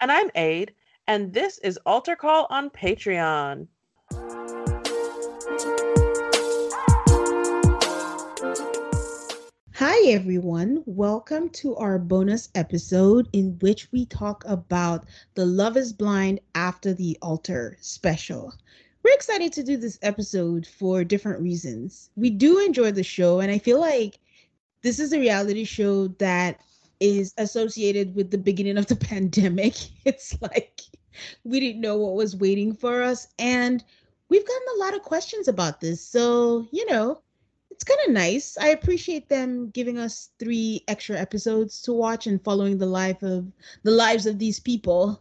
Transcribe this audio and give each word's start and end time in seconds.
And 0.00 0.10
I'm 0.10 0.30
Aid, 0.34 0.74
and 1.06 1.32
this 1.32 1.58
is 1.58 1.78
Altar 1.86 2.16
Call 2.16 2.46
on 2.50 2.68
Patreon. 2.68 3.68
Hi, 9.74 10.10
everyone. 10.10 10.82
Welcome 10.84 11.48
to 11.50 11.76
our 11.76 11.98
bonus 11.98 12.48
episode 12.56 13.28
in 13.32 13.56
which 13.60 13.90
we 13.92 14.04
talk 14.06 14.44
about 14.46 15.06
the 15.34 15.46
Love 15.46 15.76
is 15.76 15.92
Blind 15.92 16.40
After 16.56 16.92
the 16.92 17.16
Altar 17.22 17.76
special. 17.80 18.52
We're 19.04 19.14
excited 19.14 19.52
to 19.52 19.62
do 19.62 19.76
this 19.76 19.98
episode 20.02 20.66
for 20.66 21.04
different 21.04 21.40
reasons. 21.40 22.10
We 22.16 22.30
do 22.30 22.58
enjoy 22.58 22.90
the 22.90 23.04
show, 23.04 23.40
and 23.40 23.50
I 23.50 23.58
feel 23.58 23.78
like 23.78 24.18
this 24.82 24.98
is 24.98 25.12
a 25.12 25.20
reality 25.20 25.64
show 25.64 26.08
that 26.18 26.60
is 27.00 27.34
associated 27.38 28.14
with 28.14 28.30
the 28.30 28.38
beginning 28.38 28.78
of 28.78 28.86
the 28.86 28.96
pandemic. 29.10 29.74
It's 30.04 30.40
like 30.40 30.80
we 31.44 31.60
didn't 31.60 31.80
know 31.80 31.96
what 31.96 32.14
was 32.14 32.36
waiting 32.36 32.74
for 32.74 33.02
us. 33.02 33.28
And 33.38 33.84
we've 34.28 34.46
gotten 34.46 34.68
a 34.76 34.80
lot 34.80 34.94
of 34.94 35.02
questions 35.02 35.48
about 35.48 35.80
this. 35.80 36.04
So, 36.04 36.66
you 36.72 36.86
know, 36.90 37.20
it's 37.70 37.84
kind 37.84 38.00
of 38.06 38.12
nice. 38.12 38.56
I 38.58 38.68
appreciate 38.68 39.28
them 39.28 39.70
giving 39.70 39.98
us 39.98 40.30
three 40.38 40.84
extra 40.88 41.18
episodes 41.18 41.82
to 41.82 41.92
watch 41.92 42.26
and 42.26 42.42
following 42.42 42.78
the 42.78 42.86
life 42.86 43.22
of 43.22 43.50
the 43.82 43.90
lives 43.90 44.26
of 44.26 44.38
these 44.38 44.60
people. 44.60 45.20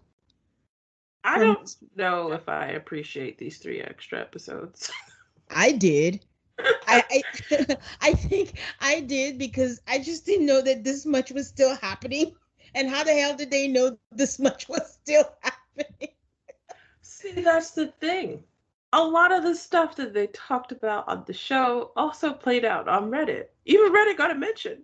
I 1.23 1.35
um, 1.35 1.41
don't 1.41 1.75
know 1.95 2.31
if 2.31 2.47
I 2.49 2.67
appreciate 2.67 3.37
these 3.37 3.57
three 3.57 3.81
extra 3.81 4.19
episodes. 4.19 4.91
I 5.49 5.71
did. 5.71 6.23
I, 6.59 7.03
I, 7.11 7.77
I 8.01 8.13
think 8.13 8.59
I 8.79 8.99
did 9.01 9.37
because 9.37 9.81
I 9.87 9.99
just 9.99 10.25
didn't 10.25 10.45
know 10.45 10.61
that 10.61 10.83
this 10.83 11.05
much 11.05 11.31
was 11.31 11.47
still 11.47 11.75
happening. 11.75 12.35
And 12.75 12.89
how 12.89 13.03
the 13.03 13.13
hell 13.13 13.35
did 13.35 13.51
they 13.51 13.67
know 13.67 13.97
this 14.11 14.39
much 14.39 14.67
was 14.67 14.93
still 14.93 15.25
happening? 15.41 16.09
See, 17.01 17.31
that's 17.41 17.71
the 17.71 17.87
thing. 17.99 18.43
A 18.93 19.03
lot 19.03 19.31
of 19.31 19.43
the 19.43 19.55
stuff 19.55 19.95
that 19.95 20.13
they 20.13 20.27
talked 20.27 20.71
about 20.71 21.07
on 21.07 21.23
the 21.25 21.33
show 21.33 21.91
also 21.95 22.33
played 22.33 22.65
out 22.65 22.87
on 22.87 23.09
Reddit. 23.09 23.47
Even 23.65 23.91
Reddit 23.93 24.17
got 24.17 24.31
a 24.31 24.35
mention. 24.35 24.83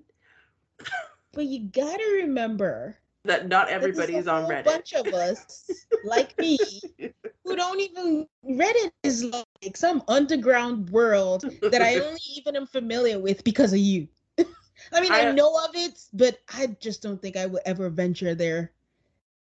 but 1.33 1.45
you 1.45 1.67
gotta 1.67 2.21
remember 2.21 2.98
that 3.25 3.47
not 3.47 3.69
everybody 3.69 4.15
is 4.15 4.27
on 4.27 4.49
Reddit. 4.49 4.61
A 4.61 4.63
bunch 4.63 4.93
of 4.93 5.07
us, 5.07 5.69
like 6.03 6.37
me, 6.39 6.57
who 7.43 7.55
don't 7.55 7.79
even 7.79 8.27
Reddit 8.49 8.91
is 9.03 9.25
like 9.25 9.75
some 9.75 10.03
underground 10.07 10.89
world 10.89 11.43
that 11.61 11.81
I 11.81 11.99
only 11.99 12.19
even 12.37 12.55
am 12.55 12.67
familiar 12.67 13.19
with 13.19 13.43
because 13.43 13.73
of 13.73 13.79
you. 13.79 14.07
I 14.37 15.01
mean, 15.01 15.11
I, 15.11 15.27
I 15.27 15.31
know 15.31 15.53
of 15.65 15.75
it, 15.75 15.99
but 16.13 16.39
I 16.53 16.67
just 16.79 17.01
don't 17.01 17.21
think 17.21 17.35
I 17.35 17.45
would 17.45 17.61
ever 17.65 17.89
venture 17.89 18.33
there 18.33 18.71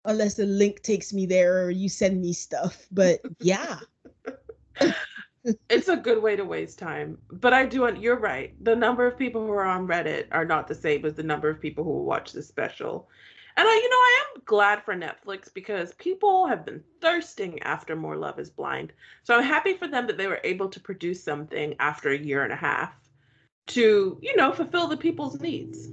unless 0.06 0.36
the 0.36 0.46
link 0.46 0.82
takes 0.82 1.14
me 1.14 1.26
there 1.26 1.64
or 1.64 1.70
you 1.70 1.90
send 1.90 2.22
me 2.22 2.34
stuff. 2.34 2.88
But 2.92 3.20
yeah. 3.40 3.80
it's 5.70 5.88
a 5.88 5.96
good 5.96 6.22
way 6.22 6.36
to 6.36 6.44
waste 6.44 6.80
time. 6.80 7.18
But 7.32 7.54
I 7.54 7.66
do, 7.66 7.82
want 7.82 8.02
you're 8.02 8.20
right. 8.20 8.54
The 8.64 8.76
number 8.76 9.06
of 9.06 9.18
people 9.18 9.46
who 9.46 9.52
are 9.52 9.66
on 9.66 9.88
Reddit 9.88 10.28
are 10.32 10.46
not 10.46 10.68
the 10.68 10.76
same 10.76 11.06
as 11.06 11.14
the 11.14 11.24
number 11.24 11.50
of 11.50 11.62
people 11.62 11.84
who 11.84 11.92
will 11.92 12.06
watch 12.06 12.32
the 12.32 12.42
special. 12.42 13.10
And 13.58 13.68
I, 13.68 13.74
you 13.74 13.90
know, 13.90 13.96
I 13.96 14.24
am 14.36 14.42
glad 14.46 14.84
for 14.84 14.96
Netflix 14.96 15.52
because 15.52 15.96
people 15.96 16.46
have 16.46 16.64
been 16.64 16.84
thirsting 17.02 17.60
after 17.64 17.96
more 17.96 18.16
Love 18.16 18.38
is 18.38 18.52
Blind. 18.52 18.94
So 19.24 19.36
I'm 19.36 19.44
happy 19.44 19.74
for 19.74 19.88
them 19.88 20.06
that 20.06 20.18
they 20.18 20.28
were 20.28 20.40
able 20.44 20.70
to 20.70 20.80
produce 20.80 21.24
something 21.24 21.74
after 21.80 22.12
a 22.12 22.18
year 22.18 22.44
and 22.44 22.54
a 22.54 22.58
half 22.58 22.94
to, 23.68 24.20
you 24.22 24.36
know, 24.36 24.52
fulfill 24.52 24.88
the 24.88 24.96
people's 24.96 25.42
needs. 25.42 25.90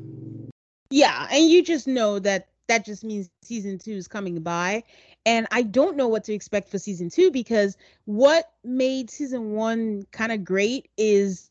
Yeah, 0.90 1.26
and 1.30 1.48
you 1.48 1.62
just 1.62 1.88
know 1.88 2.18
that 2.18 2.48
that 2.66 2.84
just 2.84 3.02
means 3.02 3.30
season 3.42 3.78
2 3.78 3.92
is 3.92 4.08
coming 4.08 4.40
by 4.42 4.84
and 5.26 5.46
I 5.50 5.62
don't 5.62 5.96
know 5.96 6.08
what 6.08 6.24
to 6.24 6.32
expect 6.32 6.70
for 6.70 6.78
season 6.78 7.10
2 7.10 7.30
because 7.30 7.76
what 8.04 8.52
made 8.62 9.10
season 9.10 9.52
1 9.52 10.06
kind 10.12 10.32
of 10.32 10.44
great 10.44 10.90
is 10.96 11.50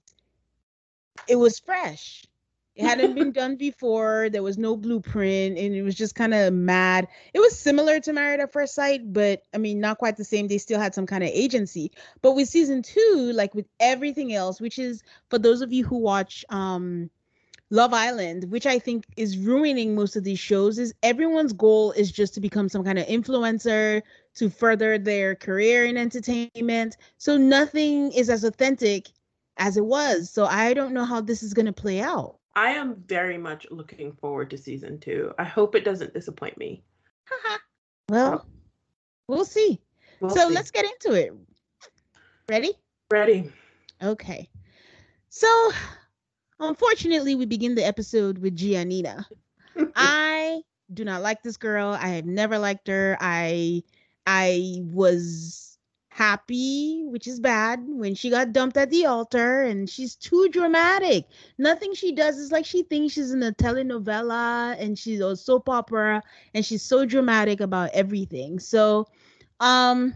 it 1.28 1.36
was 1.36 1.60
fresh 1.60 2.24
it 2.76 2.86
hadn't 2.86 3.16
been 3.16 3.32
done 3.34 3.56
before. 3.56 4.30
There 4.32 4.44
was 4.44 4.58
no 4.58 4.76
blueprint, 4.76 5.58
and 5.58 5.76
it 5.76 5.84
was 5.84 5.96
just 5.96 6.16
kind 6.16 6.34
of 6.34 6.54
mad. 6.54 7.08
It 7.34 7.40
was 7.40 7.58
similar 7.58 8.00
to 8.02 8.14
Married 8.14 8.40
at 8.40 8.52
First 8.52 8.76
Sight, 8.76 9.14
but 9.14 9.44
I 9.54 9.58
mean, 9.58 9.80
not 9.80 9.98
quite 9.98 10.18
the 10.18 10.24
same. 10.24 10.48
They 10.48 10.58
still 10.58 10.80
had 10.80 10.96
some 10.96 11.06
kind 11.06 11.24
of 11.24 11.30
agency. 11.30 11.92
But 12.22 12.34
with 12.34 12.50
season 12.50 12.82
two, 12.82 13.32
like 13.34 13.54
with 13.54 13.68
everything 13.80 14.34
else, 14.34 14.60
which 14.60 14.80
is 14.80 15.04
for 15.30 15.38
those 15.38 15.62
of 15.62 15.72
you 15.72 15.86
who 15.86 15.98
watch 15.98 16.44
um, 16.50 17.10
Love 17.70 17.94
Island, 17.94 18.52
which 18.52 18.66
I 18.66 18.80
think 18.80 19.06
is 19.18 19.38
ruining 19.38 19.96
most 19.96 20.16
of 20.16 20.24
these 20.24 20.40
shows, 20.40 20.80
is 20.80 20.94
everyone's 21.04 21.54
goal 21.54 21.92
is 21.92 22.12
just 22.12 22.34
to 22.36 22.42
become 22.42 22.70
some 22.70 22.84
kind 22.84 23.00
of 23.00 23.08
influencer 23.08 24.02
to 24.36 24.50
further 24.50 24.98
their 24.98 25.36
career 25.36 25.86
in 25.86 25.98
entertainment. 25.98 26.98
So 27.18 27.38
nothing 27.38 28.12
is 28.12 28.30
as 28.30 28.44
authentic 28.44 29.10
as 29.58 29.78
it 29.78 29.86
was. 29.86 30.30
So 30.30 30.46
I 30.46 30.74
don't 30.74 30.94
know 30.94 31.06
how 31.06 31.22
this 31.22 31.44
is 31.44 31.54
going 31.54 31.68
to 31.68 31.74
play 31.74 32.02
out. 32.02 32.38
I 32.56 32.72
am 32.72 32.96
very 33.08 33.38
much 33.38 33.66
looking 33.72 34.14
forward 34.14 34.50
to 34.52 34.58
season 34.58 35.00
two. 35.00 35.34
I 35.40 35.44
hope 35.44 35.76
it 35.76 35.86
doesn't 35.86 36.14
disappoint 36.14 36.58
me. 36.58 36.84
well, 38.10 38.46
oh. 38.46 38.50
we'll 39.28 39.46
see. 39.46 39.82
We'll 40.20 40.32
so 40.32 40.48
see. 40.48 40.54
let's 40.54 40.72
get 40.72 40.86
into 40.86 41.18
it. 41.20 41.34
Ready? 42.48 42.74
Ready. 43.12 43.52
Okay. 44.02 44.50
So, 45.30 45.72
unfortunately, 46.60 47.36
we 47.36 47.46
begin 47.46 47.74
the 47.74 47.86
episode 47.86 48.38
with 48.38 48.56
Giannina. 48.56 49.26
I 49.96 50.62
do 50.94 51.04
not 51.04 51.22
like 51.22 51.42
this 51.42 51.58
girl. 51.58 51.98
I 52.00 52.10
have 52.10 52.26
never 52.26 52.60
liked 52.60 52.88
her. 52.88 53.18
I 53.20 53.84
I 54.28 54.78
was 54.80 55.73
happy, 56.14 57.04
which 57.06 57.28
is 57.28 57.40
bad, 57.40 57.82
when 57.88 58.16
she 58.16 58.30
got 58.30 58.54
dumped 58.54 58.78
at 58.78 58.90
the 58.90 59.06
altar 59.06 59.64
and 59.64 59.90
she's 59.90 60.16
too 60.16 60.48
dramatic. 60.50 61.26
Nothing 61.58 61.94
she 61.94 62.12
does 62.14 62.38
is 62.38 62.52
like 62.52 62.66
she 62.66 62.84
thinks 62.84 63.14
she's 63.14 63.32
in 63.32 63.44
a 63.44 63.52
telenovela 63.52 64.76
and 64.80 64.98
she's 64.98 65.20
a 65.22 65.36
soap 65.36 65.70
opera 65.70 66.22
and 66.54 66.66
she's 66.66 66.84
so 66.84 67.06
dramatic 67.06 67.62
about 67.62 67.90
everything. 67.94 68.60
So, 68.60 69.08
um, 69.60 70.14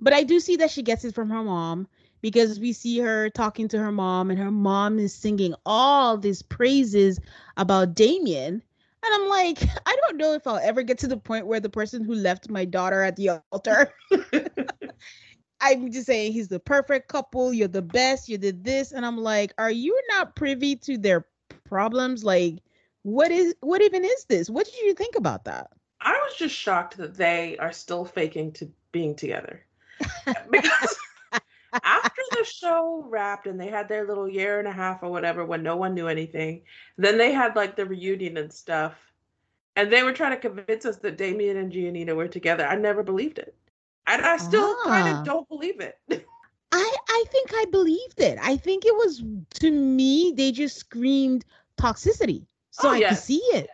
but 0.00 0.12
I 0.12 0.22
do 0.24 0.40
see 0.40 0.56
that 0.56 0.70
she 0.70 0.82
gets 0.82 1.04
it 1.04 1.14
from 1.14 1.30
her 1.30 1.42
mom 1.42 1.88
because 2.20 2.60
we 2.60 2.72
see 2.72 2.98
her 3.00 3.30
talking 3.30 3.68
to 3.68 3.78
her 3.78 3.92
mom 3.92 4.30
and 4.30 4.38
her 4.38 4.50
mom 4.50 4.98
is 4.98 5.14
singing 5.14 5.54
all 5.66 6.16
these 6.16 6.42
praises 6.42 7.18
about 7.56 7.94
Damian. 7.94 8.62
And 9.04 9.14
I'm 9.14 9.28
like, 9.28 9.62
I 9.86 9.96
don't 10.06 10.16
know 10.16 10.32
if 10.32 10.46
I'll 10.46 10.60
ever 10.62 10.82
get 10.82 10.98
to 10.98 11.08
the 11.08 11.16
point 11.16 11.46
where 11.46 11.60
the 11.60 11.68
person 11.70 12.04
who 12.04 12.14
left 12.14 12.50
my 12.50 12.64
daughter 12.64 13.02
at 13.02 13.16
the 13.16 13.30
altar 13.52 13.92
I'm 15.64 15.90
just 15.90 16.06
saying 16.06 16.32
he's 16.32 16.48
the 16.48 16.60
perfect 16.60 17.08
couple. 17.08 17.54
You're 17.54 17.68
the 17.68 17.80
best. 17.80 18.28
You 18.28 18.36
did 18.36 18.64
this, 18.64 18.92
and 18.92 19.06
I'm 19.06 19.16
like, 19.16 19.54
are 19.56 19.70
you 19.70 19.98
not 20.10 20.36
privy 20.36 20.76
to 20.76 20.98
their 20.98 21.26
problems? 21.64 22.22
Like, 22.22 22.58
what 23.02 23.30
is 23.30 23.54
what 23.60 23.80
even 23.80 24.04
is 24.04 24.24
this? 24.26 24.50
What 24.50 24.66
did 24.66 24.76
you 24.76 24.92
think 24.92 25.16
about 25.16 25.44
that? 25.44 25.70
I 26.02 26.12
was 26.12 26.36
just 26.36 26.54
shocked 26.54 26.98
that 26.98 27.16
they 27.16 27.56
are 27.58 27.72
still 27.72 28.04
faking 28.04 28.52
to 28.52 28.70
being 28.92 29.14
together 29.14 29.64
because 30.50 30.98
after 31.82 32.22
the 32.32 32.44
show 32.44 33.04
wrapped 33.08 33.46
and 33.46 33.58
they 33.58 33.68
had 33.68 33.88
their 33.88 34.06
little 34.06 34.28
year 34.28 34.58
and 34.58 34.68
a 34.68 34.72
half 34.72 35.02
or 35.02 35.10
whatever 35.10 35.46
when 35.46 35.62
no 35.62 35.76
one 35.76 35.94
knew 35.94 36.08
anything, 36.08 36.62
then 36.98 37.16
they 37.16 37.32
had 37.32 37.56
like 37.56 37.74
the 37.74 37.86
reunion 37.86 38.36
and 38.36 38.52
stuff. 38.52 38.94
And 39.76 39.90
they 39.90 40.02
were 40.02 40.12
trying 40.12 40.38
to 40.38 40.48
convince 40.48 40.84
us 40.84 40.98
that 40.98 41.16
Damian 41.16 41.56
and 41.56 41.72
Giannina 41.72 42.14
were 42.14 42.28
together. 42.28 42.66
I 42.66 42.76
never 42.76 43.02
believed 43.02 43.38
it. 43.38 43.56
And 44.06 44.22
I 44.22 44.36
still 44.36 44.76
ah. 44.80 44.84
kind 44.86 45.16
of 45.16 45.24
don't 45.24 45.48
believe 45.48 45.80
it. 45.80 45.98
I 46.72 46.96
I 47.08 47.24
think 47.30 47.50
I 47.54 47.64
believed 47.70 48.20
it. 48.20 48.38
I 48.42 48.56
think 48.56 48.84
it 48.84 48.94
was 48.94 49.22
to 49.60 49.70
me 49.70 50.32
they 50.36 50.52
just 50.52 50.76
screamed 50.76 51.44
toxicity. 51.78 52.46
So 52.70 52.88
oh, 52.88 52.92
I 52.92 53.02
could 53.02 53.18
see 53.18 53.42
it. 53.52 53.68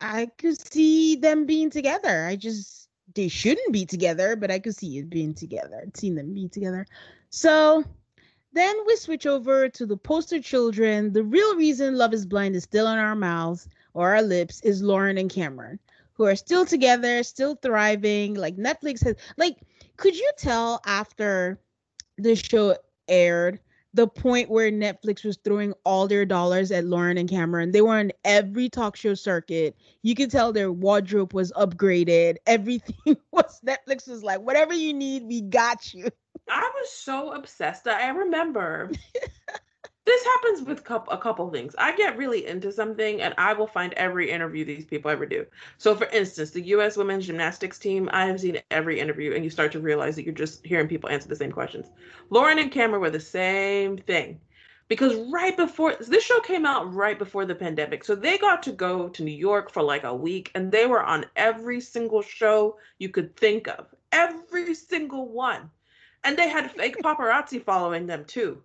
I 0.00 0.26
could 0.38 0.60
see 0.60 1.16
them 1.16 1.46
being 1.46 1.70
together. 1.70 2.26
I 2.26 2.36
just 2.36 2.88
they 3.14 3.28
shouldn't 3.28 3.72
be 3.72 3.84
together, 3.84 4.36
but 4.36 4.50
I 4.50 4.58
could 4.58 4.76
see 4.76 4.98
it 4.98 5.10
being 5.10 5.34
together. 5.34 5.84
Seen 5.94 6.14
them 6.14 6.32
be 6.32 6.48
together. 6.48 6.86
So 7.30 7.84
then 8.52 8.76
we 8.86 8.96
switch 8.96 9.26
over 9.26 9.68
to 9.68 9.86
the 9.86 9.96
poster 9.96 10.40
children. 10.40 11.12
The 11.12 11.24
real 11.24 11.56
reason 11.56 11.96
Love 11.96 12.14
is 12.14 12.26
Blind 12.26 12.54
is 12.54 12.64
still 12.64 12.86
in 12.86 12.98
our 12.98 13.16
mouths 13.16 13.68
or 13.94 14.14
our 14.14 14.22
lips 14.22 14.60
is 14.60 14.82
Lauren 14.82 15.18
and 15.18 15.30
Cameron 15.30 15.78
who 16.14 16.24
are 16.24 16.36
still 16.36 16.64
together, 16.64 17.22
still 17.22 17.56
thriving. 17.56 18.34
Like 18.34 18.56
Netflix 18.56 19.04
has 19.04 19.16
like 19.36 19.56
could 19.96 20.16
you 20.16 20.30
tell 20.36 20.80
after 20.86 21.60
the 22.18 22.34
show 22.34 22.76
aired 23.08 23.60
the 23.94 24.06
point 24.06 24.48
where 24.48 24.70
Netflix 24.70 25.24
was 25.24 25.36
throwing 25.44 25.74
all 25.84 26.08
their 26.08 26.24
dollars 26.24 26.70
at 26.72 26.84
Lauren 26.84 27.18
and 27.18 27.28
Cameron. 27.28 27.72
They 27.72 27.82
were 27.82 27.98
on 27.98 28.12
every 28.24 28.68
talk 28.68 28.96
show 28.96 29.14
circuit. 29.14 29.76
You 30.02 30.14
could 30.14 30.30
tell 30.30 30.52
their 30.52 30.72
wardrobe 30.72 31.34
was 31.34 31.52
upgraded. 31.52 32.36
Everything 32.46 33.16
was 33.32 33.60
Netflix 33.66 34.08
was 34.08 34.22
like, 34.22 34.40
whatever 34.40 34.72
you 34.72 34.94
need, 34.94 35.24
we 35.24 35.42
got 35.42 35.92
you. 35.92 36.08
I 36.48 36.70
was 36.74 36.90
so 36.90 37.32
obsessed. 37.32 37.86
I 37.86 38.08
remember 38.08 38.90
this 40.04 40.24
happens 40.24 40.62
with 40.62 40.80
a 40.80 41.18
couple 41.18 41.48
things. 41.50 41.76
I 41.78 41.94
get 41.94 42.16
really 42.16 42.46
into 42.46 42.72
something 42.72 43.22
and 43.22 43.34
I 43.38 43.52
will 43.52 43.68
find 43.68 43.92
every 43.92 44.30
interview 44.30 44.64
these 44.64 44.84
people 44.84 45.10
ever 45.12 45.26
do. 45.26 45.46
So, 45.78 45.94
for 45.94 46.06
instance, 46.06 46.50
the 46.50 46.60
U.S. 46.68 46.96
women's 46.96 47.26
gymnastics 47.26 47.78
team, 47.78 48.10
I 48.12 48.26
have 48.26 48.40
seen 48.40 48.60
every 48.72 48.98
interview 48.98 49.34
and 49.34 49.44
you 49.44 49.50
start 49.50 49.70
to 49.72 49.80
realize 49.80 50.16
that 50.16 50.24
you're 50.24 50.34
just 50.34 50.66
hearing 50.66 50.88
people 50.88 51.08
answer 51.08 51.28
the 51.28 51.36
same 51.36 51.52
questions. 51.52 51.86
Lauren 52.30 52.58
and 52.58 52.72
Cameron 52.72 53.00
were 53.00 53.10
the 53.10 53.20
same 53.20 53.96
thing 53.96 54.40
because 54.88 55.14
right 55.32 55.56
before 55.56 55.94
this 55.94 56.24
show 56.24 56.40
came 56.40 56.66
out, 56.66 56.92
right 56.92 57.18
before 57.18 57.44
the 57.44 57.54
pandemic, 57.54 58.02
so 58.02 58.16
they 58.16 58.38
got 58.38 58.60
to 58.64 58.72
go 58.72 59.08
to 59.08 59.22
New 59.22 59.30
York 59.30 59.70
for 59.70 59.82
like 59.84 60.02
a 60.02 60.14
week 60.14 60.50
and 60.56 60.72
they 60.72 60.86
were 60.86 61.02
on 61.02 61.26
every 61.36 61.80
single 61.80 62.22
show 62.22 62.76
you 62.98 63.08
could 63.08 63.36
think 63.36 63.68
of, 63.68 63.86
every 64.10 64.74
single 64.74 65.28
one. 65.28 65.70
And 66.24 66.36
they 66.36 66.48
had 66.48 66.72
fake 66.72 66.96
paparazzi 67.04 67.64
following 67.64 68.06
them 68.06 68.24
too. 68.24 68.60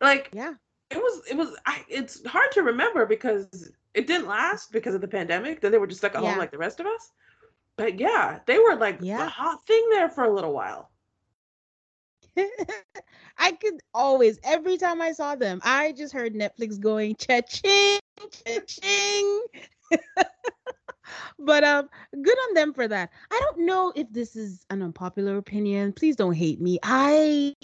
Like, 0.00 0.30
yeah 0.32 0.54
it 0.92 0.98
was 0.98 1.22
it 1.30 1.36
was 1.36 1.56
I, 1.66 1.84
it's 1.88 2.24
hard 2.26 2.52
to 2.52 2.62
remember 2.62 3.06
because 3.06 3.72
it 3.94 4.06
didn't 4.06 4.28
last 4.28 4.72
because 4.72 4.94
of 4.94 5.00
the 5.00 5.08
pandemic. 5.08 5.60
Then 5.60 5.72
they 5.72 5.78
were 5.78 5.86
just 5.86 6.00
stuck 6.00 6.14
at 6.14 6.22
yeah. 6.22 6.30
home 6.30 6.38
like 6.38 6.50
the 6.50 6.58
rest 6.58 6.80
of 6.80 6.86
us. 6.86 7.12
But 7.76 7.98
yeah, 7.98 8.40
they 8.46 8.58
were 8.58 8.76
like 8.76 8.98
yeah. 9.00 9.18
the 9.18 9.28
hot 9.28 9.66
thing 9.66 9.86
there 9.90 10.08
for 10.08 10.24
a 10.24 10.32
little 10.32 10.52
while. 10.52 10.90
I 13.38 13.52
could 13.52 13.80
always, 13.94 14.38
every 14.44 14.76
time 14.76 15.00
I 15.00 15.12
saw 15.12 15.34
them, 15.34 15.60
I 15.64 15.92
just 15.92 16.12
heard 16.12 16.34
Netflix 16.34 16.78
going 16.78 17.16
cha-ching, 17.16 17.98
cha-ching. 18.46 19.42
but 21.38 21.64
um, 21.64 21.88
good 22.22 22.38
on 22.48 22.54
them 22.54 22.72
for 22.72 22.88
that. 22.88 23.10
I 23.30 23.40
don't 23.40 23.66
know 23.66 23.92
if 23.96 24.10
this 24.12 24.36
is 24.36 24.64
an 24.70 24.82
unpopular 24.82 25.38
opinion. 25.38 25.92
Please 25.92 26.16
don't 26.16 26.34
hate 26.34 26.60
me. 26.60 26.78
I 26.82 27.54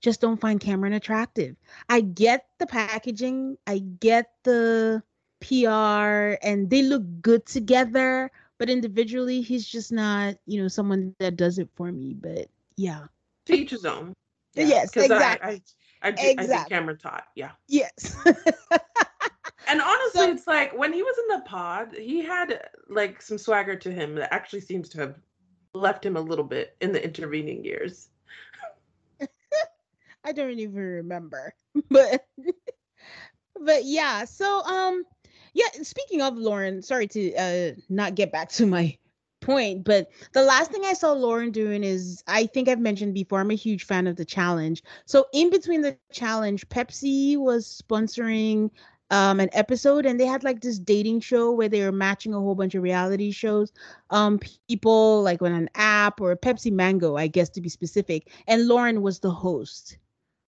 just 0.00 0.20
don't 0.20 0.40
find 0.40 0.60
Cameron 0.60 0.92
attractive. 0.94 1.56
I 1.88 2.00
get 2.00 2.46
the 2.58 2.66
packaging, 2.66 3.58
I 3.66 3.78
get 3.78 4.32
the 4.44 5.02
PR, 5.40 6.36
and 6.46 6.68
they 6.70 6.82
look 6.82 7.02
good 7.22 7.46
together, 7.46 8.30
but 8.58 8.70
individually, 8.70 9.40
he's 9.40 9.66
just 9.66 9.92
not, 9.92 10.36
you 10.46 10.60
know, 10.60 10.68
someone 10.68 11.14
that 11.18 11.36
does 11.36 11.58
it 11.58 11.68
for 11.74 11.90
me. 11.92 12.14
But 12.14 12.48
yeah. 12.76 13.04
To 13.46 13.54
each 13.54 13.70
his 13.70 13.84
own. 13.84 14.14
Yeah, 14.54 14.66
yes, 14.66 14.96
exactly. 14.96 15.62
I, 16.02 16.08
I, 16.08 16.08
I, 16.08 16.08
exactly. 16.08 16.38
I 16.38 16.56
think 16.56 16.68
Cameron 16.70 16.98
taught. 16.98 17.22
Yeah. 17.36 17.52
Yes. 17.68 18.16
and 18.26 19.80
honestly, 19.80 20.22
so, 20.22 20.32
it's 20.32 20.48
like 20.48 20.76
when 20.76 20.92
he 20.92 21.04
was 21.04 21.16
in 21.18 21.38
the 21.38 21.44
pod, 21.44 21.94
he 21.96 22.20
had 22.20 22.60
like 22.88 23.22
some 23.22 23.38
swagger 23.38 23.76
to 23.76 23.92
him 23.92 24.16
that 24.16 24.34
actually 24.34 24.62
seems 24.62 24.88
to 24.88 24.98
have 24.98 25.14
left 25.72 26.04
him 26.04 26.16
a 26.16 26.20
little 26.20 26.44
bit 26.44 26.76
in 26.80 26.90
the 26.90 27.02
intervening 27.02 27.64
years. 27.64 28.08
I 30.24 30.32
don't 30.32 30.58
even 30.58 30.74
remember. 30.74 31.54
But 31.90 32.24
but 33.60 33.84
yeah, 33.84 34.24
so 34.24 34.62
um 34.64 35.04
yeah, 35.54 35.66
speaking 35.82 36.22
of 36.22 36.36
Lauren, 36.36 36.82
sorry 36.82 37.06
to 37.08 37.34
uh 37.34 37.70
not 37.88 38.14
get 38.14 38.32
back 38.32 38.48
to 38.50 38.66
my 38.66 38.96
point, 39.40 39.84
but 39.84 40.08
the 40.32 40.42
last 40.42 40.70
thing 40.70 40.82
I 40.84 40.92
saw 40.94 41.12
Lauren 41.12 41.50
doing 41.50 41.82
is 41.84 42.22
I 42.26 42.46
think 42.46 42.68
I've 42.68 42.80
mentioned 42.80 43.14
before, 43.14 43.40
I'm 43.40 43.50
a 43.50 43.54
huge 43.54 43.84
fan 43.84 44.06
of 44.06 44.16
the 44.16 44.24
challenge. 44.24 44.82
So 45.06 45.26
in 45.32 45.50
between 45.50 45.82
the 45.82 45.92
challenge, 45.92 46.50
Pepsi 46.52 47.36
was 47.36 47.52
sponsoring 47.60 48.70
um, 49.10 49.40
an 49.40 49.48
episode 49.52 50.04
and 50.06 50.18
they 50.20 50.26
had 50.26 50.42
like 50.44 50.60
this 50.60 50.78
dating 50.78 51.20
show 51.20 51.50
where 51.52 51.68
they 51.68 51.82
were 51.82 51.92
matching 51.92 52.34
a 52.34 52.38
whole 52.40 52.54
bunch 52.54 52.74
of 52.74 52.82
reality 52.82 53.30
shows 53.32 53.72
um 54.10 54.38
people 54.68 55.22
like 55.22 55.42
on 55.42 55.52
an 55.52 55.68
app 55.74 56.20
or 56.20 56.30
a 56.32 56.36
pepsi 56.36 56.70
mango 56.72 57.16
i 57.16 57.26
guess 57.26 57.48
to 57.50 57.60
be 57.60 57.68
specific 57.68 58.30
and 58.46 58.66
lauren 58.68 59.02
was 59.02 59.20
the 59.20 59.30
host 59.30 59.98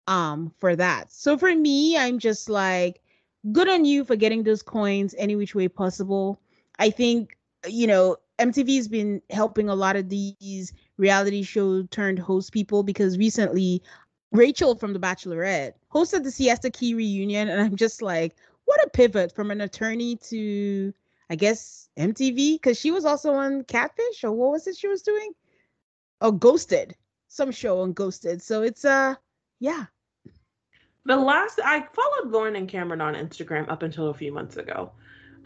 um 0.07 0.51
for 0.59 0.75
that. 0.75 1.11
So 1.11 1.37
for 1.37 1.53
me, 1.55 1.97
I'm 1.97 2.19
just 2.19 2.49
like 2.49 3.01
good 3.51 3.69
on 3.69 3.85
you 3.85 4.03
for 4.03 4.15
getting 4.15 4.43
those 4.43 4.61
coins 4.61 5.15
any 5.17 5.35
which 5.35 5.55
way 5.55 5.67
possible. 5.67 6.39
I 6.79 6.89
think 6.89 7.37
you 7.67 7.87
know 7.87 8.17
MTV's 8.39 8.87
been 8.87 9.21
helping 9.29 9.69
a 9.69 9.75
lot 9.75 9.95
of 9.95 10.09
these 10.09 10.73
reality 10.97 11.43
show 11.43 11.83
turned 11.83 12.19
host 12.19 12.51
people 12.51 12.83
because 12.83 13.17
recently 13.17 13.83
Rachel 14.31 14.75
from 14.75 14.93
The 14.93 14.99
Bachelorette 14.99 15.73
hosted 15.93 16.23
the 16.23 16.31
Siesta 16.31 16.69
Key 16.71 16.93
reunion, 16.93 17.49
and 17.49 17.61
I'm 17.61 17.75
just 17.75 18.01
like, 18.01 18.35
what 18.65 18.83
a 18.83 18.89
pivot 18.89 19.35
from 19.35 19.51
an 19.51 19.61
attorney 19.61 20.15
to 20.29 20.93
I 21.29 21.35
guess 21.35 21.87
MTV 21.97 22.55
because 22.55 22.79
she 22.79 22.91
was 22.91 23.05
also 23.05 23.33
on 23.33 23.63
Catfish 23.63 24.23
or 24.23 24.31
what 24.31 24.51
was 24.51 24.67
it 24.67 24.75
she 24.75 24.87
was 24.87 25.01
doing? 25.01 25.33
Oh, 26.19 26.31
Ghosted, 26.31 26.95
some 27.27 27.51
show 27.51 27.81
on 27.81 27.93
Ghosted. 27.93 28.41
So 28.41 28.63
it's 28.63 28.83
uh 28.85 29.15
yeah. 29.61 29.85
The 31.05 31.15
last 31.15 31.59
I 31.63 31.87
followed 31.93 32.31
Lauren 32.31 32.57
and 32.57 32.67
Cameron 32.67 32.99
on 32.99 33.15
Instagram 33.15 33.69
up 33.71 33.83
until 33.83 34.09
a 34.09 34.13
few 34.13 34.33
months 34.33 34.57
ago. 34.57 34.91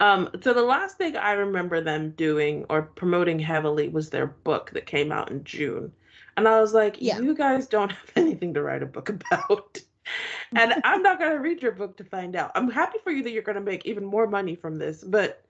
Um, 0.00 0.28
so 0.42 0.52
the 0.52 0.62
last 0.62 0.98
thing 0.98 1.16
I 1.16 1.32
remember 1.32 1.80
them 1.80 2.10
doing 2.10 2.64
or 2.68 2.82
promoting 2.82 3.38
heavily 3.38 3.88
was 3.88 4.10
their 4.10 4.26
book 4.26 4.70
that 4.72 4.86
came 4.86 5.12
out 5.12 5.30
in 5.30 5.44
June. 5.44 5.92
And 6.36 6.48
I 6.48 6.60
was 6.60 6.74
like, 6.74 6.96
yeah. 6.98 7.18
you 7.18 7.34
guys 7.34 7.66
don't 7.66 7.92
have 7.92 8.10
anything 8.16 8.54
to 8.54 8.62
write 8.62 8.82
a 8.82 8.86
book 8.86 9.08
about. 9.08 9.78
and 10.56 10.74
I'm 10.84 11.02
not 11.02 11.18
going 11.18 11.32
to 11.32 11.40
read 11.40 11.62
your 11.62 11.72
book 11.72 11.96
to 11.98 12.04
find 12.04 12.36
out. 12.36 12.52
I'm 12.54 12.70
happy 12.70 12.98
for 13.04 13.10
you 13.10 13.22
that 13.22 13.30
you're 13.30 13.42
going 13.42 13.56
to 13.56 13.62
make 13.62 13.86
even 13.86 14.04
more 14.04 14.26
money 14.26 14.54
from 14.54 14.76
this, 14.76 15.02
but 15.02 15.42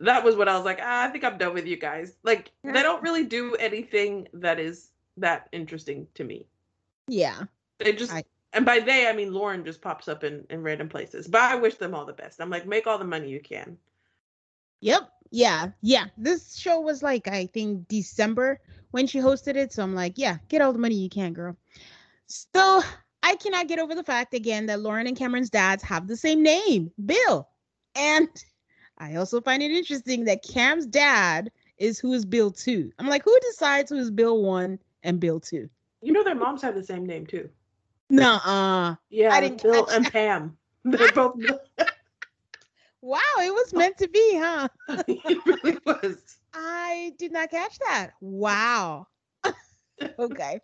that 0.00 0.24
was 0.24 0.36
what 0.36 0.48
I 0.48 0.56
was 0.56 0.64
like, 0.64 0.80
ah, 0.82 1.04
I 1.04 1.08
think 1.08 1.24
I'm 1.24 1.38
done 1.38 1.54
with 1.54 1.66
you 1.66 1.76
guys. 1.76 2.14
Like 2.22 2.52
they 2.62 2.82
don't 2.82 3.02
really 3.02 3.24
do 3.24 3.54
anything 3.56 4.28
that 4.34 4.60
is 4.60 4.90
that 5.16 5.48
interesting 5.52 6.06
to 6.14 6.24
me. 6.24 6.46
Yeah. 7.08 7.44
They 7.78 7.92
just 7.92 8.12
I, 8.12 8.24
and 8.52 8.64
by 8.64 8.80
they 8.80 9.08
I 9.08 9.12
mean 9.12 9.32
Lauren 9.32 9.64
just 9.64 9.82
pops 9.82 10.08
up 10.08 10.24
in, 10.24 10.46
in 10.50 10.62
random 10.62 10.88
places. 10.88 11.28
But 11.28 11.42
I 11.42 11.56
wish 11.56 11.76
them 11.76 11.94
all 11.94 12.04
the 12.04 12.12
best. 12.12 12.40
I'm 12.40 12.50
like, 12.50 12.66
make 12.66 12.86
all 12.86 12.98
the 12.98 13.04
money 13.04 13.28
you 13.28 13.40
can. 13.40 13.78
Yep. 14.80 15.10
Yeah, 15.30 15.70
yeah. 15.82 16.06
This 16.16 16.56
show 16.56 16.80
was 16.80 17.02
like 17.02 17.28
I 17.28 17.46
think 17.46 17.88
December 17.88 18.60
when 18.90 19.06
she 19.06 19.18
hosted 19.18 19.56
it, 19.56 19.72
so 19.72 19.82
I'm 19.82 19.94
like, 19.94 20.14
yeah, 20.16 20.38
get 20.48 20.62
all 20.62 20.72
the 20.72 20.78
money 20.78 20.94
you 20.94 21.10
can, 21.10 21.32
girl. 21.32 21.56
So 22.26 22.82
I 23.22 23.36
cannot 23.36 23.68
get 23.68 23.78
over 23.78 23.94
the 23.94 24.04
fact 24.04 24.34
again 24.34 24.66
that 24.66 24.80
Lauren 24.80 25.06
and 25.06 25.16
Cameron's 25.16 25.50
dads 25.50 25.82
have 25.82 26.06
the 26.06 26.16
same 26.16 26.42
name, 26.42 26.90
Bill. 27.04 27.48
And 27.94 28.28
I 28.98 29.16
also 29.16 29.40
find 29.40 29.62
it 29.62 29.70
interesting 29.70 30.24
that 30.24 30.42
Cam's 30.42 30.86
dad 30.86 31.50
is 31.76 31.98
who 31.98 32.12
is 32.12 32.24
Bill 32.24 32.50
2. 32.50 32.92
I'm 32.98 33.06
like, 33.06 33.24
who 33.24 33.38
decides 33.50 33.90
who 33.90 33.96
is 33.96 34.10
Bill 34.10 34.42
1 34.42 34.78
and 35.04 35.20
Bill 35.20 35.38
2? 35.38 35.68
You 36.02 36.12
know 36.12 36.24
their 36.24 36.34
moms 36.34 36.62
have 36.62 36.74
the 36.74 36.82
same 36.82 37.06
name 37.06 37.26
too. 37.26 37.48
Nuh-uh. 38.10 38.96
Yeah, 39.10 39.34
I 39.34 39.40
didn't 39.40 39.62
Bill 39.62 39.84
catch 39.84 39.96
and 39.96 40.12
Pam. 40.12 40.56
They're 40.84 41.12
both. 41.12 41.40
Wow, 43.00 43.20
it 43.38 43.54
was 43.54 43.72
meant 43.72 43.96
to 43.98 44.08
be, 44.08 44.36
huh? 44.36 44.66
it 45.06 45.46
really 45.46 45.78
was. 45.86 46.36
I 46.52 47.12
did 47.16 47.30
not 47.30 47.48
catch 47.48 47.78
that. 47.78 48.10
Wow. 48.20 49.06
okay. 50.18 50.60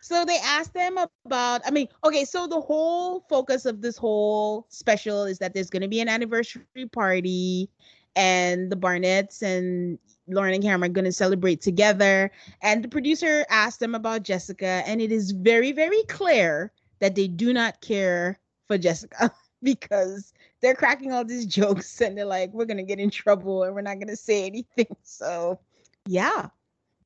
So 0.00 0.24
they 0.24 0.38
asked 0.38 0.74
them 0.74 0.98
about, 1.24 1.62
I 1.64 1.70
mean, 1.70 1.86
okay, 2.04 2.24
so 2.24 2.48
the 2.48 2.60
whole 2.60 3.20
focus 3.28 3.64
of 3.64 3.80
this 3.80 3.96
whole 3.96 4.66
special 4.70 5.24
is 5.24 5.38
that 5.38 5.54
there's 5.54 5.70
going 5.70 5.82
to 5.82 5.88
be 5.88 6.00
an 6.00 6.08
anniversary 6.08 6.64
party 6.90 7.70
and 8.16 8.72
the 8.72 8.76
Barnetts 8.76 9.42
and 9.42 9.98
Lauren 10.28 10.54
and 10.54 10.62
Cameron 10.62 10.90
are 10.90 10.94
going 10.94 11.04
to 11.04 11.12
celebrate 11.12 11.60
together. 11.60 12.30
And 12.62 12.84
the 12.84 12.88
producer 12.88 13.44
asked 13.50 13.80
them 13.80 13.94
about 13.94 14.22
Jessica, 14.22 14.82
and 14.86 15.00
it 15.00 15.12
is 15.12 15.32
very, 15.32 15.72
very 15.72 16.02
clear 16.04 16.72
that 17.00 17.14
they 17.14 17.28
do 17.28 17.52
not 17.52 17.80
care 17.80 18.38
for 18.66 18.78
Jessica 18.78 19.32
because 19.62 20.32
they're 20.60 20.74
cracking 20.74 21.12
all 21.12 21.24
these 21.24 21.46
jokes 21.46 22.00
and 22.00 22.16
they're 22.16 22.24
like, 22.24 22.52
we're 22.52 22.64
going 22.64 22.76
to 22.76 22.82
get 22.82 22.98
in 22.98 23.10
trouble 23.10 23.64
and 23.64 23.74
we're 23.74 23.80
not 23.80 23.94
going 23.94 24.08
to 24.08 24.16
say 24.16 24.46
anything. 24.46 24.86
So, 25.02 25.58
yeah. 26.06 26.48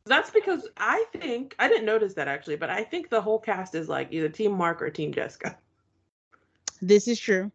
That's 0.04 0.30
because 0.30 0.68
I 0.76 1.04
think 1.12 1.54
I 1.58 1.68
didn't 1.68 1.86
notice 1.86 2.14
that 2.14 2.26
actually, 2.26 2.56
but 2.56 2.70
I 2.70 2.82
think 2.82 3.08
the 3.08 3.20
whole 3.20 3.38
cast 3.38 3.74
is 3.74 3.88
like 3.88 4.08
either 4.10 4.28
Team 4.28 4.52
Mark 4.52 4.82
or 4.82 4.90
Team 4.90 5.12
Jessica. 5.12 5.56
This 6.80 7.06
is 7.06 7.20
true. 7.20 7.52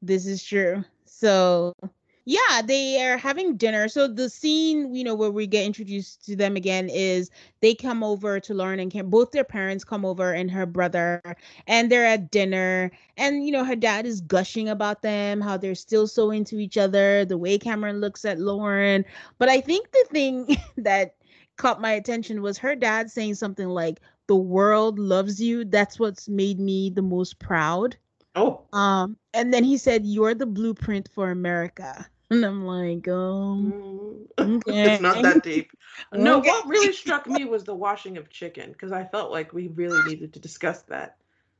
This 0.00 0.26
is 0.26 0.42
true. 0.42 0.84
So, 1.04 1.74
yeah, 2.24 2.62
they 2.64 3.02
are 3.02 3.16
having 3.16 3.56
dinner. 3.56 3.88
So 3.88 4.06
the 4.06 4.30
scene, 4.30 4.94
you 4.94 5.02
know, 5.02 5.14
where 5.14 5.30
we 5.30 5.46
get 5.46 5.66
introduced 5.66 6.24
to 6.26 6.36
them 6.36 6.54
again 6.54 6.88
is 6.88 7.30
they 7.60 7.74
come 7.74 8.04
over 8.04 8.38
to 8.40 8.54
Lauren 8.54 8.78
and 8.78 8.92
Cam. 8.92 9.10
Both 9.10 9.32
their 9.32 9.44
parents 9.44 9.84
come 9.84 10.04
over 10.04 10.32
and 10.32 10.50
her 10.50 10.64
brother, 10.66 11.20
and 11.66 11.90
they're 11.90 12.06
at 12.06 12.30
dinner. 12.30 12.92
And 13.16 13.44
you 13.44 13.50
know, 13.52 13.64
her 13.64 13.74
dad 13.76 14.06
is 14.06 14.20
gushing 14.20 14.68
about 14.68 15.02
them, 15.02 15.40
how 15.40 15.56
they're 15.56 15.74
still 15.74 16.06
so 16.06 16.30
into 16.30 16.58
each 16.58 16.78
other, 16.78 17.24
the 17.24 17.38
way 17.38 17.58
Cameron 17.58 18.00
looks 18.00 18.24
at 18.24 18.38
Lauren. 18.38 19.04
But 19.38 19.48
I 19.48 19.60
think 19.60 19.90
the 19.90 20.06
thing 20.10 20.56
that 20.76 21.16
caught 21.56 21.80
my 21.80 21.92
attention 21.92 22.40
was 22.42 22.58
her 22.58 22.76
dad 22.76 23.10
saying 23.10 23.34
something 23.34 23.68
like, 23.68 24.00
"The 24.28 24.36
world 24.36 24.98
loves 25.00 25.40
you. 25.40 25.64
That's 25.64 25.98
what's 25.98 26.28
made 26.28 26.60
me 26.60 26.90
the 26.90 27.02
most 27.02 27.40
proud." 27.40 27.96
Oh, 28.34 28.62
Um, 28.72 29.16
and 29.34 29.52
then 29.52 29.64
he 29.64 29.76
said, 29.76 30.06
"You're 30.06 30.34
the 30.34 30.46
blueprint 30.46 31.08
for 31.14 31.30
America." 31.30 32.06
And 32.30 32.44
I'm 32.46 32.64
like, 32.64 33.06
um, 33.08 34.26
Mm. 34.38 34.64
okay. 34.66 34.92
it's 34.94 35.02
not 35.02 35.22
that 35.22 35.42
deep. 35.42 35.70
No, 36.14 36.38
Okay. 36.38 36.48
what 36.48 36.66
really 36.66 36.92
struck 36.94 37.26
me 37.26 37.44
was 37.44 37.64
the 37.64 37.74
washing 37.74 38.16
of 38.16 38.30
chicken 38.30 38.72
because 38.72 38.90
I 38.90 39.04
felt 39.04 39.30
like 39.30 39.52
we 39.52 39.68
really 39.68 40.02
needed 40.08 40.32
to 40.32 40.40
discuss 40.40 40.80
that. 40.84 41.18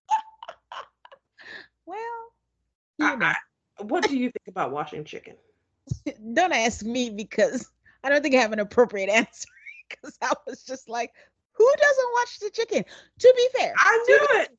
well, 1.87 1.99
you 2.99 3.05
know, 3.19 3.26
I- 3.26 3.83
what 3.83 4.07
do 4.09 4.17
you 4.17 4.31
think 4.31 4.49
about 4.49 4.73
washing 4.73 5.05
chicken? 5.05 5.37
don't 6.33 6.52
ask 6.52 6.85
me 6.85 7.11
because 7.11 7.71
I 8.02 8.09
don't 8.09 8.23
think 8.23 8.35
I 8.35 8.38
have 8.41 8.52
an 8.52 8.61
appropriate 8.61 9.11
answer. 9.11 9.49
Because 9.91 10.17
I 10.23 10.33
was 10.47 10.62
just 10.64 10.88
like, 10.88 11.11
who 11.52 11.71
doesn't 11.79 12.12
watch 12.14 12.38
the 12.41 12.50
chicken? 12.50 12.85
To 13.19 13.35
be 13.37 13.49
fair, 13.59 13.75
I 13.76 14.05
knew 14.07 14.41
it. 14.41 14.59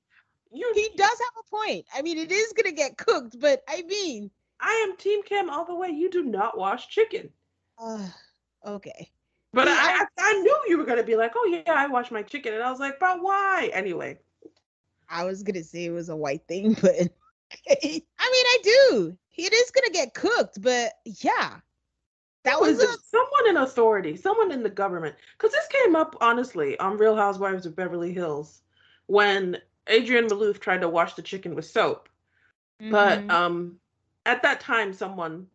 You, 0.53 0.71
He 0.75 0.89
does 0.95 1.09
have 1.09 1.43
a 1.45 1.49
point. 1.49 1.85
I 1.95 2.01
mean, 2.01 2.17
it 2.17 2.31
is 2.31 2.53
gonna 2.53 2.75
get 2.75 2.97
cooked, 2.97 3.39
but 3.39 3.61
I 3.67 3.81
mean, 3.83 4.29
I 4.59 4.85
am 4.87 4.97
Team 4.97 5.23
Cam 5.23 5.49
all 5.49 5.65
the 5.65 5.75
way. 5.75 5.89
You 5.89 6.09
do 6.09 6.23
not 6.23 6.57
wash 6.57 6.87
chicken. 6.87 7.29
uh, 7.79 8.07
okay. 8.65 9.09
But 9.51 9.67
See, 9.67 9.73
I, 9.73 9.99
I, 9.99 10.05
I 10.17 10.33
knew 10.41 10.59
you 10.67 10.77
were 10.77 10.85
gonna 10.85 11.03
be 11.03 11.15
like, 11.15 11.33
oh 11.35 11.45
yeah, 11.45 11.73
I 11.73 11.87
wash 11.87 12.11
my 12.11 12.23
chicken, 12.23 12.53
and 12.53 12.63
I 12.63 12.71
was 12.71 12.79
like, 12.79 12.99
but 12.99 13.21
why? 13.21 13.69
Anyway, 13.73 14.19
I 15.09 15.25
was 15.25 15.43
gonna 15.43 15.63
say 15.63 15.85
it 15.85 15.91
was 15.91 16.09
a 16.09 16.15
white 16.15 16.47
thing, 16.47 16.73
but 16.81 16.95
I 17.69 17.75
mean, 17.83 18.01
I 18.19 18.57
do. 18.63 19.17
It 19.35 19.53
is 19.53 19.71
gonna 19.71 19.91
get 19.91 20.13
cooked, 20.13 20.61
but 20.61 20.93
yeah, 21.05 21.57
that 22.43 22.55
Who 22.55 22.65
was 22.65 22.79
a 22.79 22.87
someone 23.03 23.49
in 23.49 23.57
authority, 23.57 24.15
someone 24.15 24.51
in 24.51 24.63
the 24.63 24.69
government. 24.69 25.15
Because 25.37 25.51
this 25.51 25.67
came 25.67 25.95
up 25.95 26.15
honestly 26.21 26.77
on 26.79 26.97
Real 26.97 27.15
Housewives 27.15 27.65
of 27.65 27.75
Beverly 27.75 28.13
Hills 28.13 28.61
when 29.07 29.57
Adrienne 29.89 30.27
Maloof 30.27 30.59
tried 30.59 30.81
to 30.81 30.89
wash 30.89 31.13
the 31.15 31.21
chicken 31.21 31.55
with 31.55 31.65
soap. 31.65 32.09
But 32.79 33.27
Mhm. 33.27 33.31
um, 33.31 33.79
at 34.25 34.41
that 34.43 34.59
time, 34.59 34.93
someone 34.93 35.47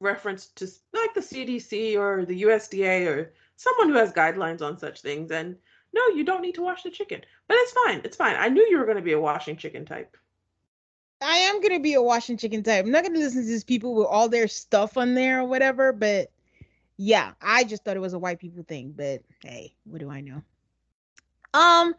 referenced 0.00 0.56
to 0.56 0.68
like 0.92 1.14
the 1.14 1.22
CDC 1.22 1.96
or 1.96 2.24
the 2.24 2.42
USDA 2.42 3.06
or 3.06 3.32
someone 3.56 3.88
who 3.88 3.96
has 3.96 4.12
guidelines 4.12 4.62
on 4.62 4.78
such 4.78 5.00
things. 5.00 5.30
And 5.30 5.56
no, 5.92 6.08
you 6.08 6.24
don't 6.24 6.42
need 6.42 6.54
to 6.56 6.62
wash 6.62 6.82
the 6.82 6.90
chicken. 6.90 7.24
But 7.48 7.56
it's 7.60 7.72
fine. 7.72 8.00
It's 8.04 8.16
fine. 8.16 8.36
I 8.36 8.48
knew 8.48 8.66
you 8.68 8.78
were 8.78 8.84
going 8.84 8.98
to 8.98 9.02
be 9.02 9.12
a 9.12 9.20
washing 9.20 9.56
chicken 9.56 9.84
type. 9.84 10.16
I 11.20 11.36
am 11.36 11.60
gonna 11.62 11.80
be 11.80 11.94
a 11.94 12.02
washing 12.02 12.36
chicken 12.36 12.62
type. 12.62 12.84
I'm 12.84 12.90
not 12.90 13.02
gonna 13.02 13.18
listen 13.18 13.40
to 13.40 13.46
these 13.46 13.64
people 13.64 13.94
with 13.94 14.06
all 14.06 14.28
their 14.28 14.48
stuff 14.48 14.98
on 14.98 15.14
there 15.14 15.40
or 15.40 15.44
whatever, 15.44 15.92
but 15.92 16.30
yeah, 16.98 17.32
I 17.40 17.64
just 17.64 17.84
thought 17.84 17.96
it 17.96 18.00
was 18.00 18.12
a 18.12 18.18
white 18.18 18.38
people 18.38 18.62
thing. 18.62 18.92
But 18.94 19.22
hey, 19.42 19.74
what 19.84 20.00
do 20.00 20.10
I 20.10 20.20
know? 20.20 20.42
Um, 21.54 21.94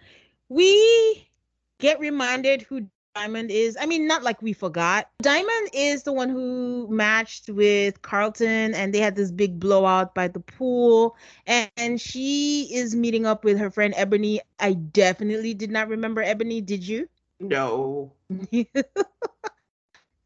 we 0.49 1.29
get 1.79 1.99
reminded 1.99 2.61
who 2.63 2.87
Diamond 3.17 3.49
is. 3.49 3.75
I 3.79 3.87
mean, 3.87 4.07
not 4.07 4.23
like 4.23 4.41
we 4.43 4.53
forgot. 4.53 5.09
Diamond 5.21 5.69
is 5.73 6.03
the 6.03 6.13
one 6.13 6.29
who 6.29 6.87
matched 6.89 7.49
with 7.49 8.01
Carlton, 8.03 8.75
and 8.75 8.93
they 8.93 8.99
had 8.99 9.15
this 9.15 9.31
big 9.31 9.59
blowout 9.59 10.13
by 10.13 10.27
the 10.27 10.39
pool. 10.39 11.15
And, 11.47 11.69
and 11.77 11.99
she 11.99 12.69
is 12.71 12.95
meeting 12.95 13.25
up 13.25 13.43
with 13.43 13.57
her 13.57 13.71
friend 13.71 13.93
Ebony. 13.97 14.41
I 14.59 14.73
definitely 14.73 15.55
did 15.55 15.71
not 15.71 15.87
remember 15.87 16.21
Ebony. 16.21 16.61
Did 16.61 16.87
you? 16.87 17.09
No. 17.39 18.11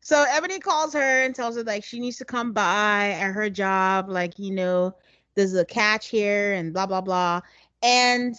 so 0.01 0.25
Ebony 0.29 0.59
calls 0.59 0.93
her 0.93 1.23
and 1.23 1.33
tells 1.33 1.55
her 1.55 1.63
like 1.63 1.85
she 1.85 1.99
needs 1.99 2.17
to 2.17 2.25
come 2.25 2.51
by 2.51 3.11
at 3.11 3.31
her 3.31 3.49
job, 3.49 4.09
like 4.09 4.37
you 4.37 4.51
know, 4.51 4.95
there's 5.35 5.55
a 5.55 5.63
catch 5.63 6.07
here 6.07 6.53
and 6.53 6.73
blah 6.73 6.85
blah 6.85 7.01
blah. 7.01 7.41
And 7.83 8.35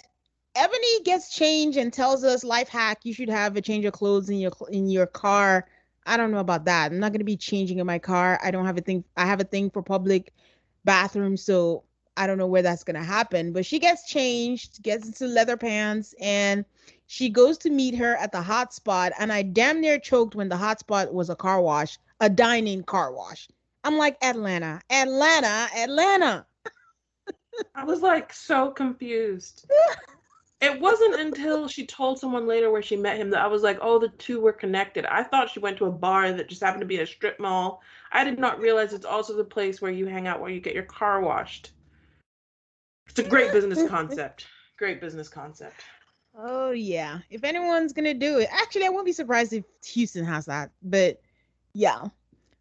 Ebony 0.54 1.02
gets 1.04 1.34
changed 1.34 1.78
and 1.78 1.92
tells 1.92 2.24
us 2.24 2.44
life 2.44 2.68
hack: 2.68 3.00
you 3.04 3.14
should 3.14 3.28
have 3.28 3.56
a 3.56 3.62
change 3.62 3.84
of 3.84 3.92
clothes 3.92 4.28
in 4.28 4.38
your 4.38 4.52
in 4.70 4.88
your 4.88 5.06
car. 5.06 5.66
I 6.04 6.16
don't 6.16 6.30
know 6.30 6.38
about 6.38 6.64
that. 6.66 6.92
I'm 6.92 6.98
not 6.98 7.12
gonna 7.12 7.24
be 7.24 7.36
changing 7.36 7.78
in 7.78 7.86
my 7.86 7.98
car. 7.98 8.38
I 8.42 8.50
don't 8.50 8.66
have 8.66 8.76
a 8.76 8.82
thing. 8.82 9.04
I 9.16 9.24
have 9.26 9.40
a 9.40 9.44
thing 9.44 9.70
for 9.70 9.82
public 9.82 10.32
bathrooms, 10.84 11.42
so 11.42 11.84
I 12.16 12.26
don't 12.26 12.38
know 12.38 12.46
where 12.46 12.62
that's 12.62 12.84
gonna 12.84 13.02
happen. 13.02 13.52
But 13.52 13.64
she 13.64 13.78
gets 13.78 14.06
changed, 14.06 14.82
gets 14.82 15.06
into 15.06 15.26
leather 15.26 15.56
pants, 15.56 16.14
and 16.20 16.64
she 17.06 17.28
goes 17.30 17.56
to 17.58 17.70
meet 17.70 17.94
her 17.94 18.16
at 18.16 18.32
the 18.32 18.42
hot 18.42 18.74
spot. 18.74 19.12
And 19.18 19.32
I 19.32 19.42
damn 19.42 19.80
near 19.80 19.98
choked 19.98 20.34
when 20.34 20.48
the 20.48 20.56
hot 20.56 20.80
spot 20.80 21.14
was 21.14 21.30
a 21.30 21.36
car 21.36 21.62
wash, 21.62 21.98
a 22.20 22.28
dining 22.28 22.82
car 22.82 23.12
wash. 23.12 23.48
I'm 23.84 23.96
like, 23.96 24.16
Atlanta, 24.22 24.80
Atlanta, 24.90 25.68
Atlanta. 25.76 26.46
I 27.74 27.84
was 27.84 28.00
like 28.00 28.32
so 28.32 28.70
confused. 28.70 29.70
It 30.62 30.80
wasn't 30.80 31.18
until 31.18 31.66
she 31.66 31.84
told 31.84 32.20
someone 32.20 32.46
later 32.46 32.70
where 32.70 32.82
she 32.82 32.96
met 32.96 33.16
him 33.16 33.30
that 33.30 33.42
I 33.42 33.48
was 33.48 33.62
like, 33.62 33.78
oh, 33.82 33.98
the 33.98 34.10
two 34.10 34.40
were 34.40 34.52
connected. 34.52 35.04
I 35.06 35.24
thought 35.24 35.50
she 35.50 35.58
went 35.58 35.76
to 35.78 35.86
a 35.86 35.90
bar 35.90 36.32
that 36.32 36.48
just 36.48 36.62
happened 36.62 36.82
to 36.82 36.86
be 36.86 37.00
a 37.00 37.06
strip 37.06 37.40
mall. 37.40 37.82
I 38.12 38.22
did 38.22 38.38
not 38.38 38.60
realize 38.60 38.92
it's 38.92 39.04
also 39.04 39.36
the 39.36 39.42
place 39.42 39.82
where 39.82 39.90
you 39.90 40.06
hang 40.06 40.28
out 40.28 40.40
where 40.40 40.52
you 40.52 40.60
get 40.60 40.74
your 40.74 40.84
car 40.84 41.20
washed. 41.20 41.72
It's 43.08 43.18
a 43.18 43.24
great 43.24 43.50
business 43.50 43.88
concept. 43.88 44.46
Great 44.78 45.00
business 45.00 45.28
concept. 45.28 45.82
Oh 46.38 46.70
yeah. 46.70 47.18
If 47.28 47.42
anyone's 47.42 47.92
gonna 47.92 48.14
do 48.14 48.38
it, 48.38 48.48
actually, 48.52 48.86
I 48.86 48.90
won't 48.90 49.04
be 49.04 49.12
surprised 49.12 49.52
if 49.52 49.64
Houston 49.86 50.24
has 50.24 50.46
that. 50.46 50.70
But 50.80 51.20
yeah. 51.74 52.04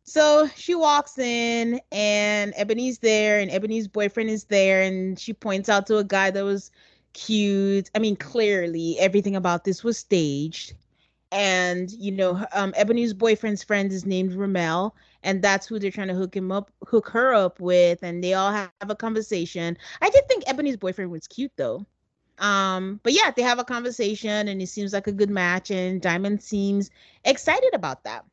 So 0.04 0.50
she 0.56 0.74
walks 0.74 1.20
in, 1.20 1.80
and 1.92 2.54
Ebony's 2.58 2.98
there, 2.98 3.40
and 3.40 3.52
Ebony's 3.52 3.88
boyfriend 3.88 4.32
is 4.32 4.46
there, 4.46 4.82
and 4.82 5.20
she 5.20 5.34
points 5.34 5.70
out 5.70 5.86
to 5.88 5.98
a 5.98 6.04
guy 6.04 6.32
that 6.32 6.44
was 6.44 6.72
cute. 7.14 7.90
I 7.96 8.00
mean, 8.00 8.16
clearly 8.16 8.98
everything 9.00 9.36
about 9.36 9.64
this 9.64 9.84
was 9.84 9.98
staged. 9.98 10.74
And 11.32 11.90
you 11.92 12.12
know, 12.12 12.46
um, 12.54 12.74
Ebony's 12.76 13.14
boyfriend's 13.14 13.64
friend 13.64 13.92
is 13.92 14.06
named 14.06 14.34
Ramel, 14.34 14.96
and 15.24 15.42
that's 15.42 15.66
who 15.66 15.80
they're 15.80 15.92
trying 15.92 16.10
to 16.10 16.14
hook 16.14 16.36
him 16.36 16.52
up, 16.52 16.72
hook 16.86 17.10
her 17.10 17.34
up 17.34 17.60
with, 17.60 18.04
and 18.04 18.24
they 18.24 18.34
all 18.34 18.52
have 18.52 18.72
a 18.82 18.96
conversation. 18.96 19.78
I 20.02 20.10
did 20.10 20.28
think 20.28 20.44
Ebony's 20.48 20.78
boyfriend 20.78 21.12
was 21.12 21.28
cute 21.28 21.54
though. 21.56 21.86
Um, 22.40 23.00
but 23.04 23.14
yeah, 23.14 23.32
they 23.32 23.44
have 23.44 23.60
a 23.60 23.64
conversation 23.64 24.48
and 24.48 24.62
it 24.62 24.68
seems 24.68 24.94
like 24.94 25.08
a 25.08 25.12
good 25.12 25.30
match, 25.30 25.72
and 25.72 26.02
Diamond 26.02 26.42
seems 26.42 26.90
excited 27.24 27.74
about 27.74 28.04
that. 28.04 28.26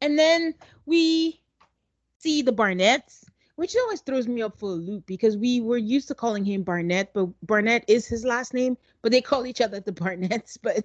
And 0.00 0.18
then 0.18 0.54
we 0.86 1.40
see 2.18 2.42
the 2.42 2.52
Barnetts, 2.52 3.24
which 3.60 3.76
always 3.76 4.00
throws 4.00 4.26
me 4.26 4.40
up 4.40 4.58
for 4.58 4.70
a 4.70 4.72
loop 4.72 5.04
because 5.04 5.36
we 5.36 5.60
were 5.60 5.76
used 5.76 6.08
to 6.08 6.14
calling 6.14 6.46
him 6.46 6.62
Barnett, 6.62 7.12
but 7.12 7.28
Barnett 7.46 7.84
is 7.88 8.06
his 8.06 8.24
last 8.24 8.54
name, 8.54 8.74
but 9.02 9.12
they 9.12 9.20
call 9.30 9.44
each 9.44 9.60
other 9.60 9.80
the 9.80 9.92
Barnetts, 9.92 10.56
but 10.62 10.82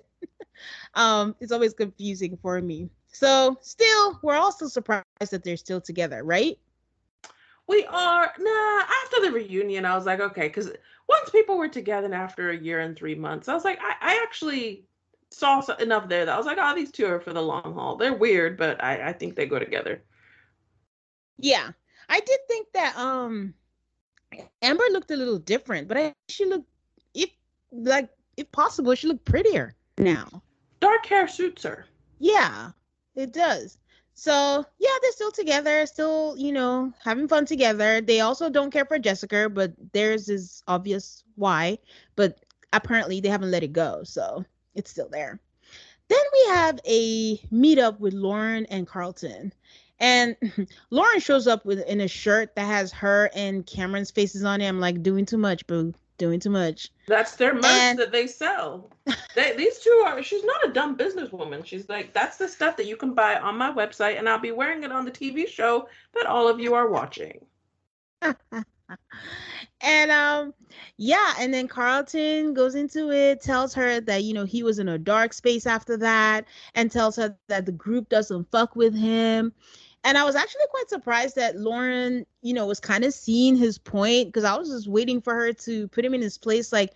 um, 0.94 1.38
it's 1.40 1.54
always 1.54 1.74
confusing 1.74 2.38
for 2.42 2.62
me. 2.62 2.90
So 3.08 3.58
still, 3.62 4.20
we're 4.22 4.36
also 4.36 4.68
surprised 4.68 5.06
that 5.32 5.42
they're 5.46 5.56
still 5.56 5.80
together, 5.80 6.22
right? 6.26 6.60
We 7.66 7.86
are 7.86 8.34
nah. 8.38 8.84
After 9.06 9.22
the 9.22 9.32
reunion, 9.32 9.86
I 9.86 9.96
was 9.96 10.06
like, 10.06 10.20
okay, 10.20 10.50
because 10.50 10.70
once 11.08 11.30
people 11.30 11.58
were 11.58 11.70
together 11.70 12.14
after 12.14 12.50
a 12.50 12.58
year 12.58 12.82
and 12.82 12.94
three 12.94 13.16
months, 13.16 13.48
I 13.48 13.54
was 13.54 13.64
like, 13.64 13.80
I, 13.82 13.96
I 14.02 14.20
actually 14.22 14.84
saw 15.32 15.62
enough 15.80 16.10
there 16.10 16.26
that 16.26 16.36
I 16.36 16.38
was 16.38 16.46
like, 16.46 16.58
oh, 16.60 16.76
these 16.76 16.92
two 16.92 17.06
are 17.06 17.22
for 17.22 17.32
the 17.32 17.42
long 17.42 17.74
haul. 17.74 17.96
They're 17.96 18.14
weird, 18.14 18.58
but 18.58 18.84
I, 18.84 19.08
I 19.12 19.14
think 19.14 19.38
they 19.38 19.46
go 19.46 19.60
together. 19.60 20.04
Yeah, 21.38 21.72
I 22.10 22.20
did 22.20 22.40
think 22.48 22.68
that 22.74 22.98
um 22.98 23.54
Amber 24.62 24.84
looked 24.92 25.12
a 25.12 25.16
little 25.16 25.40
different, 25.40 25.88
but 25.88 25.98
I 25.98 26.14
she 26.30 26.46
looked 26.46 26.70
if 27.14 27.30
like 27.72 28.10
if 28.38 28.52
possible, 28.52 28.96
she 28.96 29.08
looked 29.08 29.26
prettier 29.26 29.76
now. 29.98 30.28
Dark 30.80 31.06
hair 31.06 31.28
suits 31.28 31.64
her. 31.64 31.86
Yeah, 32.20 32.72
it 33.16 33.32
does. 33.32 33.78
So 34.14 34.66
yeah, 34.80 34.96
they're 35.02 35.12
still 35.12 35.32
together, 35.32 35.86
still, 35.86 36.36
you 36.38 36.52
know, 36.52 36.94
having 37.04 37.28
fun 37.28 37.46
together. 37.46 38.02
They 38.02 38.22
also 38.22 38.50
don't 38.50 38.72
care 38.72 38.86
for 38.86 38.98
Jessica, 38.98 39.50
but 39.50 39.74
theirs 39.94 40.30
is 40.30 40.64
obvious 40.68 41.24
why. 41.36 41.78
But 42.16 42.46
apparently 42.72 43.20
they 43.20 43.30
haven't 43.30 43.52
let 43.52 43.64
it 43.64 43.74
go, 43.74 44.04
so 44.04 44.46
it's 44.74 44.92
still 44.92 45.10
there. 45.10 45.40
Then 46.08 46.20
we 46.34 46.54
have 46.54 46.80
a 46.86 47.38
meetup 47.52 48.00
with 48.00 48.14
Lauren 48.14 48.66
and 48.68 48.88
Carlton. 48.88 49.52
And 50.00 50.36
Lauren 50.90 51.20
shows 51.20 51.48
up 51.48 51.66
with 51.66 51.80
in 51.88 52.02
a 52.02 52.08
shirt 52.08 52.56
that 52.56 52.66
has 52.66 52.92
her 52.94 53.30
and 53.34 53.66
Cameron's 53.66 54.12
faces 54.12 54.44
on 54.44 54.62
it. 54.62 54.68
I'm 54.68 54.80
like, 54.80 55.04
doing 55.04 55.26
too 55.26 55.38
much, 55.38 55.66
boo. 55.68 55.94
Doing 56.18 56.40
too 56.40 56.50
much. 56.50 56.92
That's 57.08 57.36
their 57.36 57.54
merch 57.54 57.66
and... 57.66 58.00
that 58.00 58.14
they 58.14 58.28
sell. 58.28 58.90
they, 59.36 59.56
these 59.58 59.80
two 59.80 60.04
are. 60.06 60.24
She's 60.24 60.46
not 60.46 60.66
a 60.66 60.72
dumb 60.72 60.98
businesswoman. 60.98 61.66
She's 61.66 61.90
like, 61.90 62.14
that's 62.14 62.38
the 62.38 62.48
stuff 62.48 62.78
that 62.78 62.86
you 62.86 62.96
can 62.96 63.14
buy 63.14 63.38
on 63.38 63.58
my 63.58 63.72
website, 63.72 64.18
and 64.18 64.30
I'll 64.30 64.40
be 64.40 64.54
wearing 64.54 64.84
it 64.84 64.94
on 64.94 65.04
the 65.04 65.12
TV 65.12 65.46
show 65.46 65.90
that 66.14 66.26
all 66.26 66.48
of 66.48 66.60
you 66.60 66.74
are 66.74 66.90
watching. 66.90 67.46
and 69.82 70.12
um 70.12 70.54
yeah 70.98 71.34
and 71.40 71.54
then 71.54 71.68
carlton 71.68 72.54
goes 72.54 72.76
into 72.76 73.12
it 73.12 73.42
tells 73.42 73.74
her 73.74 74.00
that 74.00 74.24
you 74.24 74.34
know 74.34 74.46
he 74.46 74.64
was 74.64 74.80
in 74.80 74.90
a 74.90 74.98
dark 74.98 75.34
space 75.34 75.66
after 75.66 75.98
that 75.98 76.46
and 76.76 76.92
tells 76.92 77.16
her 77.16 77.36
that 77.48 77.66
the 77.66 77.72
group 77.72 78.08
doesn't 78.10 78.50
fuck 78.52 78.76
with 78.76 78.96
him 78.96 79.52
and 80.06 80.20
I 80.20 80.24
was 80.24 80.36
actually 80.36 80.68
quite 80.70 80.88
surprised 80.88 81.36
that 81.36 81.58
Lauren, 81.58 82.28
you 82.44 82.54
know, 82.54 82.68
was 82.68 82.80
kind 82.80 83.04
of 83.04 83.14
seeing 83.14 83.56
his 83.56 83.80
point 83.80 84.28
because 84.28 84.44
I 84.44 84.56
was 84.56 84.70
just 84.70 84.88
waiting 84.88 85.20
for 85.20 85.34
her 85.34 85.52
to 85.52 85.88
put 85.88 86.06
him 86.06 86.14
in 86.14 86.22
his 86.22 86.38
place. 86.38 86.72
Like, 86.72 86.94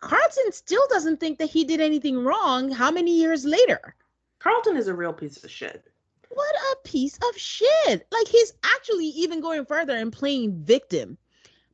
Carlton 0.00 0.50
still 0.50 0.84
doesn't 0.88 1.20
think 1.20 1.38
that 1.38 1.50
he 1.50 1.64
did 1.64 1.80
anything 1.80 2.24
wrong. 2.24 2.70
How 2.70 2.90
many 2.90 3.18
years 3.18 3.44
later? 3.44 3.94
Carlton 4.38 4.78
is 4.78 4.88
a 4.88 4.94
real 4.94 5.12
piece 5.12 5.44
of 5.44 5.50
shit. 5.50 5.84
What 6.30 6.54
a 6.72 6.88
piece 6.88 7.18
of 7.18 7.36
shit. 7.36 8.06
Like, 8.10 8.28
he's 8.28 8.54
actually 8.64 9.08
even 9.08 9.42
going 9.42 9.66
further 9.66 9.94
and 9.94 10.10
playing 10.10 10.64
victim 10.64 11.18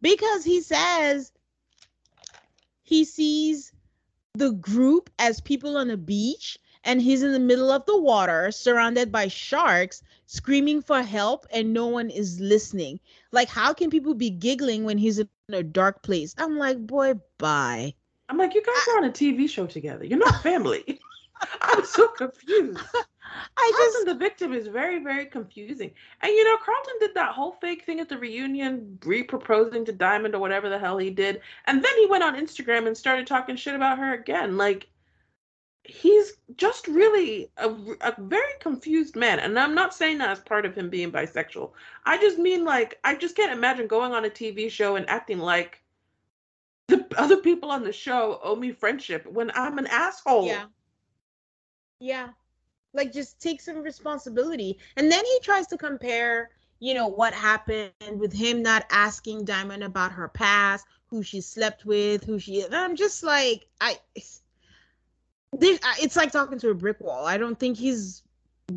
because 0.01 0.43
he 0.43 0.61
says 0.61 1.31
he 2.83 3.05
sees 3.05 3.73
the 4.35 4.51
group 4.51 5.09
as 5.21 5.41
people 5.41 5.77
on 5.77 5.89
a 5.91 5.97
beach 5.97 6.59
and 6.85 7.01
he's 7.01 7.23
in 7.23 7.33
the 7.33 7.39
middle 7.39 7.71
of 7.71 7.85
the 7.87 7.99
water 7.99 8.51
surrounded 8.51 9.13
by 9.13 9.29
sharks 9.29 10.03
screaming 10.27 10.83
for 10.83 11.03
help 11.03 11.47
and 11.53 11.73
no 11.73 11.87
one 11.87 12.11
is 12.11 12.41
listening. 12.41 13.01
Like 13.31 13.49
how 13.49 13.73
can 13.73 13.91
people 13.91 14.15
be 14.15 14.31
giggling 14.31 14.85
when 14.85 14.99
he's 14.99 15.19
in 15.19 15.29
a 15.53 15.63
dark 15.63 16.03
place? 16.03 16.35
I'm 16.39 16.57
like 16.59 16.87
boy 16.87 17.15
bye. 17.39 17.95
I'm 18.29 18.39
like 18.39 18.55
you 18.55 18.63
guys 18.63 18.75
I, 18.89 18.93
are 18.93 18.99
on 18.99 19.09
a 19.09 19.13
tv 19.13 19.49
show 19.49 19.67
together. 19.67 20.05
You're 20.05 20.19
not 20.19 20.43
family. 20.43 21.01
I'm 21.61 21.85
so 21.85 22.09
confused. 22.09 22.81
I 23.57 23.73
Carlton, 23.75 23.93
just 23.93 24.07
the 24.07 24.15
victim 24.15 24.53
is 24.53 24.67
very, 24.67 25.03
very 25.03 25.27
confusing. 25.27 25.93
And 26.21 26.33
you 26.33 26.45
know, 26.45 26.57
Carlton 26.59 26.95
did 27.01 27.15
that 27.15 27.33
whole 27.33 27.53
fake 27.61 27.85
thing 27.85 28.01
at 28.01 28.09
the 28.09 28.19
reunion, 28.19 28.99
re-proposing 29.05 29.85
to 29.87 29.93
Diamond 29.93 30.35
or 30.35 30.39
whatever 30.39 30.69
the 30.69 30.79
hell 30.79 30.99
he 30.99 31.11
did, 31.11 31.41
and 31.67 31.83
then 31.83 31.93
he 31.99 32.07
went 32.07 32.25
on 32.25 32.37
Instagram 32.37 32.87
and 32.87 32.97
started 32.97 33.27
talking 33.27 33.57
shit 33.57 33.75
about 33.75 33.99
her 33.99 34.15
again. 34.15 34.57
Like, 34.57 34.89
he's 35.85 36.35
just 36.57 36.87
really 36.87 37.51
a, 37.57 37.69
a 38.03 38.15
very 38.19 38.53
confused 38.61 39.17
man 39.17 39.41
and 39.41 39.59
i'm 39.59 39.75
not 39.75 39.93
saying 39.93 40.19
that 40.19 40.31
as 40.31 40.41
part 40.41 40.65
of 40.65 40.75
him 40.75 40.89
being 40.89 41.11
bisexual. 41.11 41.73
I 42.05 42.19
just 42.19 42.39
mean 42.39 42.65
like 42.65 42.99
i 43.03 43.15
just 43.15 43.35
can't 43.35 43.53
imagine 43.53 43.89
going 43.89 44.13
on 44.13 44.25
a 44.25 44.31
tv 44.31 44.71
show 44.71 44.97
and 44.97 45.09
acting 45.11 45.39
like 45.39 45.83
the 46.87 47.05
other 47.17 47.39
people 47.39 47.71
on 47.71 47.83
the 47.83 47.93
show 47.93 48.39
owe 48.45 48.55
me 48.55 48.71
friendship 48.71 49.27
when 49.27 49.51
i'm 49.55 49.79
an 49.79 49.87
asshole. 49.89 50.47
Yeah. 50.47 50.67
Yeah. 51.99 52.29
Like 52.95 53.13
just 53.13 53.41
take 53.41 53.61
some 53.61 53.83
responsibility. 53.83 54.79
And 54.97 55.11
then 55.11 55.25
he 55.25 55.41
tries 55.43 55.67
to 55.69 55.79
compare 55.79 56.51
you 56.83 56.95
know 56.95 57.07
what 57.07 57.33
happened 57.33 57.93
with 58.19 58.33
him 58.33 58.61
not 58.61 58.85
asking 58.91 59.45
diamond 59.45 59.85
about 59.85 60.11
her 60.11 60.29
past 60.29 60.85
who 61.07 61.23
she 61.23 61.41
slept 61.41 61.85
with 61.85 62.25
who 62.25 62.41
she 62.41 62.63
and 62.63 62.75
i'm 62.75 62.97
just 62.97 63.23
like 63.23 63.69
i 63.81 63.97
Uh, 65.55 65.59
it's 66.01 66.17
like 66.17 66.33
talking 66.33 66.59
to 66.59 66.71
a 66.71 66.75
brick 66.75 67.01
wall. 67.01 67.27
I 67.27 67.37
don't 67.37 67.59
think 67.59 67.77
he's 67.77 68.23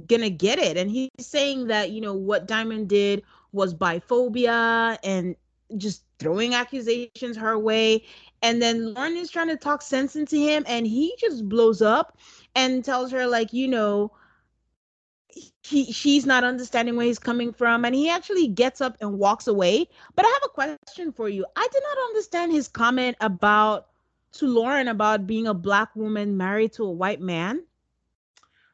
gonna 0.07 0.29
get 0.29 0.59
it. 0.59 0.77
And 0.77 0.89
he's 0.89 1.09
saying 1.19 1.67
that, 1.67 1.91
you 1.91 2.01
know, 2.01 2.13
what 2.13 2.47
Diamond 2.47 2.89
did 2.89 3.23
was 3.51 3.73
biphobia 3.73 4.97
and 5.03 5.35
just 5.77 6.03
throwing 6.19 6.53
accusations 6.53 7.37
her 7.37 7.57
way. 7.57 8.03
And 8.41 8.61
then 8.61 8.93
Lauren 8.93 9.15
is 9.17 9.31
trying 9.31 9.47
to 9.47 9.57
talk 9.57 9.81
sense 9.81 10.15
into 10.15 10.37
him, 10.37 10.63
and 10.67 10.85
he 10.85 11.15
just 11.19 11.47
blows 11.47 11.81
up 11.81 12.17
and 12.55 12.83
tells 12.83 13.11
her, 13.11 13.25
like, 13.25 13.53
you 13.53 13.67
know, 13.67 14.11
he 15.63 15.91
she's 15.91 16.25
not 16.25 16.43
understanding 16.43 16.95
where 16.95 17.05
he's 17.05 17.19
coming 17.19 17.51
from 17.51 17.83
and 17.85 17.93
he 17.93 18.09
actually 18.09 18.47
gets 18.47 18.81
up 18.81 18.95
and 19.01 19.19
walks 19.19 19.47
away 19.47 19.87
but 20.15 20.25
i 20.25 20.29
have 20.29 20.41
a 20.45 20.49
question 20.49 21.11
for 21.11 21.27
you 21.27 21.45
i 21.55 21.67
did 21.71 21.83
not 21.83 21.97
understand 22.07 22.51
his 22.51 22.67
comment 22.67 23.17
about 23.19 23.87
to 24.35 24.47
Lauren 24.47 24.87
about 24.87 25.27
being 25.27 25.47
a 25.47 25.53
black 25.53 25.95
woman 25.95 26.37
married 26.37 26.73
to 26.73 26.85
a 26.85 26.91
white 26.91 27.21
man? 27.21 27.63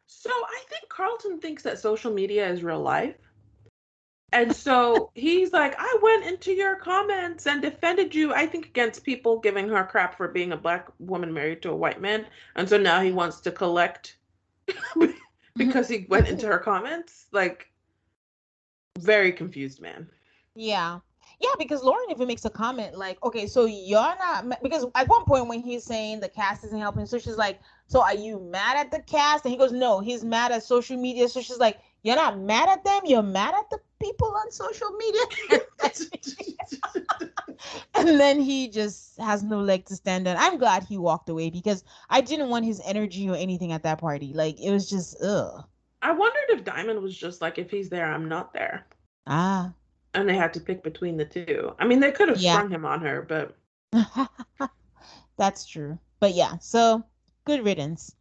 So 0.07 0.29
I 0.29 0.63
think 0.69 0.89
Carlton 0.89 1.39
thinks 1.39 1.63
that 1.63 1.79
social 1.79 2.11
media 2.11 2.47
is 2.49 2.63
real 2.63 2.81
life. 2.81 3.15
And 4.33 4.55
so 4.55 5.11
he's 5.15 5.53
like, 5.53 5.75
I 5.77 5.99
went 6.01 6.25
into 6.25 6.51
your 6.51 6.75
comments 6.75 7.47
and 7.47 7.61
defended 7.61 8.13
you, 8.13 8.33
I 8.33 8.45
think, 8.45 8.65
against 8.65 9.03
people 9.03 9.39
giving 9.39 9.69
her 9.69 9.83
crap 9.83 10.17
for 10.17 10.27
being 10.27 10.51
a 10.51 10.57
black 10.57 10.89
woman 10.99 11.33
married 11.33 11.61
to 11.63 11.71
a 11.71 11.75
white 11.75 12.01
man. 12.01 12.25
And 12.55 12.67
so 12.67 12.77
now 12.77 13.01
he 13.01 13.11
wants 13.11 13.39
to 13.41 13.51
collect 13.51 14.17
because 15.55 15.87
he 15.87 16.05
went 16.09 16.27
into 16.27 16.47
her 16.47 16.59
comments. 16.59 17.27
Like, 17.31 17.71
very 18.99 19.31
confused 19.31 19.81
man. 19.81 20.09
Yeah. 20.55 20.99
Yeah, 21.41 21.49
because 21.57 21.81
Lauren 21.81 22.05
even 22.11 22.27
makes 22.27 22.45
a 22.45 22.51
comment 22.51 22.95
like, 22.95 23.17
okay, 23.23 23.47
so 23.47 23.65
you're 23.65 23.99
not 23.99 24.61
because 24.61 24.85
at 24.93 25.07
one 25.07 25.25
point 25.25 25.47
when 25.47 25.59
he's 25.59 25.83
saying 25.83 26.19
the 26.19 26.29
cast 26.29 26.63
isn't 26.65 26.79
helping, 26.79 27.07
so 27.07 27.17
she's 27.17 27.37
like, 27.37 27.59
so 27.87 28.03
are 28.03 28.13
you 28.13 28.39
mad 28.39 28.77
at 28.77 28.91
the 28.91 29.01
cast? 29.01 29.43
And 29.45 29.51
he 29.51 29.57
goes, 29.57 29.71
no, 29.71 30.01
he's 30.01 30.23
mad 30.23 30.51
at 30.51 30.63
social 30.63 30.97
media. 30.97 31.27
So 31.27 31.41
she's 31.41 31.57
like, 31.57 31.79
you're 32.03 32.15
not 32.15 32.39
mad 32.39 32.69
at 32.69 32.85
them, 32.85 33.01
you're 33.05 33.23
mad 33.23 33.55
at 33.57 33.69
the 33.71 33.79
people 33.99 34.27
on 34.27 34.51
social 34.51 34.91
media. 34.91 35.21
and 37.95 38.19
then 38.19 38.39
he 38.39 38.67
just 38.67 39.19
has 39.19 39.41
no 39.41 39.59
leg 39.59 39.85
to 39.85 39.95
stand 39.95 40.27
on. 40.27 40.37
I'm 40.37 40.57
glad 40.57 40.83
he 40.83 40.97
walked 40.97 41.29
away 41.29 41.49
because 41.49 41.83
I 42.09 42.21
didn't 42.21 42.49
want 42.49 42.65
his 42.65 42.81
energy 42.85 43.27
or 43.29 43.35
anything 43.35 43.71
at 43.71 43.83
that 43.83 43.99
party. 43.99 44.33
Like 44.33 44.61
it 44.61 44.71
was 44.71 44.89
just 44.89 45.21
ugh. 45.23 45.65
I 46.03 46.11
wondered 46.11 46.49
if 46.49 46.63
Diamond 46.63 47.01
was 47.01 47.15
just 47.15 47.41
like, 47.41 47.57
if 47.57 47.69
he's 47.69 47.89
there, 47.89 48.11
I'm 48.11 48.27
not 48.27 48.53
there. 48.53 48.87
Ah, 49.27 49.73
and 50.13 50.27
they 50.27 50.35
had 50.35 50.53
to 50.53 50.59
pick 50.59 50.83
between 50.83 51.17
the 51.17 51.25
two. 51.25 51.73
I 51.79 51.85
mean, 51.85 51.99
they 51.99 52.11
could 52.11 52.29
have 52.29 52.39
yeah. 52.39 52.53
sprung 52.53 52.71
him 52.71 52.85
on 52.85 53.01
her, 53.01 53.21
but 53.21 53.55
that's 55.37 55.65
true. 55.65 55.97
But 56.19 56.33
yeah, 56.33 56.57
so 56.59 57.03
good 57.45 57.63
riddance. 57.65 58.15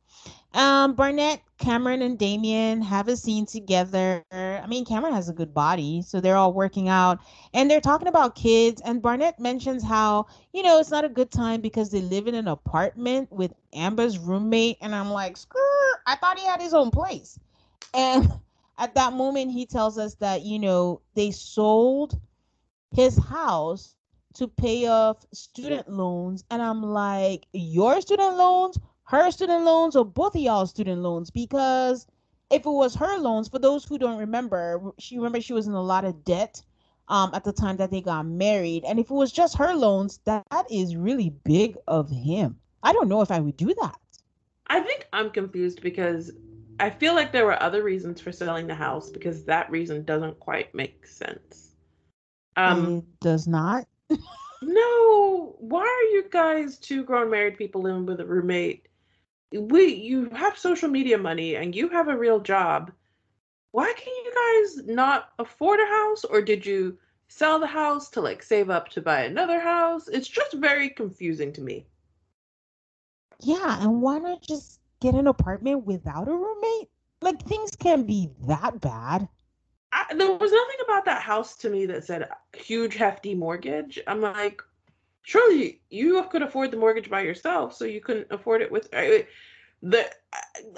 Um, 0.53 0.95
Barnett, 0.95 1.41
Cameron, 1.59 2.03
and 2.03 2.19
Damian 2.19 2.83
have 2.83 3.07
a 3.07 3.17
scene 3.17 3.47
together. 3.47 4.25
I 4.33 4.67
mean, 4.67 4.85
Cameron 4.85 5.15
has 5.15 5.29
a 5.29 5.33
good 5.33 5.55
body, 5.55 6.03
so 6.03 6.21
they're 6.21 6.37
all 6.37 6.53
working 6.53 6.89
out 6.89 7.21
and 7.55 7.71
they're 7.71 7.81
talking 7.81 8.09
about 8.09 8.35
kids. 8.35 8.83
And 8.85 9.01
Barnett 9.01 9.39
mentions 9.39 9.85
how, 9.85 10.27
you 10.53 10.63
know, 10.63 10.81
it's 10.81 10.91
not 10.91 11.05
a 11.05 11.09
good 11.09 11.31
time 11.31 11.61
because 11.61 11.91
they 11.91 12.01
live 12.01 12.27
in 12.27 12.35
an 12.35 12.49
apartment 12.49 13.31
with 13.31 13.53
Amber's 13.73 14.19
roommate. 14.19 14.79
And 14.81 14.93
I'm 14.95 15.11
like, 15.11 15.37
screw, 15.37 15.61
I 16.07 16.17
thought 16.17 16.39
he 16.39 16.47
had 16.47 16.61
his 16.61 16.75
own 16.75 16.91
place. 16.91 17.39
And 17.95 18.31
at 18.81 18.95
that 18.95 19.13
moment 19.13 19.53
he 19.53 19.67
tells 19.67 19.99
us 19.99 20.15
that 20.17 20.43
you 20.43 20.59
know 20.59 21.01
they 21.15 21.31
sold 21.31 22.19
his 22.93 23.17
house 23.19 23.95
to 24.35 24.49
pay 24.49 24.87
off 24.87 25.25
student 25.33 25.89
loans 25.89 26.45
and 26.51 26.61
i'm 26.63 26.83
like 26.83 27.47
your 27.53 28.01
student 28.01 28.37
loans 28.37 28.79
her 29.05 29.31
student 29.31 29.65
loans 29.65 29.95
or 29.95 30.05
both 30.05 30.35
of 30.35 30.41
y'all 30.41 30.67
student 30.67 31.01
loans 31.03 31.31
because 31.31 32.07
if 32.51 32.67
it 32.67 32.71
was 32.71 32.95
her 32.95 33.19
loans 33.19 33.49
for 33.49 33.59
those 33.59 33.85
who 33.85 33.99
don't 33.99 34.19
remember 34.19 34.93
she 34.99 35.17
remember 35.17 35.41
she 35.41 35.53
was 35.53 35.69
in 35.69 35.75
a 35.75 35.83
lot 35.83 36.05
of 36.05 36.25
debt 36.25 36.63
um, 37.11 37.33
at 37.35 37.45
the 37.45 37.53
time 37.53 37.77
that 37.77 37.91
they 37.91 38.01
got 38.01 38.25
married. 38.25 38.85
And 38.85 38.99
if 38.99 39.11
it 39.11 39.15
was 39.15 39.33
just 39.33 39.59
her 39.59 39.75
loans, 39.75 40.21
that 40.25 40.47
is 40.71 40.97
really 40.97 41.31
big 41.45 41.77
of 41.89 42.09
him. 42.09 42.57
I 42.83 42.93
don't 42.93 43.09
know 43.09 43.21
if 43.21 43.33
I 43.33 43.41
would 43.41 43.57
do 43.57 43.75
that. 43.83 43.99
I 44.69 44.81
think 44.81 45.07
I'm 45.13 45.31
confused 45.31 45.83
because 45.83 46.31
I 46.81 46.91
feel 46.91 47.15
like 47.15 47.31
there 47.31 47.45
were 47.45 47.63
other 47.63 47.83
reasons 47.83 48.21
for 48.21 48.33
selling 48.33 48.67
the 48.67 48.75
house 48.75 49.11
because 49.11 49.45
that 49.45 49.71
reason 49.71 50.05
doesn't 50.05 50.41
quite 50.41 50.75
make 50.75 51.07
sense. 51.07 51.73
Um, 52.57 52.99
it 52.99 53.21
does 53.21 53.47
not. 53.47 53.87
no, 54.63 55.55
why 55.59 55.83
are 55.83 56.11
you 56.15 56.25
guys 56.31 56.79
two 56.79 57.05
grown 57.05 57.31
married 57.31 57.59
people 57.59 57.83
living 57.83 58.07
with 58.07 58.21
a 58.21 58.27
roommate? 58.27 58.89
We 59.53 59.95
you 59.95 60.31
have 60.31 60.57
social 60.57 60.89
media 60.89 61.19
money 61.19 61.57
and 61.57 61.75
you 61.75 61.89
have 61.91 62.09
a 62.09 62.17
real 62.17 62.41
job. 62.41 62.93
Why 63.73 63.93
can 63.97 64.13
you 64.13 64.33
guys 64.35 64.87
not 64.87 65.31
afford 65.39 65.81
a 65.81 65.87
house 65.87 66.25
or 66.25 66.41
did 66.41 66.65
you 66.65 66.99
sell 67.29 67.61
the 67.61 67.67
house 67.67 68.11
to 68.11 68.21
like 68.21 68.43
save 68.43 68.71
up 68.71 68.89
to 68.91 69.01
buy 69.01 69.23
another 69.23 69.61
house? 69.61 70.09
It's 70.09 70.29
just 70.29 70.55
very 70.55 70.91
confusing 70.91 71.53
to 71.53 71.61
me. 71.61 71.87
Yeah, 73.43 73.83
and 73.83 74.03
why 74.03 74.19
not 74.19 74.43
just 74.43 74.80
get 75.01 75.15
an 75.15 75.27
apartment 75.27 75.87
without 75.87 76.29
a 76.29 76.33
roommate? 76.33 76.89
Like 77.23 77.43
things 77.43 77.73
can't 77.77 78.07
be 78.07 78.31
that 78.47 78.81
bad. 78.81 79.29
I, 79.93 80.05
there 80.15 80.33
was 80.33 80.53
nothing 80.53 80.81
about 80.85 81.05
that 81.07 81.23
house 81.23 81.57
to 81.57 81.71
me 81.71 81.87
that 81.87 82.05
said 82.05 82.29
huge 82.57 82.95
hefty 82.95 83.35
mortgage. 83.35 83.99
I'm 84.07 84.21
like, 84.21 84.63
surely 85.23 85.81
you 85.91 86.23
could 86.31 86.43
afford 86.43 86.71
the 86.71 86.77
mortgage 86.77 87.11
by 87.11 87.23
yourself, 87.23 87.75
so 87.75 87.85
you 87.85 88.01
couldn't 88.01 88.29
afford 88.31 88.63
it 88.63 88.71
with. 88.71 88.89
I, 88.93 89.27
the 89.83 90.11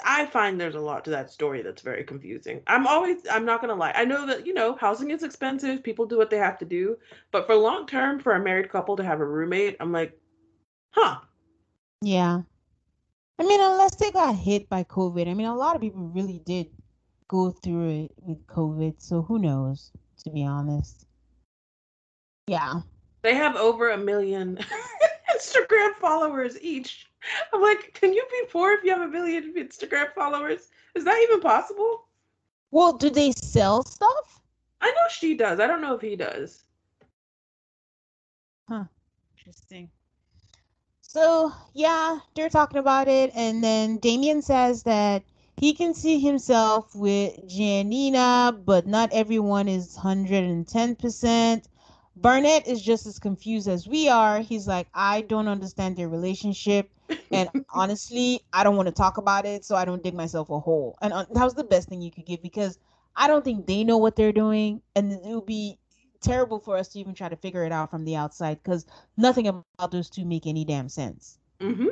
I 0.05 0.27
find 0.27 0.61
there's 0.61 0.77
a 0.77 0.81
lot 0.81 1.05
to 1.05 1.11
that 1.11 1.31
story 1.31 1.63
that's 1.63 1.83
very 1.83 2.05
confusing. 2.05 2.63
I'm 2.67 2.87
always 2.87 3.19
I'm 3.31 3.45
not 3.45 3.61
gonna 3.61 3.75
lie. 3.75 3.93
I 3.95 4.05
know 4.05 4.27
that 4.27 4.47
you 4.47 4.55
know 4.55 4.77
housing 4.77 5.11
is 5.11 5.23
expensive. 5.23 5.83
People 5.83 6.07
do 6.07 6.17
what 6.17 6.31
they 6.31 6.39
have 6.39 6.59
to 6.59 6.65
do, 6.65 6.97
but 7.33 7.47
for 7.47 7.55
long 7.55 7.87
term, 7.87 8.21
for 8.21 8.33
a 8.33 8.43
married 8.43 8.71
couple 8.71 8.97
to 8.97 9.05
have 9.05 9.21
a 9.21 9.27
roommate, 9.27 9.77
I'm 9.81 9.93
like, 9.93 10.19
huh? 10.91 11.19
Yeah. 12.01 12.43
I 13.39 13.45
mean, 13.45 13.61
unless 13.61 13.97
they 13.97 14.11
got 14.11 14.37
hit 14.37 14.69
by 14.69 14.85
COVID. 14.85 15.29
I 15.29 15.35
mean, 15.35 15.47
a 15.47 15.57
lot 15.57 15.75
of 15.75 15.83
people 15.83 16.03
really 16.15 16.41
did 16.45 16.69
go 17.29 17.51
through 17.51 18.05
it 18.05 18.11
with 18.19 18.47
COVID. 18.47 18.95
So 18.99 19.23
who 19.23 19.39
knows, 19.39 19.91
to 20.25 20.31
be 20.31 20.45
honest. 20.45 21.07
Yeah. 22.47 22.83
They 23.23 23.35
have 23.35 23.57
over 23.57 23.91
a 23.91 23.99
million 23.99 24.59
Instagram 25.37 25.95
followers 26.01 26.61
each. 26.61 27.07
I'm 27.53 27.63
like, 27.63 27.95
can 27.95 28.13
you 28.13 28.25
be 28.31 28.43
poor 28.51 28.73
if 28.73 28.85
you 28.85 28.91
have 28.91 29.03
a 29.03 29.09
million 29.09 29.55
Instagram 29.57 30.13
followers? 30.15 30.69
Is 30.95 31.05
that 31.05 31.21
even 31.23 31.41
possible? 31.41 32.09
Well, 32.71 32.93
do 32.95 33.11
they 33.11 33.33
sell 33.33 33.85
stuff? 33.85 34.41
I 34.81 34.89
know 34.89 35.09
she 35.11 35.35
does. 35.35 35.61
I 35.61 35.67
don't 35.67 35.81
know 35.81 35.95
if 35.95 36.01
he 36.01 36.17
does. 36.17 36.65
Huh. 38.69 38.85
Interesting. 39.39 39.91
So, 41.13 41.53
yeah, 41.75 42.21
they're 42.35 42.49
talking 42.49 42.79
about 42.79 43.07
it. 43.07 43.33
And 43.35 43.63
then 43.63 43.99
Damian 43.99 44.41
says 44.41 44.85
that 44.85 45.23
he 45.59 45.75
can 45.75 45.93
see 45.93 46.19
himself 46.19 46.95
with 46.95 47.39
Giannina, 47.47 48.65
but 48.65 48.87
not 48.87 49.11
everyone 49.13 49.69
is 49.69 49.95
110%. 49.95 51.65
Barnett 52.17 52.67
is 52.67 52.81
just 52.81 53.05
as 53.05 53.19
confused 53.19 53.69
as 53.69 53.87
we 53.87 54.09
are. 54.09 54.41
He's 54.41 54.67
like, 54.67 54.87
I 54.95 55.21
don't 55.21 55.49
understand 55.49 55.99
their 55.99 56.09
relationship. 56.09 56.89
And 57.31 57.51
honestly, 57.75 58.41
I 58.51 58.65
don't 58.65 58.77
want 58.77 58.87
to 58.87 58.95
talk 58.95 59.19
about 59.19 59.45
it, 59.45 59.67
so 59.67 59.77
I 59.77 59.85
don't 59.85 60.03
dig 60.03 60.15
myself 60.15 60.49
a 60.49 60.61
hole. 60.61 60.97
And 61.03 61.13
uh, 61.13 61.27
that 61.35 61.45
was 61.45 61.53
the 61.53 61.65
best 61.65 61.91
thing 61.91 62.01
you 62.01 62.11
could 62.11 62.25
give 62.25 62.41
because 62.41 62.79
I 63.17 63.29
don't 63.29 63.45
think 63.45 63.67
they 63.67 63.85
know 63.85 63.99
what 63.99 64.17
they're 64.17 64.33
doing. 64.33 64.81
And 64.97 65.13
it 65.13 65.35
would 65.35 65.45
be 65.45 65.79
terrible 66.23 66.59
for 66.59 66.77
us 66.77 66.89
to 66.89 66.99
even 66.99 67.15
try 67.15 67.29
to 67.29 67.37
figure 67.37 67.65
it 67.65 67.73
out 67.73 67.91
from 67.91 68.05
the 68.05 68.17
outside 68.17 68.63
because 68.63 68.87
nothing 69.17 69.49
about 69.49 69.91
those 69.91 70.09
two 70.09 70.25
make 70.25 70.47
any 70.47 70.65
damn 70.65 70.89
sense. 70.89 71.39
Mm-hmm. 71.61 71.89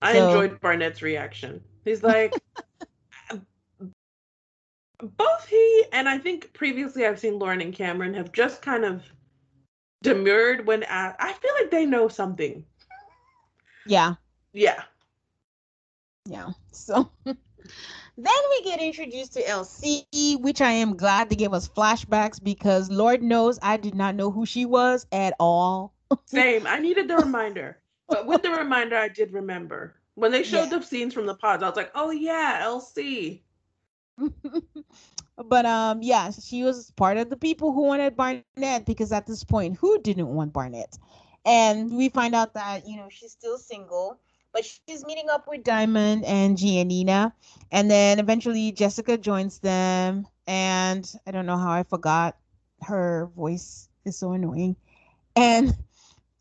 I 0.00 0.14
so, 0.14 0.28
enjoyed 0.28 0.60
Barnett's 0.60 1.02
reaction. 1.02 1.62
He's 1.84 2.02
like, 2.02 2.34
both 5.02 5.46
he 5.48 5.84
and 5.92 6.08
I 6.08 6.18
think 6.18 6.52
previously 6.52 7.06
I've 7.06 7.18
seen 7.18 7.38
Lauren 7.38 7.60
and 7.60 7.74
Cameron 7.74 8.14
have 8.14 8.32
just 8.32 8.62
kind 8.62 8.84
of 8.84 9.02
demurred 10.02 10.66
when 10.66 10.82
asked. 10.84 11.16
I 11.18 11.32
feel 11.32 11.52
like 11.60 11.70
they 11.70 11.86
know 11.86 12.08
something. 12.08 12.64
Yeah. 13.86 14.14
Yeah. 14.52 14.82
Yeah. 16.26 16.50
So 16.72 17.10
then 18.16 18.34
we 18.50 18.62
get 18.62 18.80
introduced 18.80 19.32
to 19.34 19.42
LC, 19.42 20.40
which 20.40 20.60
I 20.60 20.72
am 20.72 20.96
glad 20.96 21.30
to 21.30 21.36
give 21.36 21.54
us 21.54 21.68
flashbacks 21.68 22.42
because 22.42 22.90
Lord 22.90 23.22
knows 23.22 23.58
I 23.62 23.76
did 23.76 23.94
not 23.94 24.14
know 24.14 24.30
who 24.30 24.44
she 24.44 24.64
was 24.64 25.06
at 25.12 25.34
all. 25.40 25.94
Same. 26.26 26.66
I 26.66 26.78
needed 26.78 27.08
the 27.08 27.16
reminder. 27.16 27.78
But 28.08 28.26
with 28.26 28.42
the 28.42 28.50
reminder, 28.50 28.96
I 28.96 29.08
did 29.08 29.32
remember. 29.32 29.96
When 30.14 30.30
they 30.30 30.42
showed 30.42 30.70
yeah. 30.70 30.78
the 30.78 30.82
scenes 30.82 31.14
from 31.14 31.26
the 31.26 31.34
pods, 31.34 31.62
I 31.62 31.68
was 31.68 31.76
like, 31.76 31.90
oh 31.94 32.10
yeah, 32.10 32.60
LC. 32.62 33.40
but 35.46 35.64
um 35.64 36.02
yeah, 36.02 36.30
she 36.30 36.62
was 36.62 36.90
part 36.92 37.16
of 37.16 37.30
the 37.30 37.36
people 37.36 37.72
who 37.72 37.84
wanted 37.84 38.14
Barnett 38.14 38.84
because 38.84 39.10
at 39.10 39.26
this 39.26 39.42
point, 39.42 39.78
who 39.78 39.98
didn't 40.00 40.28
want 40.28 40.52
Barnett? 40.52 40.98
And 41.46 41.96
we 41.96 42.10
find 42.10 42.34
out 42.34 42.54
that, 42.54 42.86
you 42.86 42.96
know, 42.96 43.08
she's 43.10 43.32
still 43.32 43.58
single, 43.58 44.20
but 44.52 44.64
she's 44.64 45.04
meeting 45.04 45.28
up 45.30 45.46
with 45.48 45.64
Diamond 45.64 46.24
and 46.24 46.56
Giannina. 46.56 47.32
And 47.70 47.90
then 47.90 48.18
eventually 48.18 48.72
Jessica 48.72 49.16
joins 49.16 49.58
them. 49.58 50.26
And 50.46 51.10
I 51.26 51.30
don't 51.30 51.46
know 51.46 51.56
how 51.56 51.70
I 51.70 51.84
forgot 51.84 52.36
her 52.82 53.30
voice 53.36 53.88
is 54.04 54.16
so 54.16 54.32
annoying. 54.32 54.76
And 55.36 55.74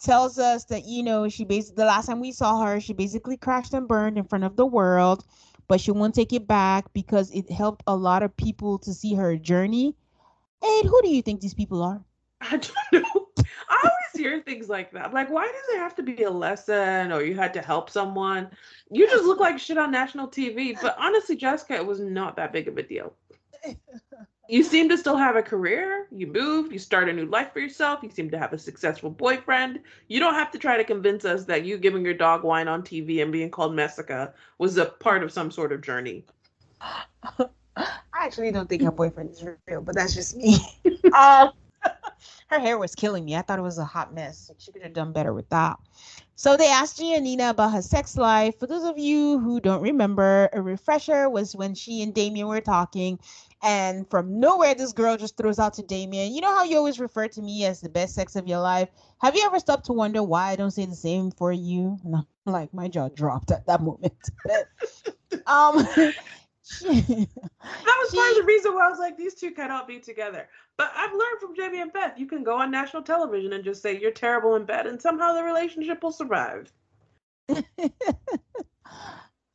tells 0.02 0.40
us 0.40 0.66
that 0.66 0.86
you 0.86 1.04
know 1.04 1.30
she 1.30 1.46
basically 1.46 1.76
the 1.84 1.86
last 1.86 2.08
time 2.08 2.20
we 2.20 2.32
saw 2.32 2.66
her 2.66 2.80
she 2.80 2.92
basically 2.94 3.38
crashed 3.38 3.74
and 3.74 3.88
burned 3.88 4.18
in 4.18 4.24
front 4.24 4.44
of 4.44 4.56
the 4.56 4.66
world 4.66 5.24
but 5.68 5.80
she 5.80 5.92
won't 5.92 6.16
take 6.16 6.34
it 6.34 6.48
back 6.48 6.92
because 6.92 7.32
it 7.32 7.50
helped 7.52 7.84
a 7.86 7.96
lot 7.96 8.24
of 8.24 8.36
people 8.36 8.80
to 8.80 8.94
see 8.94 9.14
her 9.14 9.38
journey 9.38 9.96
and 10.64 10.90
who 10.90 11.02
do 11.04 11.10
you 11.10 11.22
think 11.22 11.40
these 11.40 11.54
people 11.54 11.84
are 11.84 12.04
i 12.42 12.58
don't 12.58 13.04
know 13.04 13.28
i 13.72 13.78
always 13.78 14.24
hear 14.24 14.42
things 14.42 14.70
like 14.70 14.92
that 14.92 15.14
like 15.14 15.30
why 15.30 15.46
does 15.46 15.76
it 15.76 15.80
have 15.80 15.96
to 15.96 16.04
be 16.04 16.24
a 16.24 16.30
lesson 16.30 17.12
or 17.12 17.24
you 17.24 17.34
had 17.34 17.54
to 17.54 17.62
help 17.62 17.90
someone 17.90 18.50
you 18.92 19.08
just 19.10 19.26
look 19.26 19.40
like 19.40 19.58
shit 19.58 19.78
on 19.78 19.90
national 19.90 20.28
tv 20.28 20.78
but 20.82 20.96
honestly 21.00 21.36
jessica 21.36 21.74
it 21.74 21.86
was 21.86 22.00
not 22.00 22.36
that 22.36 22.54
big 22.54 22.68
of 22.68 22.78
a 22.78 22.84
deal 22.84 23.14
you 24.52 24.64
seem 24.64 24.90
to 24.90 24.98
still 24.98 25.16
have 25.16 25.38
a 25.38 25.42
career. 25.42 26.08
You 26.12 26.28
moved, 26.28 26.74
you 26.74 26.80
start 26.80 27.08
a 27.08 27.14
new 27.14 27.26
life 27.26 27.54
for 27.54 27.60
yourself. 27.60 28.02
You 28.04 28.10
seem 28.10 28.30
to 28.32 28.38
have 28.38 28.52
a 28.52 28.58
successful 28.58 29.10
boyfriend. 29.10 29.80
You 30.10 30.20
don't 30.20 30.34
have 30.34 30.52
to 30.52 30.58
try 30.58 30.76
to 30.76 30.84
convince 30.84 31.24
us 31.24 31.46
that 31.46 31.64
you 31.64 31.78
giving 31.78 32.04
your 32.04 32.14
dog 32.16 32.44
wine 32.44 32.68
on 32.68 32.82
TV 32.82 33.22
and 33.22 33.32
being 33.32 33.50
called 33.50 33.74
Messica 33.74 34.34
was 34.58 34.78
a 34.78 34.86
part 34.86 35.24
of 35.24 35.32
some 35.32 35.52
sort 35.52 35.72
of 35.72 35.82
journey. 35.82 36.26
I 38.22 38.26
actually 38.26 38.52
don't 38.52 38.68
think 38.68 38.82
her 38.82 38.92
boyfriend 38.92 39.30
is 39.32 39.44
real, 39.68 39.82
but 39.82 39.96
that's 39.96 40.14
just 40.14 40.36
me. 40.36 40.58
um, 41.18 41.52
her 42.52 42.60
hair 42.60 42.78
was 42.78 42.96
killing 42.96 43.26
me. 43.26 43.36
I 43.36 43.42
thought 43.42 43.60
it 43.60 43.64
was 43.64 43.78
a 43.78 43.86
hot 43.86 44.14
mess. 44.14 44.52
She 44.58 44.72
could 44.72 44.84
have 44.84 44.94
done 44.94 45.14
better 45.14 45.34
with 45.34 45.50
that. 45.50 45.78
So 46.36 46.58
they 46.58 46.68
asked 46.68 47.00
Giannina 47.00 47.52
about 47.52 47.72
her 47.74 47.82
sex 47.82 48.18
life. 48.18 48.60
For 48.60 48.68
those 48.68 48.84
of 48.84 48.98
you 48.98 49.40
who 49.40 49.60
don't 49.60 49.82
remember, 49.82 50.50
a 50.52 50.62
refresher 50.62 51.30
was 51.30 51.56
when 51.56 51.76
she 51.76 52.02
and 52.02 52.14
Damian 52.14 52.48
were 52.48 52.62
talking, 52.62 53.20
and 53.64 54.10
from 54.10 54.40
nowhere, 54.40 54.74
this 54.74 54.92
girl 54.92 55.18
just 55.18 55.38
throws 55.38 55.60
out 55.60 55.76
to 55.76 55.84
Damian, 55.84 56.34
You 56.34 56.42
know 56.42 56.54
how 56.54 56.64
you 56.64 56.78
always 56.78 57.00
refer 57.00 57.28
to 57.30 57.42
me 57.42 57.66
as 57.66 57.80
the 57.80 57.90
best 57.90 58.16
sex 58.16 58.36
of 58.36 58.48
your 58.48 58.60
life? 58.60 58.90
Have 59.22 59.36
you 59.36 59.46
ever 59.46 59.60
stopped 59.60 59.86
to 59.86 59.94
wonder 59.94 60.24
why 60.24 60.50
I 60.50 60.56
don't 60.56 60.72
say 60.72 60.86
the 60.86 60.96
same 60.96 61.32
for 61.32 61.52
you? 61.54 62.00
And 62.04 62.16
I'm 62.16 62.26
like, 62.46 62.74
my 62.74 62.88
jaw 62.88 63.10
dropped 63.10 63.52
at 63.52 63.68
that 63.68 63.82
moment. 63.82 64.30
um, 65.46 65.76
that 65.78 66.16
was 66.82 68.12
she, 68.12 68.18
part 68.18 68.32
of 68.32 68.38
the 68.38 68.46
reason 68.48 68.74
why 68.74 68.88
I 68.88 68.90
was 68.90 69.00
like, 69.00 69.16
these 69.16 69.36
two 69.36 69.52
cannot 69.52 69.88
be 69.88 70.00
together. 70.00 70.48
But 70.82 70.92
I've 70.96 71.14
learned 71.14 71.40
from 71.40 71.56
Jamie 71.56 71.80
and 71.80 71.94
Beth, 71.94 72.18
you 72.18 72.26
can 72.26 72.44
go 72.44 72.58
on 72.58 72.72
national 72.72 73.04
television 73.04 73.54
and 73.54 73.64
just 73.64 73.84
say 73.84 74.00
you're 74.00 74.10
terrible 74.10 74.56
in 74.56 74.66
bed, 74.66 74.88
and 74.88 75.00
somehow 75.00 75.32
the 75.32 75.44
relationship 75.44 76.02
will 76.02 76.12
survive. 76.12 76.74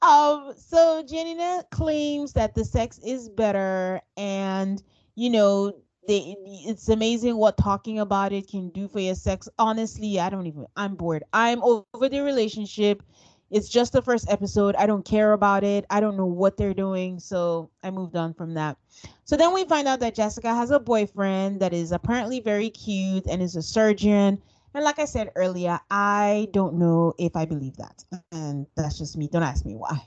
Um, 0.03 0.53
so 0.57 1.03
Giannina 1.03 1.69
claims 1.71 2.35
that 2.35 2.55
the 2.55 2.65
sex 2.65 3.01
is 3.05 3.29
better, 3.29 4.01
and 4.17 4.81
you 5.17 5.31
know, 5.31 5.73
they, 6.07 6.37
it's 6.45 6.89
amazing 6.89 7.37
what 7.39 7.57
talking 7.57 7.99
about 7.99 8.33
it 8.33 8.49
can 8.49 8.69
do 8.69 8.87
for 8.87 9.01
your 9.01 9.17
sex. 9.17 9.49
Honestly, 9.59 10.21
I 10.21 10.29
don't 10.29 10.47
even. 10.47 10.67
I'm 10.77 10.95
bored. 10.95 11.25
I'm 11.33 11.61
over 11.63 12.09
the 12.09 12.21
relationship. 12.21 13.03
It's 13.51 13.69
just 13.69 13.93
the 13.93 14.03
first 14.03 14.31
episode. 14.31 14.75
I 14.77 14.87
don't 14.87 15.05
care 15.05 15.33
about 15.33 15.63
it. 15.65 15.87
I 15.89 16.01
don't 16.01 16.17
know 16.17 16.27
what 16.27 16.57
they're 16.57 16.75
doing, 16.75 17.21
so 17.21 17.71
I 17.83 17.91
moved 17.91 18.17
on 18.17 18.35
from 18.35 18.55
that. 18.55 18.77
So 19.25 19.37
then 19.37 19.55
we 19.55 19.65
find 19.65 19.87
out 19.87 20.01
that 20.01 20.15
Jessica 20.15 20.55
has 20.55 20.71
a 20.71 20.81
boyfriend 20.81 21.61
that 21.61 21.73
is 21.73 21.93
apparently 21.93 22.41
very 22.41 22.71
cute 22.71 23.27
and 23.27 23.41
is 23.41 23.57
a 23.57 23.63
surgeon 23.63 24.43
and 24.77 24.85
like 24.85 24.99
I 24.99 25.07
said 25.07 25.33
earlier, 25.37 25.81
I 25.91 26.49
don't 26.53 26.75
know 26.75 27.15
if 27.19 27.35
I 27.35 27.47
believe 27.47 27.79
that. 27.79 28.05
And 28.31 28.67
that's 28.77 28.99
just 28.99 29.17
me. 29.17 29.27
Don't 29.27 29.43
ask 29.43 29.65
me 29.65 29.75
why. 29.75 30.07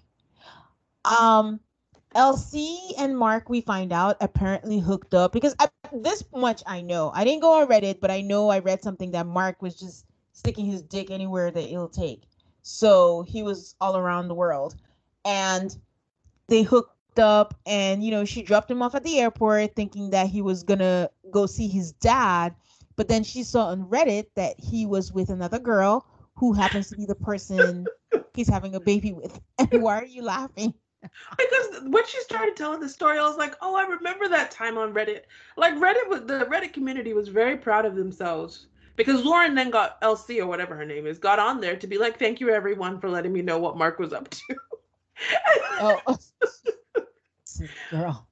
Um, 1.04 1.60
LC 2.15 2.93
and 2.99 3.17
Mark, 3.17 3.49
we 3.49 3.62
find 3.62 3.91
out, 3.91 4.17
apparently 4.21 4.78
hooked 4.78 5.15
up 5.15 5.34
because 5.34 5.56
at 5.60 5.73
this 5.91 6.23
much 6.36 6.62
I 6.67 6.82
know. 6.82 7.12
I 7.15 7.23
didn't 7.23 7.41
go 7.41 7.60
on 7.60 7.67
Reddit, 7.67 7.99
but 7.99 8.12
I 8.12 8.21
know 8.21 8.49
I 8.49 8.60
read 8.60 8.84
something 8.84 9.10
that 9.12 9.25
Mark 9.25 9.60
was 9.63 9.73
just 9.73 10.06
sticking 10.34 10.67
his 10.67 10.84
dick 10.84 11.10
anywhere 11.10 11.49
that 11.49 11.63
it'll 11.63 11.89
take. 11.89 12.28
So 12.69 13.23
he 13.23 13.41
was 13.41 13.75
all 13.82 13.97
around 13.97 14.27
the 14.27 14.36
world. 14.36 14.75
And 15.25 15.75
they 16.47 16.62
hooked 16.62 17.19
up, 17.19 17.55
and, 17.65 18.03
you 18.03 18.12
know, 18.12 18.25
she 18.25 18.43
dropped 18.43 18.69
him 18.69 18.82
off 18.82 18.95
at 18.95 19.03
the 19.03 19.19
airport 19.19 19.75
thinking 19.75 20.12
that 20.12 20.27
he 20.27 20.41
was 20.41 20.63
going 20.63 20.79
to 20.79 21.10
go 21.32 21.47
see 21.47 21.67
his 21.67 21.91
dad. 21.93 22.55
But 22.95 23.08
then 23.08 23.23
she 23.23 23.43
saw 23.43 23.65
on 23.65 23.86
Reddit 23.86 24.27
that 24.36 24.55
he 24.60 24.86
was 24.86 25.12
with 25.12 25.29
another 25.29 25.60
girl 25.60 26.05
who 26.36 26.53
happens 26.53 26.89
to 26.89 26.95
be 26.95 27.05
the 27.05 27.15
person 27.15 27.88
he's 28.34 28.47
having 28.47 28.75
a 28.75 28.79
baby 28.79 29.13
with. 29.13 29.41
And 29.58 29.82
why 29.82 29.97
are 29.99 30.05
you 30.05 30.21
laughing? 30.21 30.73
because 31.38 31.82
when 31.84 32.05
she 32.05 32.21
started 32.21 32.55
telling 32.55 32.79
the 32.79 32.89
story, 32.89 33.17
I 33.17 33.27
was 33.27 33.38
like, 33.38 33.55
"Oh, 33.62 33.75
I 33.75 33.84
remember 33.84 34.27
that 34.29 34.51
time 34.51 34.77
on 34.77 34.93
Reddit." 34.93 35.23
Like 35.58 35.73
Reddit 35.75 36.08
was 36.08 36.21
the 36.25 36.45
Reddit 36.45 36.73
community 36.73 37.13
was 37.13 37.29
very 37.29 37.58
proud 37.58 37.86
of 37.86 37.95
themselves 37.95 38.67
because 38.99 39.23
Lauren 39.23 39.55
then 39.55 39.69
got 39.69 39.99
LC 40.01 40.39
or 40.39 40.45
whatever 40.45 40.75
her 40.75 40.85
name 40.85 41.07
is 41.07 41.19
got 41.19 41.39
on 41.39 41.62
there 41.62 41.77
to 41.77 41.88
be 41.88 41.97
like, 41.97 42.19
"Thank 42.19 42.41
you 42.41 42.49
everyone 42.49 42.99
for 42.99 43.09
letting 43.09 43.31
me 43.31 43.41
know 43.41 43.57
what 43.57 43.77
Mark 43.77 43.97
was 43.97 44.12
up 44.12 44.29
to." 44.29 44.55
oh, 45.79 46.17
girl. 47.91 48.27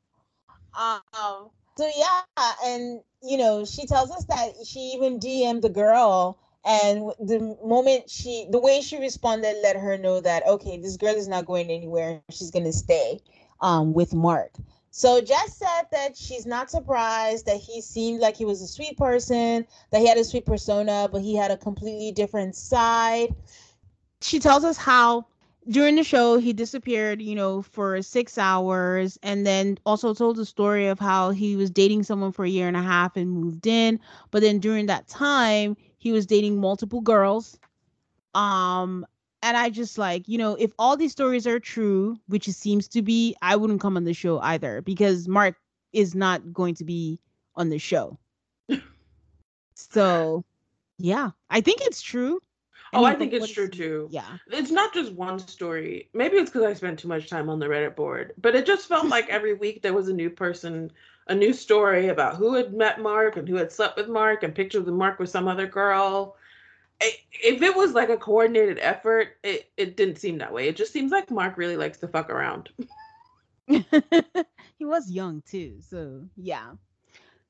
Um. 0.78 1.50
So 1.78 1.90
yeah, 1.96 2.52
and 2.66 3.00
you 3.24 3.38
know, 3.38 3.64
she 3.64 3.86
tells 3.86 4.12
us 4.12 4.26
that 4.26 4.50
she 4.68 4.80
even 4.96 5.22
DM'd 5.22 5.62
the 5.62 5.70
girl 5.70 6.38
and 6.66 7.14
the 7.20 7.58
moment 7.64 8.10
she 8.10 8.46
the 8.52 8.60
way 8.60 8.82
she 8.82 8.98
responded 8.98 9.56
let 9.64 9.78
her 9.78 9.98
know 9.98 10.20
that 10.20 10.46
okay 10.46 10.78
this 10.78 10.98
girl 10.98 11.16
is 11.16 11.28
not 11.28 11.46
going 11.46 11.70
anywhere 11.70 12.22
she's 12.30 12.52
going 12.52 12.66
to 12.66 12.74
stay 12.74 13.22
um, 13.62 13.94
with 13.94 14.14
mark 14.14 14.52
so 14.92 15.22
jess 15.22 15.58
said 15.58 15.84
that 15.92 16.16
she's 16.16 16.46
not 16.46 16.70
surprised 16.70 17.46
that 17.46 17.58
he 17.58 17.82
seemed 17.82 18.20
like 18.20 18.36
he 18.36 18.46
was 18.46 18.62
a 18.62 18.68
sweet 18.68 18.98
person 18.98 19.66
that 19.92 20.00
he 20.00 20.08
had 20.08 20.18
a 20.18 20.24
sweet 20.24 20.46
persona 20.46 21.08
but 21.12 21.22
he 21.22 21.36
had 21.36 21.52
a 21.52 21.58
completely 21.58 22.12
different 22.12 22.56
side 22.56 23.34
she 24.22 24.40
tells 24.40 24.64
us 24.64 24.78
how 24.78 25.26
during 25.70 25.96
the 25.96 26.04
show 26.04 26.38
he 26.38 26.54
disappeared 26.54 27.22
you 27.22 27.36
know 27.36 27.62
for 27.62 28.02
six 28.02 28.38
hours 28.38 29.20
and 29.22 29.46
then 29.46 29.78
also 29.86 30.14
told 30.14 30.38
the 30.38 30.46
story 30.46 30.88
of 30.88 31.00
how 31.00 31.30
he 31.30 31.56
was 31.56 31.70
dating 31.70 32.04
someone 32.04 32.32
for 32.32 32.46
a 32.46 32.50
year 32.50 32.68
and 32.68 32.78
a 32.78 32.82
half 32.82 33.18
and 33.18 33.30
moved 33.30 33.68
in 33.68 34.00
but 34.32 34.42
then 34.42 34.60
during 34.60 34.86
that 34.86 35.08
time 35.08 35.76
he 35.98 36.12
was 36.12 36.26
dating 36.26 36.60
multiple 36.60 37.02
girls. 37.02 37.60
Um, 38.34 39.06
and 39.48 39.56
I 39.56 39.70
just 39.70 39.98
like, 39.98 40.28
you 40.28 40.38
know, 40.38 40.56
if 40.56 40.72
all 40.78 40.98
these 40.98 41.14
stories 41.14 41.48
are 41.48 41.58
true, 41.58 42.20
which 42.28 42.50
it 42.50 42.54
seems 42.54 42.90
to 42.90 43.02
be, 43.02 43.34
I 43.42 43.56
wouldn't 43.56 43.80
come 43.80 43.96
on 43.96 44.04
the 44.04 44.14
show 44.14 44.40
either 44.40 44.82
because 44.82 45.30
Mark 45.30 45.56
is 45.94 46.14
not 46.14 46.52
going 46.52 46.76
to 46.76 46.84
be 46.84 47.18
on 47.56 47.70
the 47.70 47.80
show. 47.80 48.20
so, 49.74 50.44
yeah, 50.98 51.32
I 51.50 51.62
think 51.62 51.80
it's 51.82 52.02
true. 52.02 52.42
Oh, 52.94 53.06
I, 53.06 53.16
think 53.16 53.32
it's 53.32 53.50
true 53.50 53.70
too. 53.70 54.10
Yeah. 54.12 54.38
It's 54.48 54.72
not 54.72 54.94
just 54.94 55.14
one 55.14 55.40
story. 55.40 56.10
Maybe 56.14 56.36
it's 56.36 56.50
because 56.50 56.66
I 56.66 56.74
spent 56.74 57.00
too 57.00 57.08
much 57.08 57.30
time 57.30 57.50
on 57.50 57.60
the 57.60 57.68
Reddit 57.68 57.96
board, 57.96 58.34
but 58.38 58.54
it 58.54 58.66
just 58.66 58.88
felt 58.88 59.08
like 59.08 59.30
every 59.30 59.54
week 59.54 59.82
there 59.82 59.94
was 59.94 60.10
a 60.10 60.14
new 60.14 60.30
person 60.30 60.92
a 61.30 61.36
new 61.36 61.54
story 61.54 62.08
about 62.08 62.36
who 62.36 62.54
had 62.54 62.74
met 62.74 63.02
Mark 63.02 63.36
and 63.38 63.48
who 63.48 63.56
had 63.56 63.72
slept 63.72 63.98
with 63.98 64.08
Mark 64.08 64.44
and 64.44 64.56
pictures 64.56 64.88
of 64.88 64.94
Mark 64.94 65.20
with 65.20 65.30
some 65.30 65.48
other 65.48 65.68
girl. 65.68 66.38
If 67.02 67.62
it 67.62 67.76
was 67.76 67.94
like 67.94 68.10
a 68.10 68.18
coordinated 68.18 68.80
effort, 68.80 69.38
it, 69.44 69.72
it 69.78 69.96
didn't 69.98 70.18
seem 70.18 70.38
that 70.40 70.54
way. 70.54 70.68
It 70.68 70.76
just 70.76 70.92
seems 70.94 71.12
like 71.12 71.30
Mark 71.32 71.58
really 71.58 71.78
likes 71.78 71.98
to 72.00 72.08
fuck 72.08 72.30
around. 72.30 72.70
he 73.68 74.86
was 74.86 75.12
young 75.12 75.42
too, 75.46 75.78
so 75.82 76.28
yeah. 76.36 76.74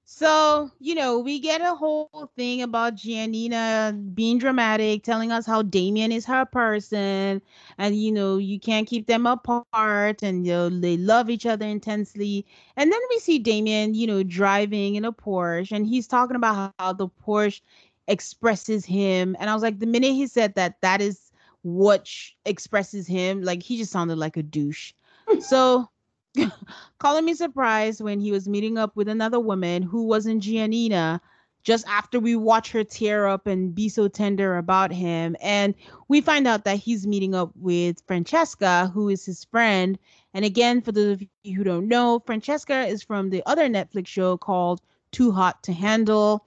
So, 0.06 0.72
you 0.80 0.96
know, 0.96 1.20
we 1.20 1.40
get 1.40 1.62
a 1.62 1.76
whole 1.76 2.32
thing 2.36 2.62
about 2.62 2.96
Giannina 2.96 4.14
being 4.16 4.38
dramatic, 4.38 5.04
telling 5.04 5.32
us 5.32 5.46
how 5.46 5.62
Damian 5.62 6.12
is 6.12 6.26
her 6.26 6.46
person, 6.46 7.42
and 7.78 7.96
you 7.96 8.12
know, 8.12 8.38
you 8.38 8.60
can't 8.60 8.88
keep 8.88 9.08
them 9.08 9.26
apart, 9.26 10.24
and 10.24 10.46
you 10.46 10.54
know, 10.54 10.70
they 10.70 10.98
love 10.98 11.30
each 11.30 11.46
other 11.46 11.66
intensely. 11.66 12.46
And 12.78 12.92
then 12.92 13.00
we 13.10 13.20
see 13.20 13.40
Damian, 13.40 13.94
you 13.96 14.08
know, 14.08 14.24
driving 14.24 14.96
in 14.96 15.06
a 15.06 15.12
Porsche, 15.14 15.72
and 15.74 15.86
he's 15.88 16.08
talking 16.08 16.36
about 16.38 16.74
how 16.80 16.94
the 16.94 17.08
Porsche 17.10 17.62
expresses 18.08 18.86
him. 18.86 19.36
And 19.40 19.50
I 19.50 19.54
was 19.54 19.64
like, 19.64 19.80
the 19.80 19.86
minute 19.86 20.14
he 20.14 20.28
said 20.28 20.56
that, 20.56 20.82
that 20.82 21.02
is 21.02 21.32
what 21.62 22.10
expresses 22.46 23.08
him, 23.08 23.42
like 23.42 23.62
he 23.62 23.78
just 23.78 23.92
sounded 23.92 24.18
like 24.18 24.38
a 24.38 24.44
douche. 24.44 24.94
so 25.40 25.90
calling 27.00 27.26
me 27.26 27.34
surprised 27.34 28.02
when 28.02 28.20
he 28.20 28.32
was 28.32 28.48
meeting 28.48 28.78
up 28.78 28.96
with 28.96 29.08
another 29.08 29.40
woman 29.40 29.84
who 29.84 30.04
wasn't 30.04 30.44
Giannina 30.44 31.20
just 31.64 31.86
after 31.90 32.18
we 32.18 32.34
watch 32.34 32.72
her 32.72 32.84
tear 32.86 33.28
up 33.28 33.46
and 33.46 33.76
be 33.76 33.90
so 33.90 34.08
tender 34.08 34.56
about 34.58 34.90
him. 34.90 35.36
And 35.42 35.76
we 36.08 36.22
find 36.22 36.48
out 36.48 36.64
that 36.64 36.78
he's 36.78 37.06
meeting 37.06 37.36
up 37.36 37.52
with 37.56 38.02
Francesca, 38.08 38.90
who 38.94 39.10
is 39.10 39.26
his 39.26 39.44
friend. 39.44 40.00
And 40.34 40.46
again, 40.46 40.82
for 40.82 40.94
those 40.94 41.16
of 41.16 41.24
you 41.44 41.58
who 41.58 41.66
don't 41.66 41.90
know, 41.90 42.24
Francesca 42.26 42.86
is 42.86 43.04
from 43.04 43.30
the 43.30 43.44
other 43.46 43.68
Netflix 43.68 44.08
show 44.08 44.38
called 44.38 44.80
Too 45.12 45.32
Hot 45.34 45.62
to 45.64 45.74
Handle. 45.74 46.46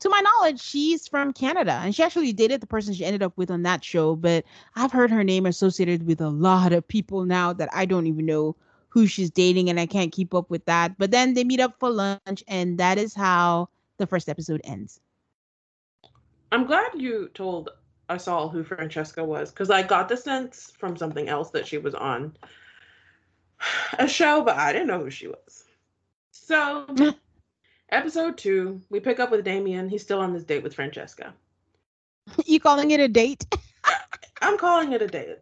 To 0.00 0.08
my 0.08 0.20
knowledge, 0.20 0.60
she's 0.60 1.08
from 1.08 1.32
Canada 1.32 1.80
and 1.82 1.94
she 1.94 2.02
actually 2.02 2.32
dated 2.32 2.60
the 2.60 2.66
person 2.66 2.92
she 2.92 3.04
ended 3.04 3.22
up 3.22 3.32
with 3.36 3.50
on 3.50 3.62
that 3.62 3.82
show. 3.82 4.16
But 4.16 4.44
I've 4.76 4.92
heard 4.92 5.10
her 5.10 5.24
name 5.24 5.46
associated 5.46 6.06
with 6.06 6.20
a 6.20 6.28
lot 6.28 6.72
of 6.72 6.86
people 6.86 7.24
now 7.24 7.52
that 7.54 7.68
I 7.72 7.86
don't 7.86 8.06
even 8.06 8.26
know 8.26 8.56
who 8.88 9.06
she's 9.06 9.30
dating 9.30 9.70
and 9.70 9.80
I 9.80 9.86
can't 9.86 10.12
keep 10.12 10.34
up 10.34 10.50
with 10.50 10.64
that. 10.66 10.98
But 10.98 11.10
then 11.10 11.34
they 11.34 11.44
meet 11.44 11.60
up 11.60 11.78
for 11.78 11.90
lunch 11.90 12.44
and 12.46 12.78
that 12.78 12.98
is 12.98 13.14
how 13.14 13.68
the 13.98 14.06
first 14.06 14.28
episode 14.28 14.60
ends. 14.64 15.00
I'm 16.52 16.66
glad 16.66 16.90
you 16.94 17.30
told 17.34 17.70
us 18.08 18.28
all 18.28 18.48
who 18.48 18.62
Francesca 18.62 19.24
was 19.24 19.50
because 19.50 19.70
I 19.70 19.82
got 19.82 20.08
the 20.08 20.16
sense 20.16 20.72
from 20.78 20.96
something 20.96 21.28
else 21.28 21.50
that 21.50 21.66
she 21.66 21.78
was 21.78 21.94
on 21.94 22.36
a 23.98 24.06
show, 24.06 24.42
but 24.42 24.56
I 24.56 24.72
didn't 24.72 24.88
know 24.88 25.00
who 25.00 25.10
she 25.10 25.28
was. 25.28 25.64
So, 26.30 26.86
episode 27.90 28.38
two, 28.38 28.80
we 28.90 29.00
pick 29.00 29.20
up 29.20 29.30
with 29.30 29.44
Damian. 29.44 29.88
He's 29.88 30.02
still 30.02 30.20
on 30.20 30.32
this 30.32 30.44
date 30.44 30.62
with 30.62 30.74
Francesca. 30.74 31.34
You 32.46 32.58
calling 32.58 32.90
it 32.90 33.00
a 33.00 33.08
date? 33.08 33.44
I'm 34.40 34.56
calling 34.56 34.92
it 34.92 35.02
a 35.02 35.06
date. 35.06 35.38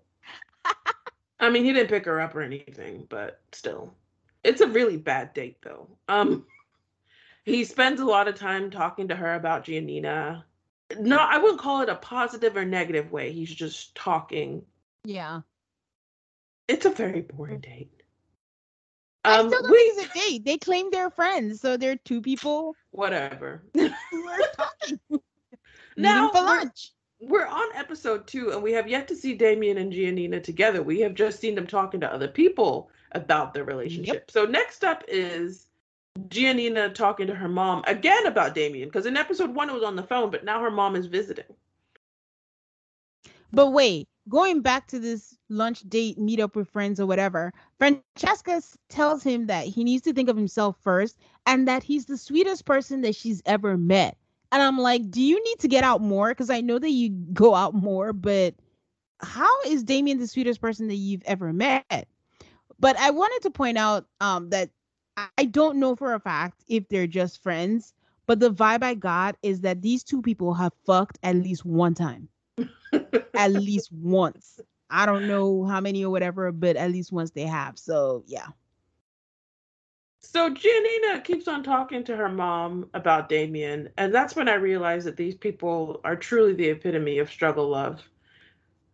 I 1.38 1.50
mean, 1.50 1.64
he 1.64 1.72
didn't 1.72 1.90
pick 1.90 2.04
her 2.06 2.20
up 2.20 2.34
or 2.34 2.42
anything, 2.42 3.06
but 3.08 3.40
still. 3.52 3.94
It's 4.42 4.60
a 4.60 4.66
really 4.66 4.96
bad 4.96 5.32
date 5.32 5.58
though. 5.62 5.88
Um 6.08 6.46
he 7.44 7.64
spends 7.64 8.00
a 8.00 8.04
lot 8.04 8.28
of 8.28 8.34
time 8.34 8.70
talking 8.70 9.08
to 9.08 9.16
her 9.16 9.34
about 9.34 9.64
Giannina. 9.64 10.42
No, 10.98 11.16
I 11.16 11.38
wouldn't 11.38 11.60
call 11.60 11.82
it 11.82 11.88
a 11.88 11.94
positive 11.94 12.56
or 12.56 12.64
negative 12.64 13.12
way. 13.12 13.32
He's 13.32 13.54
just 13.54 13.94
talking. 13.94 14.64
Yeah. 15.04 15.42
It's 16.68 16.86
a 16.86 16.90
very 16.90 17.22
boring 17.22 17.60
date. 17.60 18.01
Um, 19.24 19.46
I 19.46 19.48
still 19.48 19.62
don't 19.62 19.70
we, 19.70 19.78
think 19.78 19.98
it's 19.98 20.16
a 20.16 20.18
date. 20.18 20.44
They 20.44 20.58
claim 20.58 20.90
they're 20.90 21.10
friends, 21.10 21.60
so 21.60 21.76
they're 21.76 21.96
two 21.96 22.20
people. 22.20 22.74
Whatever. 22.90 23.62
who 23.74 23.88
are 24.28 24.38
talking. 24.56 25.00
now 25.96 26.30
for 26.30 26.40
lunch 26.40 26.92
we're 27.22 27.46
on 27.46 27.68
episode 27.74 28.26
two 28.26 28.50
and 28.50 28.62
we 28.62 28.72
have 28.72 28.88
yet 28.88 29.06
to 29.08 29.14
see 29.14 29.34
Damian 29.34 29.78
and 29.78 29.92
Giannina 29.92 30.42
together. 30.42 30.82
We 30.82 31.00
have 31.00 31.14
just 31.14 31.38
seen 31.38 31.54
them 31.54 31.66
talking 31.66 32.00
to 32.00 32.12
other 32.12 32.28
people 32.28 32.90
about 33.12 33.54
their 33.54 33.64
relationship. 33.64 34.14
Yep. 34.14 34.30
So 34.30 34.44
next 34.44 34.82
up 34.82 35.04
is 35.06 35.68
Giannina 36.28 36.92
talking 36.94 37.28
to 37.28 37.34
her 37.34 37.48
mom 37.48 37.84
again 37.86 38.26
about 38.26 38.54
Damian 38.54 38.88
because 38.88 39.06
in 39.06 39.16
episode 39.16 39.54
one 39.54 39.70
it 39.70 39.74
was 39.74 39.84
on 39.84 39.96
the 39.96 40.02
phone, 40.02 40.30
but 40.30 40.44
now 40.44 40.60
her 40.60 40.70
mom 40.70 40.96
is 40.96 41.06
visiting. 41.06 41.44
But 43.52 43.68
wait, 43.68 44.08
going 44.28 44.60
back 44.60 44.86
to 44.88 44.98
this 44.98 45.36
lunch 45.48 45.80
date, 45.88 46.18
meet 46.18 46.40
up 46.40 46.56
with 46.56 46.70
friends 46.70 47.00
or 47.00 47.06
whatever, 47.06 47.52
Francesca 47.78 48.62
tells 48.88 49.22
him 49.22 49.46
that 49.46 49.66
he 49.66 49.84
needs 49.84 50.02
to 50.02 50.12
think 50.12 50.28
of 50.28 50.36
himself 50.36 50.76
first 50.82 51.16
and 51.46 51.66
that 51.68 51.82
he's 51.82 52.06
the 52.06 52.16
sweetest 52.16 52.64
person 52.64 53.00
that 53.02 53.14
she's 53.14 53.42
ever 53.46 53.76
met. 53.76 54.16
And 54.52 54.62
I'm 54.62 54.78
like, 54.78 55.10
do 55.10 55.22
you 55.22 55.42
need 55.42 55.58
to 55.60 55.68
get 55.68 55.82
out 55.82 56.00
more? 56.02 56.28
Because 56.28 56.50
I 56.50 56.60
know 56.60 56.78
that 56.78 56.90
you 56.90 57.10
go 57.32 57.54
out 57.54 57.74
more, 57.74 58.12
but 58.12 58.54
how 59.20 59.50
is 59.62 59.82
Damian 59.82 60.18
the 60.18 60.26
sweetest 60.26 60.60
person 60.60 60.88
that 60.88 60.96
you've 60.96 61.22
ever 61.24 61.52
met? 61.52 62.08
But 62.78 62.96
I 62.98 63.10
wanted 63.10 63.42
to 63.42 63.50
point 63.50 63.78
out 63.78 64.06
um, 64.20 64.50
that 64.50 64.70
I 65.36 65.44
don't 65.46 65.78
know 65.78 65.96
for 65.96 66.14
a 66.14 66.20
fact 66.20 66.64
if 66.68 66.88
they're 66.88 67.06
just 67.06 67.42
friends, 67.42 67.94
but 68.26 68.40
the 68.40 68.50
vibe 68.50 68.82
I 68.82 68.94
got 68.94 69.36
is 69.42 69.60
that 69.62 69.82
these 69.82 70.04
two 70.04 70.22
people 70.22 70.54
have 70.54 70.72
fucked 70.86 71.18
at 71.22 71.36
least 71.36 71.64
one 71.64 71.94
time. 71.94 72.28
At 73.34 73.52
least 73.52 73.90
once. 73.92 74.60
I 74.90 75.06
don't 75.06 75.26
know 75.26 75.64
how 75.64 75.80
many 75.80 76.04
or 76.04 76.10
whatever, 76.10 76.52
but 76.52 76.76
at 76.76 76.90
least 76.90 77.12
once 77.12 77.30
they 77.30 77.46
have. 77.46 77.78
So 77.78 78.24
yeah. 78.26 78.48
So 80.20 80.50
Giannina 80.50 81.24
keeps 81.24 81.48
on 81.48 81.62
talking 81.62 82.04
to 82.04 82.16
her 82.16 82.28
mom 82.28 82.88
about 82.94 83.28
Damian, 83.28 83.88
and 83.96 84.14
that's 84.14 84.36
when 84.36 84.48
I 84.48 84.54
realized 84.54 85.06
that 85.06 85.16
these 85.16 85.34
people 85.34 86.00
are 86.04 86.14
truly 86.16 86.54
the 86.54 86.68
epitome 86.68 87.18
of 87.18 87.30
struggle 87.30 87.68
love. 87.68 88.02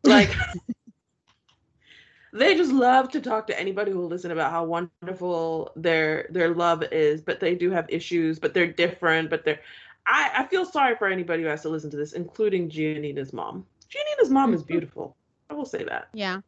Like 0.02 0.34
they 2.32 2.54
just 2.56 2.72
love 2.72 3.10
to 3.10 3.20
talk 3.20 3.46
to 3.48 3.60
anybody 3.60 3.90
who 3.90 3.98
will 3.98 4.08
listen 4.08 4.30
about 4.30 4.52
how 4.52 4.64
wonderful 4.64 5.72
their 5.76 6.28
their 6.30 6.54
love 6.54 6.82
is, 6.92 7.20
but 7.20 7.40
they 7.40 7.54
do 7.54 7.70
have 7.70 7.86
issues, 7.90 8.38
but 8.38 8.54
they're 8.54 8.72
different, 8.72 9.30
but 9.30 9.44
they're 9.44 9.60
I, 10.06 10.30
I 10.38 10.46
feel 10.46 10.64
sorry 10.64 10.96
for 10.96 11.08
anybody 11.08 11.42
who 11.42 11.48
has 11.48 11.62
to 11.62 11.68
listen 11.68 11.90
to 11.90 11.96
this, 11.96 12.14
including 12.14 12.70
Giannina's 12.70 13.32
mom. 13.32 13.66
Giannina's 13.90 14.30
mom 14.30 14.54
is 14.54 14.62
beautiful. 14.62 15.16
I 15.50 15.54
will 15.54 15.64
say 15.64 15.84
that. 15.84 16.08
Yeah. 16.12 16.40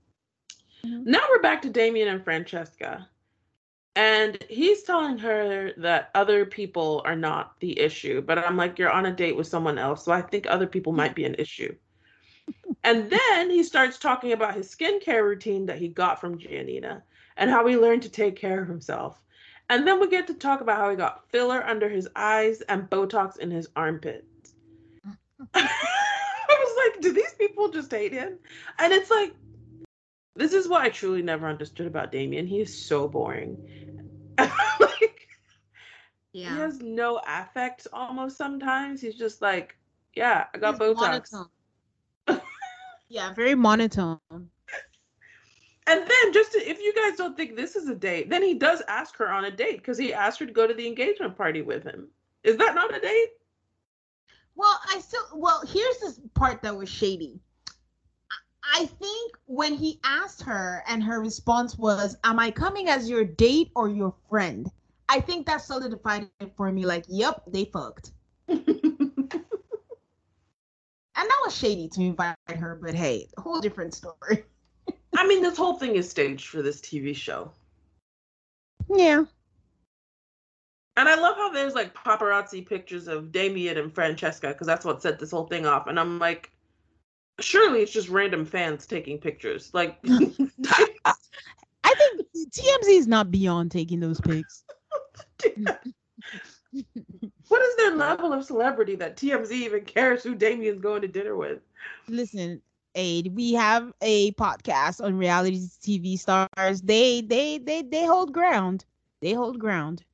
Mm-hmm. 0.84 1.10
Now 1.10 1.20
we're 1.30 1.42
back 1.42 1.62
to 1.62 1.70
Damian 1.70 2.08
and 2.08 2.22
Francesca. 2.24 3.08
And 3.96 4.42
he's 4.48 4.82
telling 4.82 5.18
her 5.18 5.72
that 5.78 6.10
other 6.14 6.46
people 6.46 7.02
are 7.04 7.16
not 7.16 7.58
the 7.60 7.78
issue. 7.78 8.22
But 8.22 8.38
I'm 8.38 8.56
like, 8.56 8.78
you're 8.78 8.90
on 8.90 9.06
a 9.06 9.12
date 9.12 9.36
with 9.36 9.46
someone 9.46 9.78
else. 9.78 10.04
So 10.04 10.12
I 10.12 10.22
think 10.22 10.46
other 10.46 10.66
people 10.66 10.92
might 10.92 11.14
be 11.14 11.24
an 11.24 11.34
issue. 11.38 11.74
and 12.84 13.10
then 13.10 13.50
he 13.50 13.62
starts 13.62 13.98
talking 13.98 14.32
about 14.32 14.54
his 14.54 14.74
skincare 14.74 15.24
routine 15.24 15.66
that 15.66 15.78
he 15.78 15.88
got 15.88 16.20
from 16.20 16.38
Giannina 16.38 17.02
and 17.36 17.50
how 17.50 17.66
he 17.66 17.76
learned 17.76 18.02
to 18.02 18.08
take 18.08 18.36
care 18.36 18.62
of 18.62 18.68
himself. 18.68 19.20
And 19.68 19.86
then 19.86 20.00
we 20.00 20.08
get 20.08 20.26
to 20.26 20.34
talk 20.34 20.60
about 20.60 20.78
how 20.78 20.90
he 20.90 20.96
got 20.96 21.28
filler 21.30 21.64
under 21.64 21.88
his 21.88 22.08
eyes 22.16 22.60
and 22.62 22.90
Botox 22.90 23.38
in 23.38 23.50
his 23.50 23.68
armpits. 23.76 24.54
I 26.50 26.64
was 26.64 26.94
like, 26.94 27.02
do 27.02 27.12
these 27.12 27.34
people 27.34 27.70
just 27.70 27.90
hate 27.90 28.12
him? 28.12 28.38
And 28.78 28.92
it's 28.92 29.10
like, 29.10 29.34
this 30.36 30.52
is 30.52 30.68
what 30.68 30.82
I 30.82 30.88
truly 30.88 31.22
never 31.22 31.48
understood 31.48 31.86
about 31.86 32.12
Damian. 32.12 32.46
He 32.46 32.60
is 32.60 32.86
so 32.86 33.08
boring. 33.08 33.56
like, 34.38 35.28
yeah. 36.32 36.54
He 36.54 36.60
has 36.60 36.80
no 36.80 37.20
affect 37.26 37.86
almost 37.92 38.36
sometimes. 38.36 39.00
He's 39.00 39.16
just 39.16 39.42
like, 39.42 39.76
yeah, 40.14 40.46
I 40.54 40.58
got 40.58 40.74
He's 40.74 40.80
Botox. 40.80 41.46
Yeah, 43.12 43.34
very 43.34 43.56
monotone. 43.56 44.20
And 44.30 44.50
then, 45.86 46.32
just 46.32 46.52
to, 46.52 46.58
if 46.58 46.78
you 46.78 46.94
guys 46.94 47.16
don't 47.16 47.36
think 47.36 47.56
this 47.56 47.74
is 47.74 47.88
a 47.88 47.94
date, 47.96 48.30
then 48.30 48.40
he 48.40 48.54
does 48.54 48.82
ask 48.86 49.16
her 49.16 49.28
on 49.28 49.46
a 49.46 49.50
date 49.50 49.78
because 49.78 49.98
he 49.98 50.14
asked 50.14 50.38
her 50.38 50.46
to 50.46 50.52
go 50.52 50.64
to 50.68 50.74
the 50.74 50.86
engagement 50.86 51.36
party 51.36 51.60
with 51.60 51.82
him. 51.82 52.06
Is 52.44 52.56
that 52.58 52.76
not 52.76 52.94
a 52.96 53.00
date? 53.00 53.30
Well, 54.60 54.78
I 54.90 55.00
still, 55.00 55.22
well, 55.32 55.62
here's 55.66 56.00
this 56.00 56.20
part 56.34 56.60
that 56.60 56.76
was 56.76 56.90
shady. 56.90 57.40
I 58.74 58.84
think 58.84 59.38
when 59.46 59.72
he 59.72 59.98
asked 60.04 60.42
her 60.42 60.84
and 60.86 61.02
her 61.02 61.18
response 61.18 61.78
was, 61.78 62.14
Am 62.24 62.38
I 62.38 62.50
coming 62.50 62.90
as 62.90 63.08
your 63.08 63.24
date 63.24 63.70
or 63.74 63.88
your 63.88 64.12
friend? 64.28 64.70
I 65.08 65.18
think 65.18 65.46
that 65.46 65.62
solidified 65.62 66.28
it 66.40 66.52
for 66.58 66.70
me 66.70 66.84
like, 66.84 67.06
Yep, 67.08 67.44
they 67.46 67.64
fucked. 67.64 68.12
and 68.48 68.66
that 71.16 71.40
was 71.42 71.56
shady 71.56 71.88
to 71.88 72.02
invite 72.02 72.36
her, 72.50 72.78
but 72.82 72.94
hey, 72.94 73.28
whole 73.38 73.62
different 73.62 73.94
story. 73.94 74.44
I 75.16 75.26
mean, 75.26 75.40
this 75.42 75.56
whole 75.56 75.78
thing 75.78 75.96
is 75.96 76.10
staged 76.10 76.48
for 76.48 76.60
this 76.60 76.82
TV 76.82 77.16
show. 77.16 77.50
Yeah. 78.94 79.24
And 81.00 81.08
I 81.08 81.14
love 81.14 81.34
how 81.36 81.50
there's 81.50 81.74
like 81.74 81.94
paparazzi 81.94 82.68
pictures 82.68 83.08
of 83.08 83.32
Damian 83.32 83.78
and 83.78 83.90
Francesca 83.90 84.48
because 84.48 84.66
that's 84.66 84.84
what 84.84 85.00
set 85.00 85.18
this 85.18 85.30
whole 85.30 85.46
thing 85.46 85.64
off. 85.64 85.86
And 85.86 85.98
I'm 85.98 86.18
like, 86.18 86.52
surely 87.40 87.80
it's 87.80 87.90
just 87.90 88.10
random 88.10 88.44
fans 88.44 88.86
taking 88.86 89.16
pictures. 89.16 89.70
Like, 89.72 89.98
I 90.04 91.14
think 91.94 92.26
TMZ 92.34 92.84
is 92.84 93.06
not 93.06 93.30
beyond 93.30 93.70
taking 93.70 93.98
those 93.98 94.20
pics. 94.20 94.62
what 97.48 97.62
is 97.62 97.76
their 97.76 97.96
level 97.96 98.34
of 98.34 98.44
celebrity 98.44 98.94
that 98.96 99.16
TMZ 99.16 99.52
even 99.52 99.86
cares 99.86 100.22
who 100.22 100.34
Damian's 100.34 100.82
going 100.82 101.00
to 101.00 101.08
dinner 101.08 101.34
with? 101.34 101.60
Listen, 102.08 102.60
Aid, 102.94 103.34
we 103.34 103.54
have 103.54 103.90
a 104.02 104.32
podcast 104.32 105.02
on 105.02 105.16
reality 105.16 105.66
TV 105.82 106.18
stars. 106.18 106.82
They 106.82 107.22
they 107.22 107.56
they 107.56 107.80
they 107.80 108.04
hold 108.04 108.34
ground. 108.34 108.84
They 109.22 109.32
hold 109.32 109.58
ground. 109.58 110.04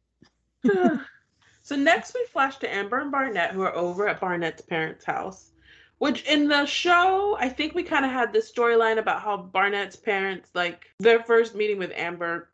So 1.62 1.76
next 1.76 2.14
we 2.14 2.24
flash 2.32 2.56
to 2.58 2.72
Amber 2.72 2.98
and 2.98 3.10
Barnett 3.10 3.52
who 3.52 3.62
are 3.62 3.74
over 3.74 4.08
at 4.08 4.20
Barnett's 4.20 4.62
parents' 4.62 5.04
house. 5.04 5.52
Which 5.98 6.24
in 6.24 6.46
the 6.46 6.66
show, 6.66 7.38
I 7.40 7.48
think 7.48 7.74
we 7.74 7.82
kind 7.82 8.04
of 8.04 8.10
had 8.10 8.30
this 8.30 8.52
storyline 8.52 8.98
about 8.98 9.22
how 9.22 9.38
Barnett's 9.38 9.96
parents, 9.96 10.50
like 10.52 10.92
their 10.98 11.22
first 11.22 11.54
meeting 11.54 11.78
with 11.78 11.90
Amber, 11.96 12.50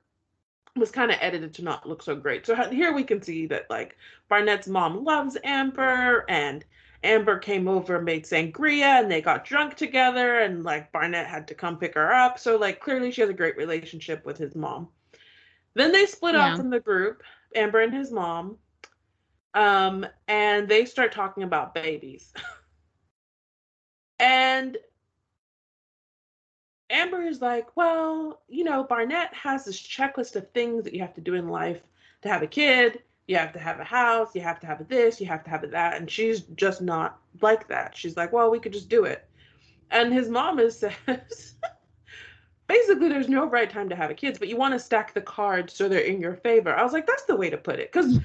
was 0.76 0.90
kind 0.90 1.10
of 1.10 1.18
edited 1.20 1.52
to 1.54 1.62
not 1.62 1.88
look 1.88 2.02
so 2.02 2.14
great. 2.14 2.46
So 2.46 2.54
here 2.70 2.92
we 2.92 3.04
can 3.04 3.20
see 3.20 3.46
that 3.46 3.68
like 3.68 3.96
Barnett's 4.28 4.68
mom 4.68 5.04
loves 5.04 5.36
Amber 5.44 6.24
and 6.28 6.64
Amber 7.04 7.38
came 7.38 7.68
over 7.68 7.96
and 7.96 8.04
made 8.04 8.24
sangria 8.24 9.00
and 9.00 9.10
they 9.10 9.20
got 9.20 9.44
drunk 9.44 9.74
together 9.74 10.38
and 10.38 10.62
like 10.62 10.92
Barnett 10.92 11.26
had 11.26 11.48
to 11.48 11.54
come 11.54 11.76
pick 11.76 11.94
her 11.94 12.12
up. 12.12 12.38
So 12.38 12.56
like 12.56 12.80
clearly 12.80 13.10
she 13.10 13.20
has 13.20 13.30
a 13.30 13.34
great 13.34 13.56
relationship 13.56 14.24
with 14.24 14.38
his 14.38 14.54
mom. 14.54 14.88
Then 15.74 15.92
they 15.92 16.06
split 16.06 16.34
yeah. 16.34 16.52
off 16.52 16.56
from 16.56 16.70
the 16.70 16.80
group, 16.80 17.22
Amber 17.54 17.80
and 17.80 17.94
his 17.94 18.10
mom. 18.10 18.58
Um, 19.54 20.06
and 20.28 20.68
they 20.68 20.84
start 20.84 21.12
talking 21.12 21.42
about 21.42 21.74
babies. 21.74 22.32
And 24.22 24.78
Amber 26.90 27.22
is 27.22 27.40
like, 27.40 27.76
well, 27.76 28.42
you 28.48 28.62
know, 28.62 28.84
Barnett 28.84 29.34
has 29.34 29.64
this 29.64 29.82
checklist 29.82 30.36
of 30.36 30.48
things 30.52 30.84
that 30.84 30.94
you 30.94 31.00
have 31.00 31.14
to 31.14 31.20
do 31.20 31.34
in 31.34 31.48
life 31.48 31.80
to 32.22 32.28
have 32.28 32.42
a 32.42 32.46
kid. 32.46 33.02
You 33.26 33.36
have 33.36 33.52
to 33.54 33.58
have 33.58 33.80
a 33.80 33.84
house. 33.84 34.34
You 34.36 34.42
have 34.42 34.60
to 34.60 34.66
have 34.68 34.86
this. 34.88 35.20
You 35.20 35.26
have 35.26 35.42
to 35.42 35.50
have 35.50 35.68
that. 35.68 35.96
And 35.96 36.08
she's 36.08 36.42
just 36.42 36.82
not 36.82 37.18
like 37.40 37.66
that. 37.66 37.96
She's 37.96 38.16
like, 38.16 38.32
well, 38.32 38.48
we 38.48 38.60
could 38.60 38.72
just 38.72 38.88
do 38.88 39.04
it. 39.06 39.28
And 39.90 40.12
his 40.12 40.28
mom 40.28 40.60
is 40.60 40.78
says, 40.78 40.94
basically, 42.66 43.08
there's 43.08 43.28
no 43.28 43.46
right 43.46 43.70
time 43.70 43.88
to 43.88 43.96
have 43.96 44.10
a 44.10 44.14
kids, 44.14 44.38
but 44.38 44.48
you 44.48 44.56
want 44.56 44.74
to 44.74 44.78
stack 44.78 45.14
the 45.14 45.20
cards 45.20 45.74
so 45.74 45.88
they're 45.88 46.00
in 46.00 46.20
your 46.20 46.34
favor. 46.34 46.74
I 46.74 46.82
was 46.82 46.92
like, 46.92 47.06
that's 47.06 47.24
the 47.24 47.36
way 47.36 47.50
to 47.50 47.56
put 47.56 47.78
it. 47.78 47.92
Because 47.92 48.18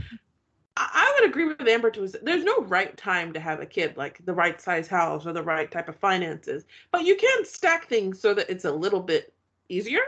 I 0.78 1.18
would 1.20 1.30
agree 1.30 1.46
with 1.46 1.68
Amber 1.68 1.90
to 1.92 2.08
there's 2.22 2.44
no 2.44 2.60
right 2.62 2.96
time 2.98 3.34
to 3.34 3.40
have 3.40 3.60
a 3.60 3.66
kid, 3.66 3.98
like 3.98 4.24
the 4.26 4.34
right 4.34 4.62
size 4.62 4.88
house 4.88 5.26
or 5.26 5.34
the 5.34 5.44
right 5.44 5.70
type 5.70 5.90
of 5.90 5.96
finances. 5.96 6.66
But 6.92 7.06
you 7.06 7.16
can 7.16 7.46
stack 7.46 7.88
things 7.88 8.20
so 8.20 8.34
that 8.34 8.50
it's 8.50 8.66
a 8.66 8.72
little 8.72 9.00
bit 9.00 9.34
easier. 9.70 10.02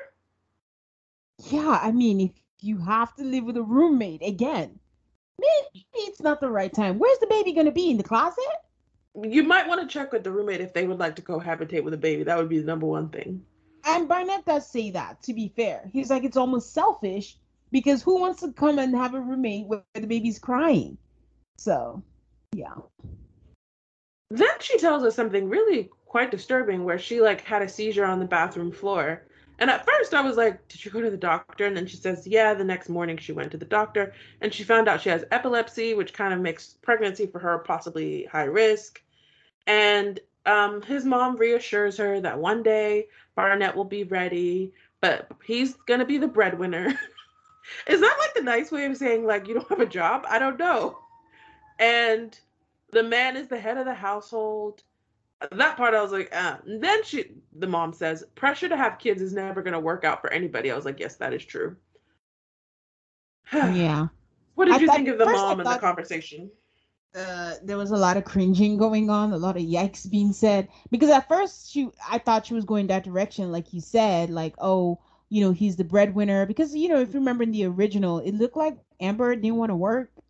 Yeah, 1.50 1.80
I 1.82 1.92
mean, 1.92 2.22
if 2.22 2.32
you 2.60 2.78
have 2.78 3.16
to 3.16 3.24
live 3.24 3.46
with 3.46 3.58
a 3.58 3.64
roommate 3.64 4.22
again, 4.24 4.78
maybe 5.40 5.88
it's 5.94 6.22
not 6.22 6.40
the 6.40 6.50
right 6.50 6.74
time. 6.74 7.00
Where's 7.00 7.20
the 7.20 7.28
baby 7.28 7.54
going 7.54 7.66
to 7.66 7.72
be 7.72 7.90
in 7.90 7.98
the 7.98 8.04
closet? 8.04 8.44
You 9.24 9.44
might 9.44 9.68
want 9.68 9.82
to 9.82 9.88
check 9.88 10.12
with 10.12 10.24
the 10.24 10.32
roommate 10.32 10.62
if 10.62 10.74
they 10.74 10.86
would 10.86 11.00
like 11.00 11.16
to 11.16 11.22
cohabitate 11.22 11.84
with 11.84 11.94
a 11.94 11.98
baby. 11.98 12.24
That 12.24 12.38
would 12.38 12.50
be 12.50 12.60
the 12.60 12.66
number 12.66 12.86
one 12.86 13.10
thing. 13.10 13.44
And 13.90 14.08
Barnett 14.08 14.46
does 14.46 14.70
say 14.70 14.92
that. 14.92 15.22
To 15.24 15.34
be 15.34 15.52
fair, 15.56 15.90
he's 15.92 16.10
like 16.10 16.24
it's 16.24 16.38
almost 16.38 16.74
selfish 16.74 17.38
because 17.72 18.04
who 18.04 18.20
wants 18.20 18.42
to 18.42 18.52
come 18.52 18.80
and 18.80 18.96
have 18.96 19.16
a 19.16 19.20
roommate 19.20 19.68
where 19.68 19.84
the 19.94 20.08
baby's 20.08 20.40
crying? 20.40 20.98
So, 21.58 22.04
yeah. 22.54 22.76
Then 24.30 24.50
she 24.60 24.78
tells 24.78 25.04
us 25.04 25.16
something 25.16 25.50
really 25.50 25.90
quite 26.06 26.32
disturbing 26.32 26.84
where 26.84 27.00
she 27.00 27.20
like 27.20 27.42
had 27.42 27.62
a 27.62 27.70
seizure 27.70 28.06
on 28.06 28.20
the 28.20 28.26
bathroom 28.26 28.72
floor. 28.72 29.24
And 29.58 29.70
at 29.70 29.86
first 29.86 30.14
I 30.14 30.22
was 30.22 30.38
like, 30.38 30.68
Did 30.68 30.86
you 30.86 30.92
go 30.92 31.02
to 31.02 31.10
the 31.10 31.18
doctor? 31.18 31.66
And 31.66 31.76
then 31.76 31.88
she 31.88 31.98
says, 31.98 32.28
Yeah, 32.28 32.54
the 32.54 32.64
next 32.64 32.90
morning 32.90 33.18
she 33.18 33.32
went 33.32 33.52
to 33.52 33.58
the 33.58 33.66
doctor 33.66 34.14
and 34.42 34.54
she 34.54 34.64
found 34.64 34.88
out 34.88 35.02
she 35.02 35.10
has 35.10 35.26
epilepsy, 35.32 35.96
which 35.96 36.14
kind 36.14 36.34
of 36.34 36.40
makes 36.40 36.76
pregnancy 36.82 37.26
for 37.26 37.40
her 37.40 37.58
possibly 37.60 38.26
high 38.26 38.46
risk. 38.46 39.02
And 39.66 40.20
um, 40.46 40.82
his 40.82 41.06
mom 41.06 41.36
reassures 41.36 41.98
her 41.98 42.22
that 42.22 42.40
one 42.40 42.64
day 42.64 43.08
Barnett 43.40 43.74
will 43.74 43.86
be 43.86 44.04
ready, 44.04 44.74
but 45.00 45.32
he's 45.46 45.76
going 45.88 46.02
to 46.02 46.06
be 46.06 46.18
the 46.18 46.28
breadwinner. 46.28 46.88
Is 47.88 48.02
that 48.02 48.18
like 48.20 48.34
the 48.34 48.42
nice 48.42 48.70
way 48.70 48.84
of 48.84 48.98
saying 48.98 49.26
like 49.26 49.48
you 49.48 49.54
don't 49.54 49.70
have 49.70 49.80
a 49.80 49.86
job? 49.86 50.26
I 50.28 50.40
don't 50.40 50.60
know. 50.60 50.98
And 51.80 52.38
the 52.92 53.02
man 53.02 53.38
is 53.38 53.48
the 53.48 53.58
head 53.58 53.78
of 53.78 53.86
the 53.86 53.94
household. 53.94 54.84
That 55.54 55.78
part 55.78 55.94
I 55.94 56.02
was 56.02 56.12
like, 56.12 56.30
ah. 56.34 56.60
And 56.66 56.84
then 56.84 57.02
she, 57.06 57.32
the 57.58 57.68
mom 57.68 57.94
says, 57.94 58.26
pressure 58.36 58.68
to 58.68 58.76
have 58.76 59.00
kids 59.00 59.22
is 59.22 59.32
never 59.32 59.62
going 59.62 59.72
to 59.74 59.80
work 59.80 60.04
out 60.04 60.20
for 60.20 60.34
anybody. 60.34 60.70
I 60.70 60.76
was 60.76 60.84
like, 60.84 61.00
yes, 61.00 61.16
that 61.16 61.34
is 61.34 61.46
true. 61.46 61.78
yeah. 63.54 64.08
What 64.56 64.66
did 64.66 64.74
I 64.74 64.80
you 64.80 64.88
thought, 64.88 64.96
think 64.98 65.08
of 65.08 65.18
the 65.18 65.28
mom 65.28 65.62
and 65.62 65.70
the 65.70 65.78
conversation? 65.78 66.52
Uh, 67.16 67.56
there 67.64 67.78
was 67.78 67.92
a 67.92 67.98
lot 67.98 68.18
of 68.18 68.24
cringing 68.26 68.78
going 68.78 69.10
on, 69.10 69.34
a 69.34 69.38
lot 69.38 69.58
of 69.58 69.64
yikes 69.64 70.10
being 70.10 70.34
said. 70.34 70.68
Because 70.92 71.10
at 71.10 71.28
first, 71.28 71.72
she, 71.72 71.90
I 72.10 72.18
thought 72.20 72.46
she 72.46 72.54
was 72.54 72.66
going 72.66 72.88
that 72.88 73.04
direction, 73.04 73.52
like 73.52 73.74
you 73.74 73.82
said, 73.82 74.30
like, 74.30 74.56
oh, 74.60 75.00
you 75.30 75.42
know, 75.42 75.52
he's 75.52 75.76
the 75.76 75.84
breadwinner. 75.84 76.46
Because, 76.46 76.76
you 76.76 76.88
know, 76.88 77.00
if 77.00 77.14
you 77.14 77.20
remember 77.20 77.44
in 77.44 77.52
the 77.52 77.66
original, 77.66 78.20
it 78.20 78.34
looked 78.34 78.58
like 78.58 78.78
Amber 79.00 79.36
didn't 79.36 79.58
want 79.58 79.70
to 79.72 79.76
work. 79.76 80.12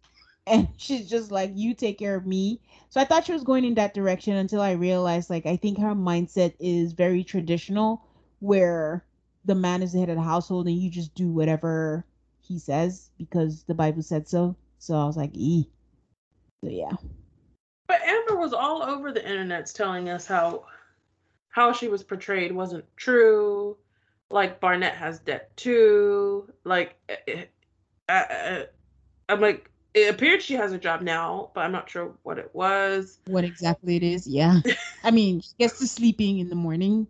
And 0.47 0.67
she's 0.77 1.07
just 1.07 1.31
like, 1.31 1.51
you 1.53 1.75
take 1.75 1.99
care 1.99 2.15
of 2.15 2.25
me. 2.25 2.59
So 2.89 2.99
I 2.99 3.05
thought 3.05 3.25
she 3.25 3.33
was 3.33 3.43
going 3.43 3.65
in 3.65 3.75
that 3.75 3.93
direction 3.93 4.35
until 4.35 4.61
I 4.61 4.71
realized, 4.71 5.29
like, 5.29 5.45
I 5.45 5.57
think 5.57 5.77
her 5.77 5.93
mindset 5.93 6.55
is 6.59 6.93
very 6.93 7.23
traditional, 7.23 8.01
where 8.39 9.05
the 9.45 9.53
man 9.53 9.83
is 9.83 9.93
the 9.93 9.99
head 9.99 10.09
of 10.09 10.15
the 10.15 10.23
household 10.23 10.67
and 10.67 10.75
you 10.75 10.89
just 10.89 11.13
do 11.13 11.29
whatever 11.31 12.03
he 12.39 12.57
says 12.57 13.11
because 13.19 13.63
the 13.65 13.75
Bible 13.75 14.01
said 14.01 14.27
so. 14.27 14.55
So 14.79 14.95
I 14.95 15.05
was 15.05 15.17
like, 15.17 15.31
e. 15.35 15.69
Yeah. 16.61 16.91
But 17.87 18.01
Amber 18.03 18.37
was 18.37 18.53
all 18.53 18.83
over 18.83 19.11
the 19.11 19.23
internet 19.27 19.65
telling 19.67 20.09
us 20.09 20.25
how 20.25 20.65
how 21.49 21.73
she 21.73 21.87
was 21.87 22.03
portrayed 22.03 22.51
wasn't 22.51 22.85
true 22.95 23.77
Like 24.29 24.59
Barnett 24.59 24.95
has 24.95 25.19
debt 25.19 25.55
too. 25.57 26.51
Like, 26.63 26.95
eh, 27.09 27.15
eh, 27.27 27.45
uh, 28.07 28.11
uh, 28.11 28.65
I'm 29.27 29.41
like, 29.41 29.71
it 29.95 30.13
appeared 30.13 30.41
she 30.41 30.53
has 30.53 30.71
a 30.71 30.77
job 30.77 31.01
now, 31.01 31.49
but 31.55 31.61
I'm 31.61 31.71
not 31.71 31.89
sure 31.89 32.13
what 32.23 32.37
it 32.37 32.51
was. 32.53 33.19
What 33.25 33.43
exactly 33.43 33.95
it 33.95 34.03
is? 34.03 34.27
Yeah, 34.27 34.59
I 35.03 35.11
mean, 35.11 35.41
she 35.41 35.53
gets 35.57 35.79
to 35.79 35.87
sleeping 35.87 36.39
in 36.39 36.49
the 36.49 36.55
morning. 36.55 37.07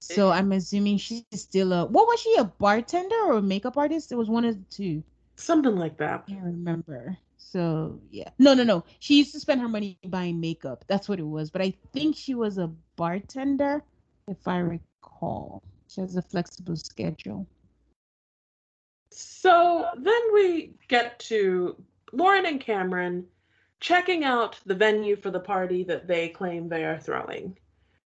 So 0.00 0.30
I'm 0.30 0.52
assuming 0.52 0.98
she's 0.98 1.24
still 1.32 1.72
a. 1.72 1.86
What 1.86 2.06
was 2.06 2.20
she? 2.20 2.34
A 2.36 2.44
bartender 2.44 3.16
or 3.24 3.38
a 3.38 3.42
makeup 3.42 3.76
artist? 3.76 4.12
It 4.12 4.16
was 4.16 4.28
one 4.28 4.44
of 4.44 4.56
the 4.56 4.64
two. 4.70 5.02
Something 5.36 5.76
like 5.76 5.96
that. 5.98 6.24
I 6.26 6.32
can't 6.32 6.44
remember. 6.44 7.16
So 7.52 8.00
yeah, 8.10 8.30
no, 8.38 8.54
no, 8.54 8.62
no. 8.62 8.84
She 9.00 9.18
used 9.18 9.32
to 9.32 9.40
spend 9.40 9.60
her 9.60 9.68
money 9.68 9.98
buying 10.06 10.40
makeup. 10.40 10.84
That's 10.86 11.08
what 11.08 11.18
it 11.18 11.26
was. 11.26 11.50
But 11.50 11.62
I 11.62 11.74
think 11.92 12.14
she 12.14 12.34
was 12.34 12.58
a 12.58 12.68
bartender, 12.94 13.82
if 14.28 14.46
I 14.46 14.58
recall. 14.58 15.62
She 15.88 16.00
has 16.00 16.14
a 16.14 16.22
flexible 16.22 16.76
schedule. 16.76 17.48
So 19.10 19.86
then 19.98 20.20
we 20.32 20.74
get 20.86 21.18
to 21.30 21.76
Lauren 22.12 22.46
and 22.46 22.60
Cameron 22.60 23.26
checking 23.80 24.22
out 24.22 24.60
the 24.64 24.74
venue 24.74 25.16
for 25.16 25.30
the 25.30 25.40
party 25.40 25.82
that 25.84 26.06
they 26.06 26.28
claim 26.28 26.68
they 26.68 26.84
are 26.84 27.00
throwing. 27.00 27.58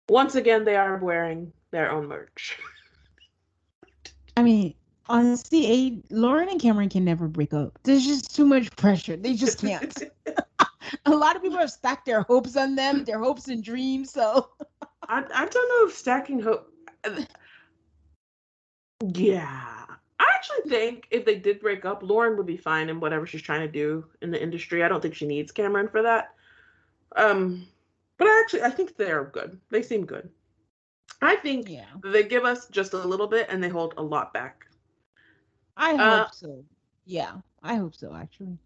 Once 0.10 0.36
again, 0.36 0.64
they 0.64 0.76
are 0.76 0.98
wearing 0.98 1.52
their 1.72 1.92
own 1.92 2.08
merch. 2.08 2.60
I 4.38 4.44
mean, 4.44 4.76
honestly, 5.08 5.72
a 5.72 6.14
Lauren 6.14 6.50
and 6.50 6.62
Cameron 6.62 6.90
can 6.90 7.04
never 7.04 7.28
break 7.28 7.54
up. 7.54 7.80
There's 7.84 8.06
just 8.06 8.36
too 8.36 8.46
much 8.46 8.76
pressure. 8.76 9.16
They 9.16 9.36
just 9.36 9.60
can't. 9.60 9.98
a 11.06 11.12
lot 11.12 11.36
of 11.36 11.42
people 11.42 11.58
have 11.58 11.72
stacked 11.72 12.06
their 12.06 12.22
hopes 12.22 12.56
on 12.56 12.76
them, 12.76 13.04
their 13.04 13.20
hopes 13.20 13.48
and 13.48 13.64
dreams. 13.64 14.12
So 14.12 14.50
I, 15.10 15.24
I 15.34 15.46
don't 15.46 15.70
know 15.70 15.88
if 15.88 15.96
stacking 15.96 16.40
hope. 16.40 16.70
Yeah, 19.14 19.86
I 20.20 20.32
actually 20.36 20.70
think 20.70 21.08
if 21.12 21.26
they 21.26 21.36
did 21.36 21.60
break 21.60 21.84
up, 21.84 22.04
Lauren 22.04 22.38
would 22.38 22.46
be 22.46 22.58
fine 22.58 22.90
in 22.90 23.00
whatever 23.00 23.28
she's 23.28 23.42
trying 23.42 23.62
to 23.62 23.68
do 23.68 24.06
in 24.22 24.32
the 24.32 24.42
industry. 24.42 24.84
I 24.84 24.88
don't 24.88 25.02
think 25.02 25.16
she 25.16 25.28
needs 25.28 25.52
Cameron 25.52 25.90
for 25.90 26.02
that. 26.02 26.34
Um, 27.16 27.68
but 28.18 28.28
I 28.28 28.40
actually 28.40 28.64
I 28.64 28.70
think 28.70 28.96
they're 28.96 29.26
good. 29.26 29.60
They 29.70 29.82
seem 29.82 30.06
good. 30.06 30.30
I 31.22 31.36
think 31.38 31.70
yeah. 31.70 31.86
they 32.04 32.24
give 32.24 32.46
us 32.46 32.68
just 32.68 32.94
a 32.94 32.98
little 32.98 33.28
bit 33.28 33.48
and 33.50 33.64
they 33.64 33.70
hold 33.70 33.94
a 33.98 34.04
lot 34.04 34.34
back. 34.34 34.66
I 35.78 35.92
hope 35.92 36.00
uh, 36.00 36.32
so. 36.32 36.64
Yeah, 37.06 37.34
I 37.62 37.76
hope 37.76 37.96
so 37.96 38.14
actually. 38.16 38.58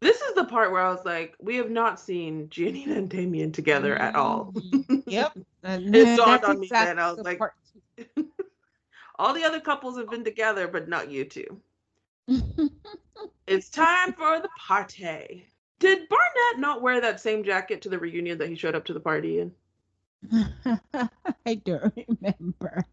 This 0.00 0.20
is 0.20 0.34
the 0.34 0.44
part 0.44 0.72
where 0.72 0.80
I 0.80 0.92
was 0.92 1.04
like, 1.04 1.36
we 1.40 1.56
have 1.56 1.70
not 1.70 2.00
seen 2.00 2.48
Giannina 2.48 2.96
and 2.96 3.08
Damian 3.08 3.52
together 3.52 3.94
at 3.94 4.16
all. 4.16 4.52
Mm-hmm. 4.52 4.96
yep. 5.06 5.32
it 5.62 6.16
dawned 6.16 6.44
on 6.44 6.58
me 6.58 6.66
exactly 6.66 6.86
then. 6.86 6.98
I 6.98 7.12
was 7.12 7.20
like, 7.20 7.40
all 9.18 9.32
the 9.32 9.44
other 9.44 9.60
couples 9.60 9.96
have 9.98 10.10
been 10.10 10.24
together, 10.24 10.66
but 10.66 10.88
not 10.88 11.08
you 11.08 11.24
two. 11.24 11.60
it's 13.46 13.70
time 13.70 14.12
for 14.14 14.40
the 14.40 14.48
party. 14.58 15.46
Did 15.78 16.08
Barnett 16.08 16.58
not 16.58 16.82
wear 16.82 17.00
that 17.00 17.20
same 17.20 17.44
jacket 17.44 17.80
to 17.82 17.88
the 17.88 17.98
reunion 17.98 18.38
that 18.38 18.48
he 18.48 18.56
showed 18.56 18.74
up 18.74 18.84
to 18.86 18.94
the 18.94 19.00
party 19.00 19.38
in? 19.38 19.52
I 21.46 21.54
don't 21.64 21.94
remember. 22.08 22.84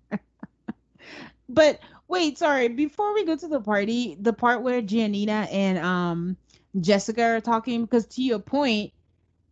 but 1.49 1.79
wait, 2.09 2.37
sorry. 2.37 2.67
Before 2.67 3.13
we 3.13 3.23
go 3.23 3.37
to 3.37 3.47
the 3.47 3.61
party, 3.61 4.17
the 4.19 4.33
part 4.33 4.61
where 4.63 4.81
Giannina 4.81 5.47
and 5.51 5.77
um 5.77 6.37
Jessica 6.81 7.23
are 7.23 7.41
talking, 7.41 7.83
because 7.83 8.05
to 8.07 8.21
your 8.21 8.39
point, 8.39 8.91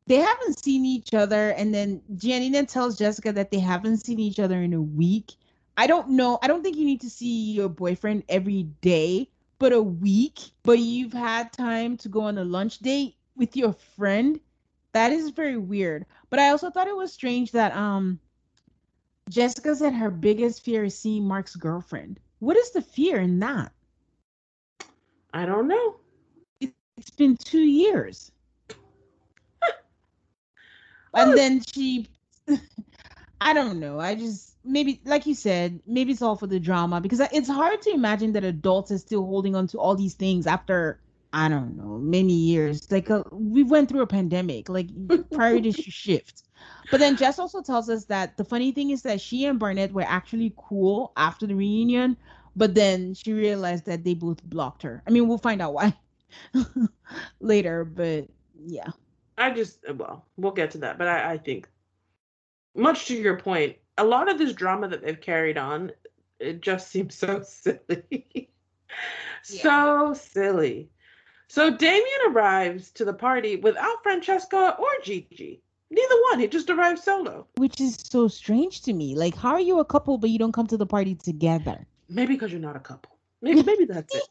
they 0.07 0.17
haven't 0.17 0.59
seen 0.59 0.85
each 0.85 1.13
other, 1.13 1.51
and 1.51 1.73
then 1.73 2.01
Giannina 2.15 2.67
tells 2.67 2.97
Jessica 2.97 3.31
that 3.33 3.51
they 3.51 3.59
haven't 3.59 3.97
seen 3.97 4.19
each 4.19 4.39
other 4.39 4.61
in 4.61 4.73
a 4.73 4.81
week. 4.81 5.33
I 5.77 5.87
don't 5.87 6.09
know. 6.11 6.39
I 6.41 6.47
don't 6.47 6.63
think 6.63 6.75
you 6.75 6.85
need 6.85 7.01
to 7.01 7.09
see 7.09 7.51
your 7.53 7.69
boyfriend 7.69 8.23
every 8.27 8.63
day, 8.81 9.29
but 9.59 9.73
a 9.73 9.81
week. 9.81 10.39
But 10.63 10.79
you've 10.79 11.13
had 11.13 11.53
time 11.53 11.97
to 11.97 12.09
go 12.09 12.21
on 12.21 12.37
a 12.37 12.43
lunch 12.43 12.79
date 12.79 13.15
with 13.35 13.55
your 13.55 13.73
friend. 13.73 14.39
That 14.93 15.11
is 15.11 15.29
very 15.29 15.57
weird. 15.57 16.05
But 16.29 16.39
I 16.39 16.49
also 16.49 16.71
thought 16.71 16.87
it 16.87 16.95
was 16.95 17.13
strange 17.13 17.51
that 17.51 17.75
um 17.75 18.19
Jessica 19.29 19.75
said 19.75 19.93
her 19.93 20.09
biggest 20.09 20.63
fear 20.63 20.85
is 20.85 20.97
seeing 20.97 21.27
Mark's 21.27 21.55
girlfriend. 21.55 22.19
What 22.39 22.57
is 22.57 22.71
the 22.71 22.81
fear 22.81 23.19
in 23.19 23.39
that? 23.39 23.71
I 25.33 25.45
don't 25.45 25.67
know. 25.67 25.95
It's 26.61 27.11
been 27.11 27.37
two 27.37 27.61
years. 27.61 28.31
and 31.13 31.37
then 31.37 31.61
she 31.61 32.07
I 33.41 33.53
don't 33.53 33.79
know. 33.79 33.99
I 33.99 34.15
just 34.15 34.55
maybe 34.63 35.01
like 35.05 35.25
you 35.25 35.35
said, 35.35 35.79
maybe 35.85 36.11
it's 36.11 36.21
all 36.21 36.35
for 36.35 36.47
the 36.47 36.59
drama 36.59 37.01
because 37.01 37.19
it's 37.31 37.49
hard 37.49 37.81
to 37.83 37.91
imagine 37.91 38.33
that 38.33 38.43
adults 38.43 38.91
are 38.91 38.97
still 38.97 39.25
holding 39.25 39.55
on 39.55 39.67
to 39.67 39.79
all 39.79 39.95
these 39.95 40.13
things 40.15 40.47
after 40.47 40.99
I 41.33 41.49
don't 41.49 41.77
know, 41.77 41.97
many 41.97 42.33
years. 42.33 42.89
Like 42.91 43.11
uh, 43.11 43.23
we 43.31 43.63
went 43.63 43.89
through 43.89 44.01
a 44.01 44.07
pandemic, 44.07 44.69
like 44.69 44.87
priorities 45.31 45.75
should 45.79 45.93
shift. 45.93 46.43
But 46.89 46.99
then 46.99 47.17
Jess 47.17 47.39
also 47.39 47.61
tells 47.61 47.89
us 47.89 48.05
that 48.05 48.37
the 48.37 48.45
funny 48.45 48.71
thing 48.71 48.91
is 48.91 49.01
that 49.01 49.19
she 49.19 49.45
and 49.45 49.59
Barnett 49.59 49.91
were 49.91 50.05
actually 50.07 50.53
cool 50.55 51.11
after 51.17 51.45
the 51.45 51.55
reunion, 51.55 52.15
but 52.55 52.75
then 52.75 53.13
she 53.13 53.33
realized 53.33 53.85
that 53.85 54.03
they 54.03 54.13
both 54.13 54.43
blocked 54.43 54.83
her. 54.83 55.03
I 55.05 55.11
mean, 55.11 55.27
we'll 55.27 55.37
find 55.37 55.61
out 55.61 55.73
why 55.73 55.95
later, 57.39 57.83
but 57.83 58.27
yeah. 58.65 58.89
I 59.37 59.51
just 59.51 59.79
well, 59.95 60.25
we'll 60.37 60.53
get 60.53 60.71
to 60.71 60.79
that, 60.79 60.97
but 60.97 61.07
I, 61.07 61.33
I 61.33 61.37
think 61.37 61.69
much 62.75 63.07
to 63.07 63.15
your 63.15 63.37
point, 63.37 63.75
a 63.97 64.03
lot 64.03 64.29
of 64.29 64.37
this 64.37 64.53
drama 64.53 64.87
that 64.87 65.03
they've 65.03 65.19
carried 65.19 65.57
on, 65.57 65.91
it 66.39 66.61
just 66.61 66.87
seems 66.91 67.15
so 67.15 67.41
silly. 67.43 68.25
yeah. 69.49 69.61
So 69.61 70.13
silly. 70.13 70.89
So 71.49 71.69
Damian 71.69 72.19
arrives 72.29 72.91
to 72.91 73.05
the 73.05 73.13
party 73.13 73.55
without 73.55 74.03
Francesca 74.03 74.75
or 74.77 74.87
Gigi. 75.03 75.61
Neither 75.89 76.15
one. 76.31 76.41
It 76.41 76.51
just 76.51 76.69
arrived 76.69 76.99
solo. 76.99 77.47
Which 77.55 77.79
is 77.79 77.95
so 77.95 78.27
strange 78.27 78.81
to 78.81 78.93
me. 78.93 79.15
Like, 79.15 79.35
how 79.35 79.51
are 79.51 79.59
you 79.59 79.79
a 79.79 79.85
couple 79.85 80.17
but 80.17 80.29
you 80.29 80.39
don't 80.39 80.51
come 80.51 80.67
to 80.67 80.77
the 80.77 80.85
party 80.85 81.15
together? 81.15 81.85
Maybe 82.09 82.33
because 82.33 82.51
you're 82.51 82.61
not 82.61 82.75
a 82.75 82.79
couple. 82.79 83.17
Maybe, 83.41 83.63
maybe 83.63 83.85
that's 83.85 84.13
it. 84.13 84.23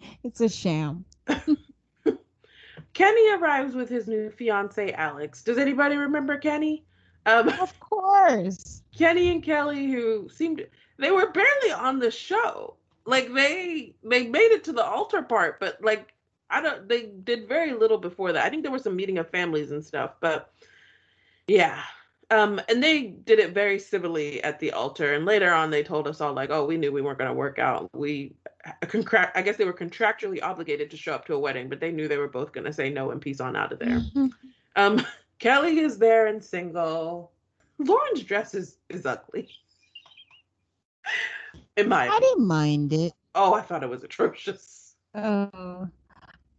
it's 0.24 0.40
a 0.40 0.48
sham. 0.48 1.04
Kenny 2.94 3.30
arrives 3.32 3.74
with 3.74 3.88
his 3.88 4.06
new 4.06 4.30
fiance 4.30 4.92
Alex. 4.92 5.42
Does 5.42 5.58
anybody 5.58 5.96
remember 5.96 6.36
Kenny? 6.36 6.84
Um, 7.26 7.48
of 7.48 7.78
course. 7.80 8.82
Kenny 8.96 9.30
and 9.30 9.42
Kelly, 9.42 9.90
who 9.90 10.28
seemed 10.28 10.66
they 10.98 11.10
were 11.10 11.30
barely 11.30 11.72
on 11.72 11.98
the 11.98 12.10
show. 12.10 12.76
Like 13.04 13.32
they 13.32 13.94
they 14.02 14.26
made 14.26 14.52
it 14.52 14.64
to 14.64 14.72
the 14.72 14.84
altar 14.84 15.22
part, 15.22 15.58
but 15.58 15.82
like 15.82 16.14
I 16.52 16.60
don't 16.60 16.88
they 16.88 17.06
did 17.06 17.48
very 17.48 17.72
little 17.72 17.98
before 17.98 18.32
that. 18.32 18.44
I 18.44 18.50
think 18.50 18.62
there 18.62 18.70
was 18.70 18.82
some 18.82 18.94
meeting 18.94 19.18
of 19.18 19.30
families 19.30 19.72
and 19.72 19.84
stuff, 19.84 20.12
but 20.20 20.52
yeah. 21.48 21.82
Um, 22.30 22.60
and 22.68 22.82
they 22.82 23.08
did 23.08 23.38
it 23.38 23.52
very 23.52 23.78
civilly 23.78 24.42
at 24.42 24.58
the 24.58 24.72
altar. 24.72 25.14
And 25.14 25.26
later 25.26 25.52
on, 25.52 25.70
they 25.70 25.82
told 25.82 26.06
us 26.06 26.20
all 26.20 26.32
like, 26.32 26.50
"Oh, 26.50 26.64
we 26.64 26.76
knew 26.76 26.92
we 26.92 27.02
weren't 27.02 27.18
going 27.18 27.28
to 27.28 27.34
work 27.34 27.58
out. 27.58 27.90
We, 27.94 28.34
I 29.34 29.42
guess 29.42 29.56
they 29.56 29.64
were 29.64 29.72
contractually 29.72 30.42
obligated 30.42 30.90
to 30.92 30.96
show 30.96 31.14
up 31.14 31.26
to 31.26 31.34
a 31.34 31.38
wedding, 31.38 31.68
but 31.68 31.80
they 31.80 31.90
knew 31.90 32.08
they 32.08 32.16
were 32.16 32.28
both 32.28 32.52
going 32.52 32.64
to 32.64 32.72
say 32.72 32.88
no 32.90 33.10
and 33.10 33.20
peace 33.20 33.40
on 33.40 33.56
out 33.56 33.72
of 33.72 33.78
there." 33.78 34.00
um, 34.76 35.04
Kelly 35.38 35.80
is 35.80 35.98
there 35.98 36.26
and 36.26 36.42
single. 36.42 37.32
Lauren's 37.78 38.22
dress 38.22 38.54
is 38.54 38.76
is 38.88 39.04
ugly. 39.04 39.48
In 41.76 41.88
my 41.88 42.08
I 42.08 42.20
didn't 42.20 42.46
mind 42.46 42.92
it. 42.92 43.12
Oh, 43.34 43.54
I 43.54 43.62
thought 43.62 43.82
it 43.82 43.88
was 43.88 44.04
atrocious. 44.04 44.94
Oh. 45.14 45.88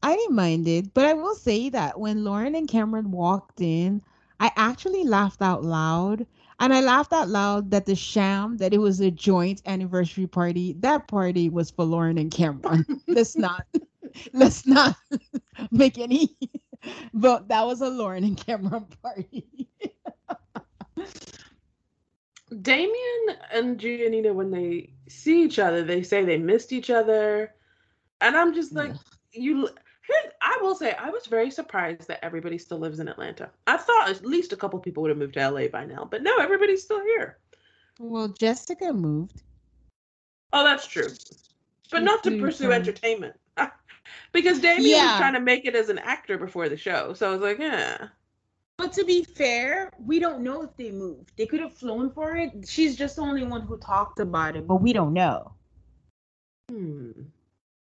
I 0.03 0.15
didn't 0.15 0.35
mind 0.35 0.67
it, 0.67 0.93
but 0.93 1.05
I 1.05 1.13
will 1.13 1.35
say 1.35 1.69
that 1.69 1.99
when 1.99 2.23
Lauren 2.25 2.55
and 2.55 2.67
Cameron 2.67 3.11
walked 3.11 3.61
in, 3.61 4.01
I 4.39 4.51
actually 4.57 5.05
laughed 5.05 5.41
out 5.41 5.63
loud. 5.63 6.27
And 6.59 6.73
I 6.73 6.81
laughed 6.81 7.13
out 7.13 7.29
loud 7.29 7.71
that 7.71 7.85
the 7.85 7.95
sham 7.95 8.57
that 8.57 8.73
it 8.73 8.77
was 8.79 8.99
a 8.99 9.09
joint 9.11 9.61
anniversary 9.65 10.27
party, 10.27 10.73
that 10.79 11.07
party 11.07 11.49
was 11.49 11.71
for 11.71 11.85
Lauren 11.85 12.17
and 12.17 12.31
Cameron. 12.31 12.85
let's 13.07 13.35
not 13.35 13.65
let's 14.33 14.67
not 14.67 14.95
make 15.71 15.97
any 15.97 16.37
but 17.13 17.47
that 17.47 17.65
was 17.65 17.81
a 17.81 17.89
Lauren 17.89 18.23
and 18.23 18.37
Cameron 18.37 18.85
party. 19.01 19.47
Damian 22.61 23.37
and 23.51 23.79
Giannina, 23.79 24.33
when 24.33 24.51
they 24.51 24.93
see 25.07 25.43
each 25.43 25.59
other, 25.59 25.83
they 25.83 26.03
say 26.03 26.23
they 26.23 26.37
missed 26.37 26.71
each 26.71 26.89
other. 26.89 27.53
And 28.21 28.37
I'm 28.37 28.53
just 28.53 28.73
like, 28.73 28.91
yeah. 28.91 29.41
you 29.41 29.69
I 30.41 30.57
will 30.61 30.75
say 30.75 30.93
I 30.93 31.09
was 31.09 31.25
very 31.25 31.49
surprised 31.49 32.07
that 32.07 32.23
everybody 32.23 32.57
still 32.57 32.77
lives 32.77 32.99
in 32.99 33.07
Atlanta. 33.07 33.49
I 33.67 33.77
thought 33.77 34.09
at 34.09 34.25
least 34.25 34.53
a 34.53 34.57
couple 34.57 34.79
people 34.79 35.01
would 35.03 35.09
have 35.09 35.17
moved 35.17 35.35
to 35.35 35.49
LA 35.49 35.67
by 35.67 35.85
now, 35.85 36.07
but 36.09 36.21
no, 36.21 36.37
everybody's 36.37 36.83
still 36.83 37.01
here. 37.01 37.37
Well, 37.99 38.27
Jessica 38.27 38.91
moved. 38.91 39.41
Oh, 40.51 40.63
that's 40.63 40.85
true. 40.85 41.07
But 41.91 42.03
not 42.03 42.23
to 42.23 42.39
pursue 42.39 42.71
entertainment. 42.71 43.35
because 44.31 44.59
Damian 44.59 44.97
yeah. 44.97 45.11
was 45.11 45.17
trying 45.19 45.33
to 45.33 45.39
make 45.39 45.65
it 45.65 45.75
as 45.75 45.89
an 45.89 45.99
actor 45.99 46.37
before 46.37 46.69
the 46.69 46.77
show. 46.77 47.13
So 47.13 47.29
I 47.29 47.31
was 47.31 47.41
like, 47.41 47.59
yeah. 47.59 48.07
But 48.77 48.93
to 48.93 49.05
be 49.05 49.23
fair, 49.23 49.91
we 49.99 50.19
don't 50.19 50.43
know 50.43 50.63
if 50.63 50.75
they 50.75 50.91
moved. 50.91 51.31
They 51.37 51.45
could 51.45 51.59
have 51.59 51.73
flown 51.73 52.09
for 52.11 52.35
it. 52.35 52.51
She's 52.67 52.95
just 52.95 53.15
the 53.15 53.21
only 53.21 53.43
one 53.43 53.61
who 53.61 53.77
talked 53.77 54.19
about 54.19 54.55
it, 54.55 54.67
but 54.67 54.81
we 54.81 54.93
don't 54.93 55.13
know. 55.13 55.53
Hmm. 56.69 57.11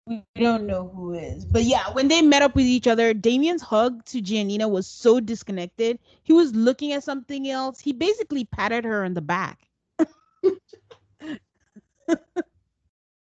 We 0.08 0.24
don't 0.38 0.68
know 0.68 0.88
who 0.96 1.14
is. 1.16 1.46
But 1.46 1.64
yeah, 1.64 1.90
when 1.92 2.08
they 2.08 2.22
met 2.22 2.42
up 2.42 2.56
with 2.56 2.66
each 2.66 2.88
other, 2.88 3.14
Damian's 3.14 3.62
hug 3.62 4.06
to 4.06 4.22
Giannina 4.22 4.70
was 4.70 4.88
so 4.88 5.20
disconnected. 5.20 6.00
He 6.24 6.34
was 6.34 6.56
looking 6.56 6.94
at 6.94 7.04
something 7.04 7.50
else. 7.50 7.80
He 7.82 7.94
basically 7.94 8.46
patted 8.46 8.86
her 8.86 9.04
in 9.04 9.14
the 9.16 9.22
back. 9.22 9.68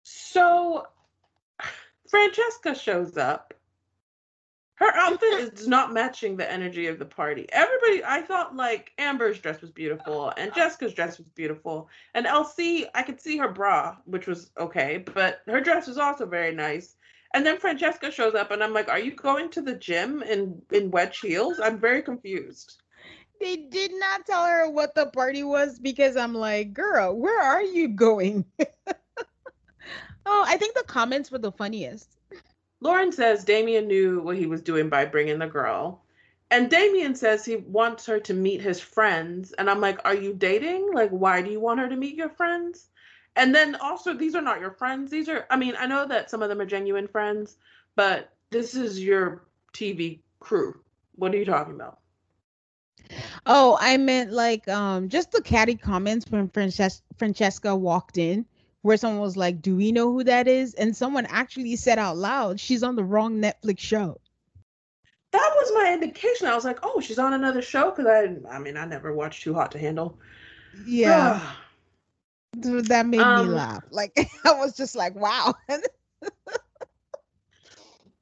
So 0.03 0.87
Francesca 2.09 2.75
shows 2.75 3.17
up. 3.17 3.54
Her 4.75 4.93
outfit 4.93 5.53
is 5.53 5.67
not 5.69 5.93
matching 5.93 6.35
the 6.35 6.51
energy 6.51 6.87
of 6.87 6.99
the 6.99 7.05
party. 7.05 7.47
Everybody, 7.53 8.03
I 8.03 8.21
thought 8.21 8.57
like 8.57 8.91
Amber's 8.97 9.39
dress 9.39 9.61
was 9.61 9.71
beautiful 9.71 10.33
and 10.35 10.53
Jessica's 10.53 10.93
dress 10.93 11.17
was 11.17 11.29
beautiful. 11.29 11.89
And 12.13 12.25
LC, 12.25 12.85
I 12.93 13.01
could 13.01 13.21
see 13.21 13.37
her 13.37 13.47
bra, 13.47 13.95
which 14.03 14.27
was 14.27 14.51
okay, 14.59 14.97
but 15.13 15.39
her 15.47 15.61
dress 15.61 15.87
was 15.87 15.97
also 15.97 16.25
very 16.25 16.53
nice. 16.53 16.97
And 17.33 17.45
then 17.45 17.57
Francesca 17.57 18.11
shows 18.11 18.35
up 18.35 18.51
and 18.51 18.61
I'm 18.61 18.73
like, 18.73 18.89
are 18.89 18.99
you 18.99 19.15
going 19.15 19.49
to 19.51 19.61
the 19.61 19.75
gym 19.75 20.21
in, 20.23 20.61
in 20.71 20.91
wedge 20.91 21.19
heels? 21.19 21.59
I'm 21.61 21.79
very 21.79 22.01
confused. 22.01 22.81
They 23.39 23.55
did 23.55 23.91
not 23.93 24.25
tell 24.25 24.45
her 24.45 24.69
what 24.69 24.93
the 24.93 25.07
party 25.07 25.43
was 25.43 25.79
because 25.79 26.17
I'm 26.17 26.33
like, 26.33 26.73
girl, 26.73 27.15
where 27.15 27.41
are 27.41 27.63
you 27.63 27.89
going? 27.89 28.45
oh, 30.25 30.43
I 30.47 30.57
think 30.57 30.75
the 30.75 30.83
comments 30.83 31.31
were 31.31 31.39
the 31.39 31.51
funniest. 31.51 32.14
Lauren 32.85 33.11
says 33.11 33.43
Damian 33.43 33.87
knew 33.87 34.21
what 34.21 34.37
he 34.37 34.45
was 34.45 34.61
doing 34.61 34.89
by 34.89 35.05
bringing 35.05 35.39
the 35.39 35.47
girl. 35.47 36.03
And 36.51 36.69
Damian 36.69 37.15
says 37.15 37.43
he 37.43 37.55
wants 37.55 38.05
her 38.05 38.19
to 38.19 38.33
meet 38.35 38.61
his 38.61 38.79
friends. 38.79 39.53
And 39.53 39.67
I'm 39.71 39.81
like, 39.81 39.99
are 40.05 40.13
you 40.13 40.35
dating? 40.35 40.93
Like, 40.93 41.09
why 41.09 41.41
do 41.41 41.49
you 41.49 41.59
want 41.59 41.79
her 41.79 41.89
to 41.89 41.95
meet 41.95 42.15
your 42.15 42.29
friends? 42.29 42.89
And 43.35 43.55
then 43.55 43.75
also, 43.75 44.13
these 44.13 44.35
are 44.35 44.41
not 44.41 44.59
your 44.59 44.69
friends. 44.69 45.09
These 45.09 45.29
are, 45.29 45.47
I 45.49 45.57
mean, 45.57 45.73
I 45.79 45.87
know 45.87 46.05
that 46.05 46.29
some 46.29 46.43
of 46.43 46.49
them 46.49 46.61
are 46.61 46.65
genuine 46.65 47.07
friends, 47.07 47.57
but 47.95 48.31
this 48.51 48.75
is 48.75 49.03
your 49.03 49.41
TV 49.73 50.21
crew. 50.39 50.79
What 51.15 51.33
are 51.33 51.37
you 51.37 51.45
talking 51.45 51.73
about? 51.73 51.97
Oh, 53.47 53.77
I 53.81 53.97
meant 53.97 54.31
like 54.31 54.67
um 54.67 55.09
just 55.09 55.31
the 55.31 55.41
catty 55.41 55.75
comments 55.75 56.25
when 56.29 56.49
Frances- 56.49 57.01
Francesca 57.17 57.75
walked 57.75 58.17
in, 58.19 58.45
where 58.85 58.97
someone 58.97 59.21
was 59.21 59.35
like, 59.35 59.63
"Do 59.63 59.75
we 59.75 59.91
know 59.91 60.11
who 60.11 60.23
that 60.25 60.47
is?" 60.47 60.75
And 60.75 60.95
someone 60.95 61.25
actually 61.25 61.75
said 61.75 61.97
out 61.97 62.17
loud, 62.17 62.59
"She's 62.59 62.83
on 62.83 62.95
the 62.95 63.03
wrong 63.03 63.41
Netflix 63.41 63.79
show." 63.79 64.21
That 65.31 65.51
was 65.55 65.71
my 65.73 65.93
indication. 65.93 66.47
I 66.47 66.55
was 66.55 66.65
like, 66.65 66.79
oh, 66.83 66.99
she's 67.01 67.19
on 67.19 67.33
another 67.33 67.61
show 67.61 67.91
because 67.91 68.05
I, 68.07 68.55
I 68.55 68.59
mean, 68.59 68.77
I 68.77 68.85
never 68.85 69.13
watched 69.13 69.43
Too 69.43 69.53
Hot 69.53 69.71
to 69.73 69.79
Handle. 69.79 70.19
Yeah, 70.71 71.39
that 72.53 73.05
made 73.05 73.27
Um, 73.27 73.33
me 73.33 73.47
laugh. 73.49 73.83
Like 73.91 74.13
I 74.45 74.53
was 74.53 74.75
just 74.75 74.95
like, 74.95 75.15
"Wow." 75.15 75.55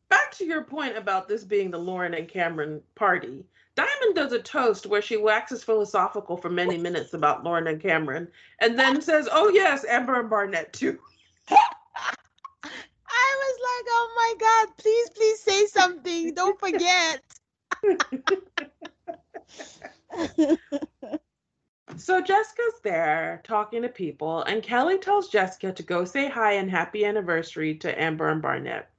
Back 0.09 0.31
to 0.33 0.45
your 0.45 0.63
point 0.63 0.97
about 0.97 1.27
this 1.27 1.43
being 1.43 1.71
the 1.71 1.77
Lauren 1.79 2.13
and 2.13 2.27
Cameron 2.27 2.81
party. 2.95 3.45
Diamond 3.75 4.15
does 4.15 4.33
a 4.33 4.39
toast 4.39 4.85
where 4.85 5.01
she 5.01 5.17
waxes 5.17 5.63
philosophical 5.63 6.37
for 6.37 6.49
many 6.49 6.77
minutes 6.77 7.13
about 7.13 7.43
Lauren 7.43 7.67
and 7.67 7.81
Cameron, 7.81 8.27
and 8.59 8.77
then 8.77 9.01
says, 9.01 9.27
"Oh 9.31 9.49
yes, 9.49 9.83
Amber 9.85 10.19
and 10.19 10.29
Barnett 10.29 10.71
too." 10.73 10.99
I 11.49 13.35
was 13.39 13.57
like, 13.61 13.85
"Oh 13.89 14.13
my 14.15 14.35
god, 14.39 14.67
please, 14.77 15.09
please 15.09 15.39
say 15.39 15.65
something. 15.65 16.33
Don't 16.33 16.59
forget." 16.59 17.21
So 21.97 22.21
Jessica's 22.21 22.79
there 22.83 23.41
talking 23.43 23.83
to 23.83 23.89
people, 23.89 24.43
and 24.43 24.63
Kelly 24.63 24.97
tells 24.97 25.29
Jessica 25.29 25.71
to 25.71 25.83
go 25.83 26.05
say 26.05 26.27
hi 26.27 26.53
and 26.53 26.69
happy 26.69 27.05
anniversary 27.05 27.75
to 27.75 28.01
Amber 28.01 28.29
and 28.29 28.41
Barnett. 28.41 28.89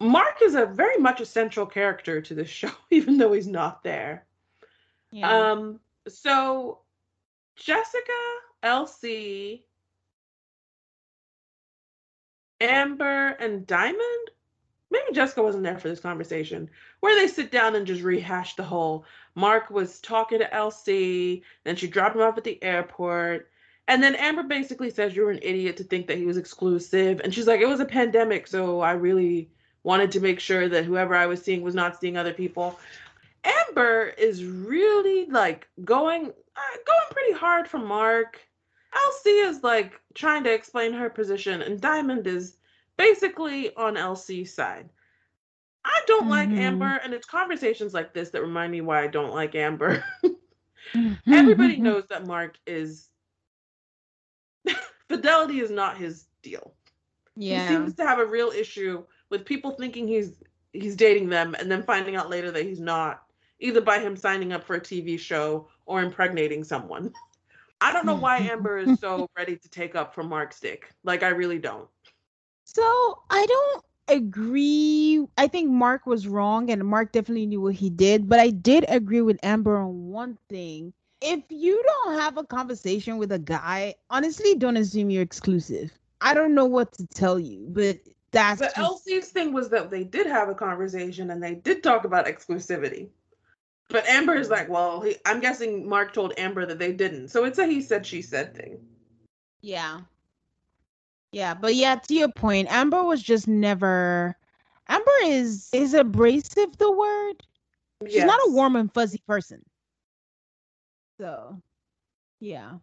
Mark 0.00 0.42
is 0.42 0.54
a 0.54 0.66
very 0.66 0.98
much 0.98 1.20
a 1.20 1.26
central 1.26 1.66
character 1.66 2.20
to 2.20 2.34
this 2.34 2.48
show, 2.48 2.70
even 2.90 3.18
though 3.18 3.32
he's 3.32 3.46
not 3.46 3.82
there. 3.82 4.26
yeah. 5.10 5.50
Um, 5.52 5.80
so 6.08 6.80
Jessica, 7.56 8.12
LC, 8.62 9.62
Amber, 12.60 13.28
and 13.28 13.66
Diamond. 13.66 14.30
Maybe 14.90 15.12
Jessica 15.12 15.42
wasn't 15.42 15.64
there 15.64 15.78
for 15.78 15.88
this 15.88 16.00
conversation 16.00 16.70
where 17.00 17.18
they 17.18 17.26
sit 17.26 17.50
down 17.50 17.74
and 17.74 17.86
just 17.86 18.02
rehash 18.02 18.54
the 18.54 18.62
whole. 18.62 19.04
Mark 19.34 19.70
was 19.70 20.00
talking 20.00 20.38
to 20.38 20.48
LC, 20.48 21.42
then 21.64 21.76
she 21.76 21.88
dropped 21.88 22.14
him 22.14 22.22
off 22.22 22.38
at 22.38 22.44
the 22.44 22.62
airport. 22.62 23.50
And 23.88 24.02
then 24.02 24.14
Amber 24.14 24.44
basically 24.44 24.90
says 24.90 25.14
you're 25.14 25.30
an 25.30 25.40
idiot 25.42 25.76
to 25.78 25.84
think 25.84 26.06
that 26.06 26.16
he 26.16 26.24
was 26.24 26.36
exclusive. 26.36 27.20
And 27.22 27.34
she's 27.34 27.46
like, 27.46 27.60
it 27.60 27.68
was 27.68 27.80
a 27.80 27.84
pandemic, 27.84 28.46
so 28.46 28.80
I 28.80 28.92
really 28.92 29.50
wanted 29.84 30.10
to 30.12 30.20
make 30.20 30.40
sure 30.40 30.68
that 30.68 30.84
whoever 30.84 31.14
I 31.14 31.26
was 31.26 31.40
seeing 31.42 31.62
was 31.62 31.74
not 31.74 32.00
seeing 32.00 32.16
other 32.16 32.32
people. 32.32 32.78
Amber 33.44 34.06
is 34.18 34.44
really 34.44 35.26
like 35.26 35.68
going 35.84 36.26
uh, 36.56 36.76
going 36.86 37.06
pretty 37.10 37.32
hard 37.32 37.68
for 37.68 37.78
Mark. 37.78 38.40
LC 38.94 39.48
is 39.48 39.62
like 39.62 40.00
trying 40.14 40.42
to 40.44 40.52
explain 40.52 40.92
her 40.92 41.10
position, 41.10 41.62
and 41.62 41.80
Diamond 41.80 42.26
is 42.26 42.56
basically 42.96 43.74
on 43.76 43.94
LC's 43.96 44.54
side. 44.54 44.88
I 45.84 46.00
don't 46.06 46.30
like 46.30 46.48
Mhm. 46.48 46.58
Amber, 46.58 47.00
and 47.04 47.12
it's 47.12 47.26
conversations 47.26 47.92
like 47.92 48.14
this 48.14 48.30
that 48.30 48.40
remind 48.40 48.72
me 48.72 48.80
why 48.80 49.02
I 49.02 49.06
don't 49.06 49.34
like 49.34 49.54
Amber. 49.54 50.02
Mm-hmm. 50.92 51.32
Everybody 51.32 51.76
knows 51.78 52.04
that 52.08 52.26
Mark 52.26 52.58
is 52.66 53.08
fidelity 55.08 55.60
is 55.60 55.70
not 55.70 55.96
his 55.96 56.26
deal. 56.42 56.74
Yeah. 57.36 57.62
He 57.66 57.74
seems 57.74 57.94
to 57.96 58.06
have 58.06 58.18
a 58.18 58.26
real 58.26 58.50
issue 58.50 59.02
with 59.30 59.44
people 59.44 59.72
thinking 59.72 60.06
he's 60.06 60.42
he's 60.72 60.96
dating 60.96 61.28
them 61.28 61.54
and 61.58 61.70
then 61.70 61.82
finding 61.82 62.16
out 62.16 62.30
later 62.30 62.50
that 62.50 62.64
he's 62.64 62.80
not, 62.80 63.22
either 63.60 63.80
by 63.80 63.98
him 63.98 64.16
signing 64.16 64.52
up 64.52 64.64
for 64.64 64.76
a 64.76 64.80
TV 64.80 65.18
show 65.18 65.68
or 65.86 66.02
impregnating 66.02 66.64
someone. 66.64 67.12
I 67.80 67.92
don't 67.92 68.06
know 68.06 68.16
why 68.16 68.38
Amber 68.50 68.78
is 68.78 68.98
so 69.00 69.28
ready 69.36 69.56
to 69.56 69.68
take 69.68 69.94
up 69.94 70.14
for 70.14 70.22
Mark's 70.22 70.60
dick. 70.60 70.92
Like 71.04 71.22
I 71.22 71.28
really 71.28 71.58
don't. 71.58 71.88
So 72.64 72.82
I 73.30 73.46
don't 73.46 73.84
agree. 74.08 75.26
I 75.36 75.46
think 75.46 75.70
Mark 75.70 76.06
was 76.06 76.26
wrong, 76.26 76.70
and 76.70 76.84
Mark 76.84 77.12
definitely 77.12 77.46
knew 77.46 77.60
what 77.60 77.74
he 77.74 77.90
did. 77.90 78.28
But 78.28 78.40
I 78.40 78.50
did 78.50 78.84
agree 78.88 79.22
with 79.22 79.38
Amber 79.42 79.76
on 79.76 80.08
one 80.08 80.38
thing. 80.48 80.92
If 81.20 81.42
you 81.48 81.82
don't 81.82 82.18
have 82.18 82.36
a 82.36 82.44
conversation 82.44 83.16
with 83.16 83.32
a 83.32 83.38
guy, 83.38 83.94
honestly, 84.10 84.54
don't 84.54 84.76
assume 84.76 85.10
you're 85.10 85.22
exclusive. 85.22 85.90
I 86.20 86.34
don't 86.34 86.54
know 86.54 86.66
what 86.66 86.92
to 86.92 87.06
tell 87.06 87.38
you, 87.38 87.66
but 87.70 87.98
that's 88.34 88.60
But 88.60 88.76
LC's 88.76 89.28
thing 89.28 89.52
was 89.52 89.68
that 89.70 89.90
they 89.90 90.04
did 90.04 90.26
have 90.26 90.48
a 90.48 90.54
conversation 90.54 91.30
and 91.30 91.42
they 91.42 91.54
did 91.54 91.82
talk 91.82 92.04
about 92.04 92.26
exclusivity. 92.26 93.08
But 93.88 94.06
Amber 94.08 94.34
is 94.34 94.50
like, 94.50 94.68
well, 94.68 95.00
he, 95.02 95.16
I'm 95.26 95.40
guessing 95.40 95.88
Mark 95.88 96.12
told 96.12 96.32
Amber 96.38 96.66
that 96.66 96.78
they 96.78 96.92
didn't. 96.92 97.28
So 97.28 97.44
it's 97.44 97.58
a 97.58 97.66
he 97.66 97.80
said, 97.80 98.06
she 98.06 98.22
said 98.22 98.56
thing. 98.56 98.78
Yeah. 99.60 100.00
Yeah, 101.32 101.54
but 101.54 101.74
yeah, 101.74 101.96
to 101.96 102.14
your 102.14 102.30
point, 102.30 102.68
Amber 102.70 103.02
was 103.02 103.22
just 103.22 103.48
never 103.48 104.36
Amber 104.88 105.10
is 105.24 105.70
is 105.72 105.94
abrasive 105.94 106.76
the 106.78 106.92
word? 106.92 107.42
She's 108.06 108.24
not 108.24 108.40
a 108.46 108.50
warm 108.50 108.76
and 108.76 108.92
fuzzy 108.92 109.22
person. 109.26 109.64
So 111.18 111.60
yeah. 112.40 112.74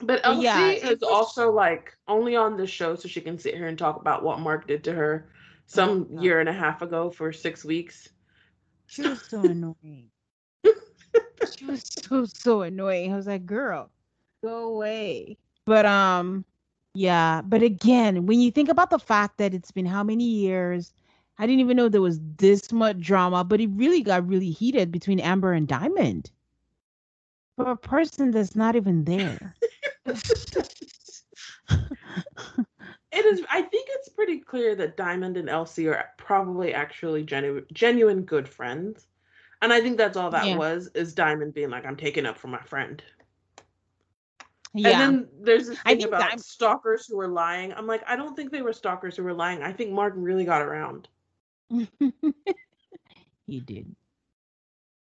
But 0.00 0.22
LC 0.24 0.42
yeah, 0.42 0.70
is 0.72 1.02
also 1.02 1.50
like 1.50 1.96
only 2.08 2.36
on 2.36 2.56
the 2.56 2.66
show 2.66 2.94
so 2.94 3.08
she 3.08 3.20
can 3.20 3.38
sit 3.38 3.54
here 3.54 3.66
and 3.68 3.78
talk 3.78 4.00
about 4.00 4.22
what 4.22 4.40
Mark 4.40 4.66
did 4.66 4.84
to 4.84 4.92
her 4.92 5.28
some 5.66 6.08
Oh, 6.16 6.22
year 6.22 6.40
and 6.40 6.48
a 6.48 6.52
half 6.52 6.82
ago 6.82 7.10
for 7.10 7.32
six 7.32 7.64
weeks. 7.64 8.08
She 8.86 9.02
was 9.02 9.22
so 9.22 9.40
annoying. 9.48 10.10
she 11.56 11.64
was 11.66 11.82
so 11.84 12.24
so 12.24 12.62
annoying. 12.62 13.12
I 13.12 13.16
was 13.16 13.26
like, 13.26 13.46
girl, 13.46 13.90
go 14.42 14.68
away. 14.74 15.38
But 15.66 15.86
um, 15.86 16.44
yeah. 16.94 17.42
But 17.42 17.62
again, 17.62 18.26
when 18.26 18.40
you 18.40 18.50
think 18.50 18.68
about 18.68 18.90
the 18.90 18.98
fact 18.98 19.38
that 19.38 19.54
it's 19.54 19.70
been 19.72 19.86
how 19.86 20.02
many 20.02 20.24
years, 20.24 20.92
I 21.38 21.46
didn't 21.46 21.60
even 21.60 21.76
know 21.76 21.88
there 21.88 22.00
was 22.02 22.20
this 22.36 22.72
much 22.72 22.98
drama. 23.00 23.44
But 23.44 23.60
it 23.60 23.70
really 23.72 24.02
got 24.02 24.26
really 24.26 24.50
heated 24.50 24.90
between 24.92 25.20
Amber 25.20 25.52
and 25.52 25.66
Diamond. 25.68 26.30
For 27.56 27.70
a 27.70 27.76
person 27.76 28.30
that's 28.30 28.56
not 28.56 28.76
even 28.76 29.04
there. 29.04 29.56
it 33.12 33.24
is 33.24 33.42
i 33.50 33.62
think 33.62 33.88
it's 33.92 34.08
pretty 34.10 34.38
clear 34.38 34.74
that 34.74 34.96
diamond 34.96 35.36
and 35.36 35.48
elsie 35.48 35.88
are 35.88 36.10
probably 36.18 36.74
actually 36.74 37.22
genu- 37.22 37.64
genuine 37.72 38.22
good 38.22 38.48
friends 38.48 39.06
and 39.62 39.72
i 39.72 39.80
think 39.80 39.96
that's 39.96 40.16
all 40.16 40.30
that 40.30 40.46
Yeah. 40.46 40.56
was 40.56 40.88
is 40.94 41.14
diamond 41.14 41.54
being 41.54 41.70
like 41.70 41.86
i'm 41.86 41.96
taking 41.96 42.26
up 42.26 42.36
for 42.36 42.48
my 42.48 42.60
friend 42.62 43.02
Yeah. 44.74 44.90
and 44.90 45.00
then 45.00 45.28
there's 45.40 45.68
this 45.68 45.78
I 45.86 45.90
thing 45.90 46.00
think 46.00 46.08
about 46.08 46.40
stalkers 46.40 47.06
who 47.06 47.16
were 47.16 47.28
lying 47.28 47.72
i'm 47.72 47.86
like 47.86 48.02
i 48.06 48.14
don't 48.16 48.36
think 48.36 48.52
they 48.52 48.62
were 48.62 48.72
stalkers 48.74 49.16
who 49.16 49.22
were 49.24 49.32
lying 49.32 49.62
i 49.62 49.72
think 49.72 49.90
mark 49.92 50.12
really 50.16 50.44
got 50.44 50.60
around 50.62 51.08
he 53.46 53.60
did. 53.60 53.94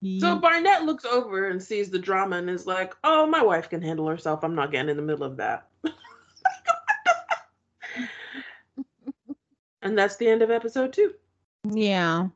He- 0.00 0.20
So 0.20 0.38
Barnett 0.38 0.84
looks 0.84 1.04
over 1.04 1.48
and 1.48 1.62
sees 1.62 1.90
the 1.90 1.98
drama 1.98 2.36
and 2.36 2.48
is 2.48 2.66
like, 2.66 2.94
"Oh, 3.04 3.26
my 3.26 3.42
wife 3.42 3.68
can 3.68 3.82
handle 3.82 4.06
herself. 4.06 4.44
I'm 4.44 4.54
not 4.54 4.70
getting 4.70 4.90
in 4.90 4.96
the 4.96 5.02
middle 5.02 5.24
of 5.24 5.36
that." 5.38 5.68
and 9.82 9.96
that's 9.98 10.16
the 10.16 10.28
end 10.28 10.42
of 10.42 10.50
episode 10.50 10.92
two. 10.92 11.14
Yeah. 11.64 12.28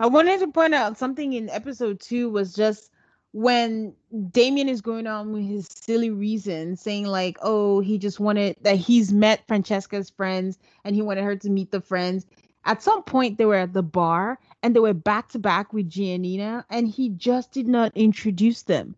I 0.00 0.06
wanted 0.06 0.40
to 0.40 0.48
point 0.48 0.74
out 0.74 0.98
something 0.98 1.34
in 1.34 1.48
episode 1.50 2.00
two 2.00 2.30
was 2.30 2.54
just 2.54 2.90
when 3.32 3.94
Damian 4.30 4.68
is 4.68 4.80
going 4.80 5.06
on 5.06 5.32
with 5.32 5.44
his 5.44 5.68
silly 5.68 6.10
reason, 6.10 6.76
saying 6.76 7.06
like, 7.06 7.38
oh, 7.42 7.80
he 7.80 7.98
just 7.98 8.20
wanted 8.20 8.56
that 8.62 8.76
he's 8.76 9.12
met 9.12 9.46
Francesca's 9.46 10.10
friends 10.10 10.58
and 10.84 10.94
he 10.94 11.02
wanted 11.02 11.24
her 11.24 11.36
to 11.36 11.50
meet 11.50 11.70
the 11.70 11.80
friends. 11.80 12.26
At 12.64 12.82
some 12.82 13.02
point, 13.02 13.38
they 13.38 13.44
were 13.44 13.56
at 13.56 13.72
the 13.72 13.82
bar 13.82 14.38
and 14.62 14.74
they 14.74 14.80
were 14.80 14.94
back 14.94 15.28
to 15.30 15.38
back 15.38 15.72
with 15.72 15.90
Giannina, 15.90 16.64
and 16.70 16.88
he 16.88 17.10
just 17.10 17.52
did 17.52 17.68
not 17.68 17.92
introduce 17.94 18.62
them. 18.62 18.94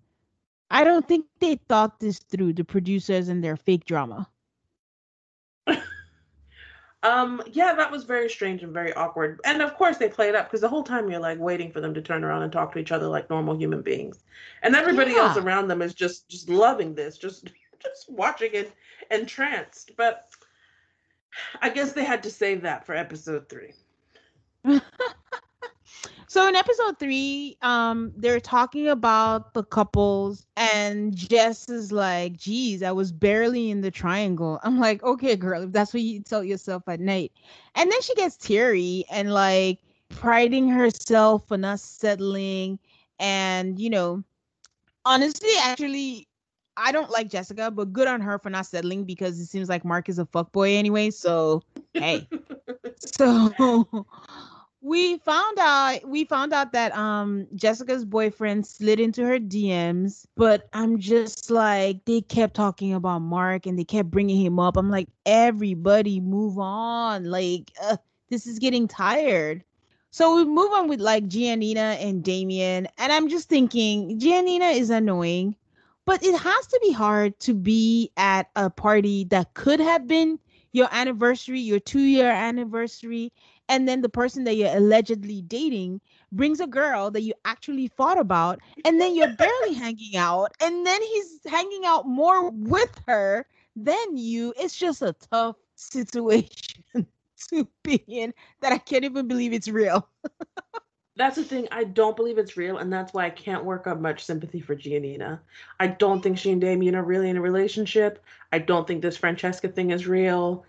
I 0.70 0.84
don't 0.84 1.06
think 1.06 1.26
they 1.40 1.56
thought 1.68 2.00
this 2.00 2.18
through, 2.18 2.54
the 2.54 2.64
producers 2.64 3.28
and 3.28 3.42
their 3.42 3.56
fake 3.56 3.84
drama. 3.84 4.28
Um, 7.04 7.42
yeah, 7.52 7.74
that 7.74 7.90
was 7.90 8.04
very 8.04 8.30
strange 8.30 8.62
and 8.62 8.72
very 8.72 8.94
awkward. 8.94 9.38
And 9.44 9.60
of 9.60 9.76
course, 9.76 9.98
they 9.98 10.08
play 10.08 10.30
it 10.30 10.34
up 10.34 10.46
because 10.46 10.62
the 10.62 10.70
whole 10.70 10.82
time 10.82 11.10
you're 11.10 11.20
like 11.20 11.38
waiting 11.38 11.70
for 11.70 11.82
them 11.82 11.92
to 11.92 12.00
turn 12.00 12.24
around 12.24 12.44
and 12.44 12.50
talk 12.50 12.72
to 12.72 12.78
each 12.78 12.92
other 12.92 13.06
like 13.06 13.28
normal 13.28 13.54
human 13.54 13.82
beings, 13.82 14.24
and 14.62 14.74
everybody 14.74 15.14
else 15.14 15.36
around 15.36 15.68
them 15.68 15.82
is 15.82 15.92
just 15.92 16.30
just 16.30 16.48
loving 16.48 16.94
this, 16.94 17.18
just 17.18 17.50
just 17.82 18.10
watching 18.10 18.52
it 18.54 18.72
entranced. 19.10 19.90
But 19.98 20.30
I 21.60 21.68
guess 21.68 21.92
they 21.92 22.04
had 22.04 22.22
to 22.22 22.30
save 22.30 22.62
that 22.62 22.86
for 22.86 22.94
episode 22.94 23.50
three. 23.50 23.74
So 26.34 26.48
in 26.48 26.56
episode 26.56 26.98
three, 26.98 27.56
um, 27.62 28.12
they're 28.16 28.40
talking 28.40 28.88
about 28.88 29.54
the 29.54 29.62
couples, 29.62 30.48
and 30.56 31.14
Jess 31.14 31.68
is 31.68 31.92
like, 31.92 32.36
"Geez, 32.36 32.82
I 32.82 32.90
was 32.90 33.12
barely 33.12 33.70
in 33.70 33.82
the 33.82 33.92
triangle." 33.92 34.58
I'm 34.64 34.80
like, 34.80 35.00
"Okay, 35.04 35.36
girl, 35.36 35.62
if 35.62 35.70
that's 35.70 35.94
what 35.94 36.02
you 36.02 36.18
tell 36.18 36.42
yourself 36.42 36.88
at 36.88 36.98
night." 36.98 37.30
And 37.76 37.88
then 37.88 38.02
she 38.02 38.16
gets 38.16 38.36
teary 38.36 39.04
and 39.12 39.32
like 39.32 39.78
priding 40.08 40.68
herself 40.68 41.46
for 41.46 41.56
not 41.56 41.78
settling, 41.78 42.80
and 43.20 43.78
you 43.78 43.90
know, 43.90 44.24
honestly, 45.04 45.50
actually, 45.62 46.26
I 46.76 46.90
don't 46.90 47.10
like 47.10 47.30
Jessica, 47.30 47.70
but 47.70 47.92
good 47.92 48.08
on 48.08 48.20
her 48.22 48.40
for 48.40 48.50
not 48.50 48.66
settling 48.66 49.04
because 49.04 49.38
it 49.38 49.46
seems 49.46 49.68
like 49.68 49.84
Mark 49.84 50.08
is 50.08 50.18
a 50.18 50.24
fuckboy 50.24 50.76
anyway. 50.76 51.10
So 51.10 51.62
hey, 51.92 52.26
so 52.96 54.04
we 54.84 55.16
found 55.16 55.58
out 55.58 56.06
we 56.06 56.26
found 56.26 56.52
out 56.52 56.72
that 56.72 56.94
um 56.94 57.46
Jessica's 57.54 58.04
boyfriend 58.04 58.66
slid 58.66 59.00
into 59.00 59.24
her 59.24 59.38
DMs, 59.38 60.26
but 60.36 60.68
I'm 60.74 60.98
just 60.98 61.50
like 61.50 62.04
they 62.04 62.20
kept 62.20 62.54
talking 62.54 62.92
about 62.92 63.20
Mark 63.20 63.64
and 63.64 63.78
they 63.78 63.84
kept 63.84 64.10
bringing 64.10 64.44
him 64.44 64.60
up. 64.60 64.76
I'm 64.76 64.90
like 64.90 65.08
everybody 65.24 66.20
move 66.20 66.58
on. 66.58 67.24
Like 67.24 67.72
uh, 67.82 67.96
this 68.28 68.46
is 68.46 68.58
getting 68.58 68.86
tired. 68.86 69.64
So 70.10 70.36
we 70.36 70.44
move 70.44 70.70
on 70.72 70.86
with 70.86 71.00
like 71.00 71.28
Giannina 71.28 71.96
and 72.04 72.22
Damian, 72.22 72.86
and 72.98 73.10
I'm 73.10 73.30
just 73.30 73.48
thinking 73.48 74.20
Giannina 74.20 74.76
is 74.76 74.90
annoying, 74.90 75.56
but 76.04 76.22
it 76.22 76.38
has 76.38 76.66
to 76.66 76.78
be 76.82 76.92
hard 76.92 77.40
to 77.40 77.54
be 77.54 78.10
at 78.18 78.50
a 78.54 78.68
party 78.68 79.24
that 79.30 79.54
could 79.54 79.80
have 79.80 80.06
been 80.06 80.38
your 80.74 80.88
anniversary, 80.92 81.60
your 81.60 81.80
two 81.80 82.02
year 82.02 82.30
anniversary, 82.30 83.32
and 83.68 83.88
then 83.88 84.02
the 84.02 84.10
person 84.10 84.44
that 84.44 84.56
you're 84.56 84.76
allegedly 84.76 85.42
dating 85.42 86.02
brings 86.32 86.60
a 86.60 86.66
girl 86.68 87.10
that 87.12 87.22
you 87.22 87.34
actually 87.46 87.88
thought 87.88 88.18
about, 88.18 88.60
and 88.84 89.00
then 89.00 89.14
you're 89.16 89.34
barely 89.36 89.74
hanging 89.74 90.16
out, 90.16 90.52
and 90.60 90.86
then 90.86 91.02
he's 91.02 91.40
hanging 91.46 91.86
out 91.86 92.06
more 92.06 92.50
with 92.50 93.00
her 93.08 93.46
than 93.76 94.16
you. 94.18 94.54
It's 94.58 94.76
just 94.76 95.02
a 95.02 95.14
tough 95.32 95.56
situation 95.76 96.84
to 97.50 97.68
be 97.84 98.04
in 98.08 98.34
that 98.60 98.72
I 98.72 98.78
can't 98.78 99.04
even 99.04 99.28
believe 99.28 99.54
it's 99.54 99.68
real. 99.68 100.08
That's 101.16 101.36
the 101.36 101.44
thing. 101.44 101.68
I 101.70 101.84
don't 101.84 102.16
believe 102.16 102.38
it's 102.38 102.56
real, 102.56 102.78
and 102.78 102.92
that's 102.92 103.12
why 103.14 103.26
I 103.26 103.30
can't 103.30 103.64
work 103.64 103.86
up 103.86 104.00
much 104.00 104.24
sympathy 104.24 104.60
for 104.60 104.74
Giannina. 104.74 105.38
I 105.78 105.86
don't 105.86 106.20
think 106.20 106.38
she 106.38 106.50
and 106.50 106.60
Damian 106.60 106.96
are 106.96 107.04
really 107.04 107.30
in 107.30 107.36
a 107.36 107.40
relationship. 107.40 108.22
I 108.52 108.58
don't 108.58 108.86
think 108.86 109.00
this 109.00 109.16
Francesca 109.16 109.68
thing 109.68 109.90
is 109.90 110.08
real. 110.08 110.64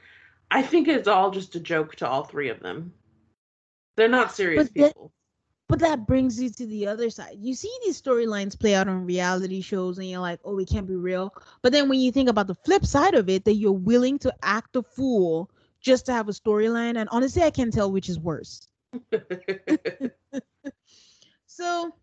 I 0.52 0.62
think 0.62 0.88
it's 0.88 1.08
all 1.08 1.32
just 1.32 1.56
a 1.56 1.60
joke 1.60 1.96
to 1.96 2.08
all 2.08 2.24
three 2.24 2.50
of 2.50 2.60
them. 2.60 2.94
They're 3.98 4.08
not 4.08 4.36
serious 4.36 4.70
But 4.70 4.74
that- 4.82 4.88
people. 4.94 5.12
But 5.68 5.80
that 5.80 6.06
brings 6.06 6.40
you 6.40 6.52
to 6.52 6.68
the 6.68 6.86
other 6.86 7.10
side. 7.10 7.38
You 7.40 7.56
see 7.56 7.76
these 7.84 8.00
storylines 8.00 8.58
play 8.60 8.76
out 8.76 8.88
on 8.88 9.04
reality 9.04 9.62
shows, 9.62 9.98
and 9.98 10.08
you're 10.08 10.20
like, 10.20 10.40
oh, 10.46 10.60
it 10.60 10.70
can't 10.70 10.86
be 10.86 10.94
real. 10.96 11.34
But 11.64 11.72
then 11.72 11.90
when 11.90 12.00
you 12.00 12.12
think 12.12 12.30
about 12.30 12.46
the 12.46 12.54
flip 12.54 12.86
side 12.86 13.16
of 13.16 13.30
it, 13.30 13.46
that 13.46 13.56
you're 13.56 13.72
willing 13.72 14.20
to 14.20 14.34
act 14.44 14.76
a 14.76 14.84
fool 14.84 15.50
just 15.82 16.06
to 16.06 16.14
have 16.14 16.30
a 16.30 16.34
storyline, 16.34 16.98
and 16.98 17.10
honestly, 17.12 17.42
I 17.42 17.50
can't 17.50 17.74
tell 17.74 17.92
which 17.92 18.10
is 18.10 18.20
worse. 18.20 18.68
So 21.56 21.96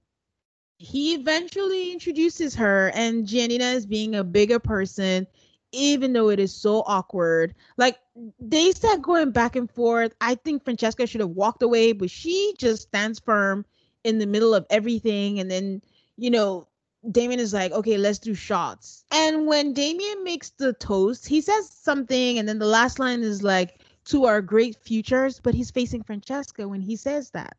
he 0.78 1.12
eventually 1.12 1.92
introduces 1.92 2.55
her, 2.55 2.90
and 2.94 3.26
Giannina 3.26 3.74
is 3.74 3.84
being 3.84 4.14
a 4.14 4.24
bigger 4.24 4.59
person, 4.59 5.26
even 5.72 6.14
though 6.14 6.30
it 6.30 6.40
is 6.40 6.55
so 6.55 6.82
awkward. 6.86 7.55
Like 7.76 7.98
they 8.40 8.70
start 8.72 9.03
going 9.03 9.30
back 9.30 9.55
and 9.55 9.70
forth. 9.70 10.14
I 10.22 10.36
think 10.36 10.64
Francesca 10.64 11.07
should 11.07 11.20
have 11.20 11.30
walked 11.30 11.62
away, 11.62 11.92
but 11.92 12.11
she 12.11 12.55
just 12.57 12.84
stands 12.84 13.20
firm 13.20 13.66
in 14.05 14.18
the 14.18 14.26
middle 14.26 14.55
of 14.55 14.64
everything. 14.70 15.38
And 15.38 15.50
then, 15.50 15.82
you 16.16 16.30
know, 16.30 16.66
Damian 17.11 17.38
is 17.38 17.53
like, 17.53 17.72
okay, 17.72 17.98
let's 17.98 18.18
do 18.18 18.32
shots. 18.32 19.05
And 19.11 19.46
when 19.46 19.74
Damian 19.74 20.24
makes 20.24 20.48
the 20.48 20.72
toast, 20.72 21.28
he 21.28 21.42
says 21.42 21.68
something, 21.68 22.38
and 22.38 22.48
then 22.48 22.59
the 22.59 22.64
last 22.64 22.98
line 22.98 23.22
is 23.22 23.42
like, 23.42 23.80
to 24.07 24.24
our 24.24 24.40
great 24.40 24.76
futures, 24.76 25.40
but 25.40 25.55
he's 25.55 25.70
facing 25.70 26.03
Francesca 26.03 26.66
when 26.66 26.80
he 26.80 26.96
says 26.96 27.30
that. 27.32 27.55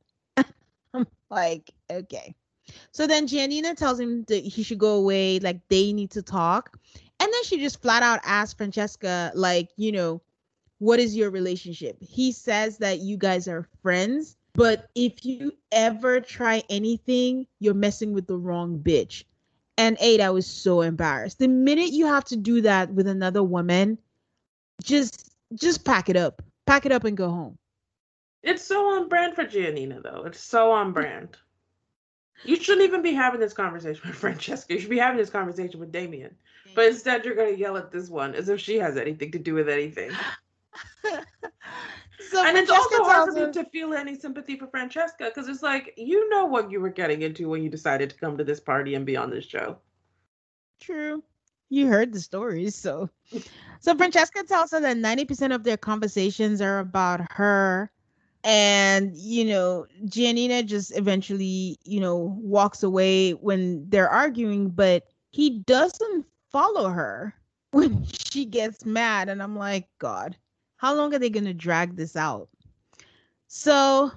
Like, 1.34 1.71
okay. 1.91 2.36
So 2.91 3.07
then 3.07 3.27
Giannina 3.27 3.75
tells 3.75 3.99
him 3.99 4.23
that 4.25 4.43
he 4.43 4.63
should 4.63 4.77
go 4.77 4.95
away, 4.95 5.39
like 5.39 5.67
they 5.67 5.91
need 5.91 6.11
to 6.11 6.21
talk. 6.21 6.77
And 7.19 7.31
then 7.31 7.43
she 7.43 7.59
just 7.59 7.81
flat 7.81 8.03
out 8.03 8.19
asks 8.23 8.53
Francesca, 8.53 9.31
like, 9.36 9.69
you 9.75 9.91
know, 9.91 10.21
what 10.79 10.99
is 10.99 11.15
your 11.15 11.29
relationship? 11.29 11.97
He 12.01 12.31
says 12.31 12.77
that 12.79 12.99
you 12.99 13.17
guys 13.17 13.47
are 13.47 13.67
friends, 13.81 14.36
but 14.53 14.89
if 14.95 15.25
you 15.25 15.53
ever 15.71 16.19
try 16.19 16.63
anything, 16.69 17.47
you're 17.59 17.73
messing 17.73 18.13
with 18.13 18.27
the 18.27 18.38
wrong 18.38 18.79
bitch. 18.79 19.23
And 19.77 19.97
eight, 19.99 20.21
I 20.21 20.29
was 20.29 20.45
so 20.45 20.81
embarrassed. 20.81 21.39
The 21.39 21.47
minute 21.47 21.91
you 21.91 22.05
have 22.05 22.25
to 22.25 22.36
do 22.36 22.61
that 22.61 22.93
with 22.93 23.07
another 23.07 23.43
woman, 23.43 23.97
just 24.84 25.31
just 25.55 25.86
pack 25.86 26.09
it 26.09 26.15
up. 26.15 26.41
Pack 26.67 26.86
it 26.86 26.91
up 26.91 27.03
and 27.03 27.17
go 27.17 27.29
home. 27.29 27.57
It's 28.43 28.63
so 28.63 28.95
on 28.95 29.07
brand 29.07 29.35
for 29.35 29.45
Giannina, 29.45 30.03
though. 30.03 30.23
It's 30.25 30.39
so 30.39 30.71
on 30.71 30.91
brand. 30.91 31.37
You 32.43 32.57
shouldn't 32.57 32.85
even 32.85 33.01
be 33.01 33.13
having 33.13 33.39
this 33.39 33.53
conversation 33.53 34.01
with 34.07 34.17
Francesca. 34.17 34.73
You 34.73 34.79
should 34.81 34.89
be 34.89 34.97
having 34.97 35.17
this 35.17 35.29
conversation 35.29 35.79
with 35.79 35.91
Damian. 35.91 36.35
But 36.75 36.85
instead, 36.85 37.23
you're 37.23 37.35
going 37.35 37.53
to 37.53 37.59
yell 37.59 37.77
at 37.77 37.91
this 37.91 38.09
one 38.09 38.35
as 38.35 38.49
if 38.49 38.59
she 38.59 38.77
has 38.77 38.97
anything 38.97 39.31
to 39.31 39.39
do 39.39 39.53
with 39.53 39.69
anything. 39.69 40.11
so 42.31 42.43
and 42.43 42.57
it's 42.57 42.71
also 42.71 43.03
hard 43.03 43.33
for 43.33 43.47
me 43.47 43.53
to 43.53 43.65
feel 43.65 43.93
any 43.93 44.17
sympathy 44.17 44.57
for 44.57 44.67
Francesca 44.67 45.25
because 45.25 45.47
it's 45.47 45.61
like 45.61 45.93
you 45.97 46.29
know 46.29 46.45
what 46.45 46.71
you 46.71 46.79
were 46.79 46.89
getting 46.89 47.21
into 47.21 47.49
when 47.49 47.61
you 47.61 47.69
decided 47.69 48.09
to 48.09 48.15
come 48.15 48.37
to 48.37 48.43
this 48.43 48.59
party 48.59 48.95
and 48.95 49.05
be 49.05 49.15
on 49.15 49.29
this 49.29 49.45
show. 49.45 49.77
True. 50.79 51.23
You 51.69 51.87
heard 51.87 52.11
the 52.13 52.19
stories, 52.19 52.75
so 52.75 53.09
so 53.79 53.95
Francesca 53.95 54.43
tells 54.43 54.71
her 54.71 54.79
that 54.79 54.97
90% 54.97 55.53
of 55.53 55.63
their 55.63 55.77
conversations 55.77 56.61
are 56.61 56.79
about 56.79 57.21
her. 57.31 57.91
And 58.43 59.15
you 59.15 59.45
know, 59.45 59.85
Giannina 60.05 60.65
just 60.65 60.97
eventually, 60.97 61.77
you 61.85 61.99
know, 61.99 62.37
walks 62.41 62.83
away 62.83 63.31
when 63.31 63.89
they're 63.89 64.09
arguing, 64.09 64.69
but 64.69 65.03
he 65.31 65.59
doesn't 65.59 66.25
follow 66.51 66.89
her 66.89 67.33
when 67.71 68.05
she 68.05 68.45
gets 68.45 68.85
mad. 68.85 69.29
And 69.29 69.41
I'm 69.41 69.55
like, 69.57 69.87
God, 69.99 70.35
how 70.77 70.93
long 70.93 71.13
are 71.13 71.19
they 71.19 71.29
gonna 71.29 71.53
drag 71.53 71.95
this 71.95 72.15
out? 72.15 72.49
So 73.47 74.11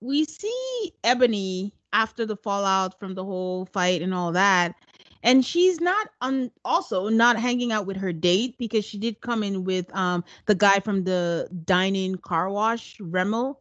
we 0.00 0.24
see 0.24 0.92
Ebony 1.04 1.72
after 1.92 2.26
the 2.26 2.36
fallout 2.36 2.98
from 2.98 3.14
the 3.14 3.24
whole 3.24 3.66
fight 3.66 4.02
and 4.02 4.14
all 4.14 4.32
that 4.32 4.74
and 5.22 5.44
she's 5.44 5.80
not 5.80 6.08
on 6.20 6.50
also 6.64 7.08
not 7.08 7.36
hanging 7.38 7.72
out 7.72 7.86
with 7.86 7.96
her 7.96 8.12
date 8.12 8.56
because 8.58 8.84
she 8.84 8.98
did 8.98 9.20
come 9.20 9.42
in 9.42 9.64
with 9.64 9.94
um 9.94 10.24
the 10.46 10.54
guy 10.54 10.80
from 10.80 11.04
the 11.04 11.48
dining 11.64 12.16
car 12.16 12.50
wash 12.50 12.98
Remel 12.98 13.56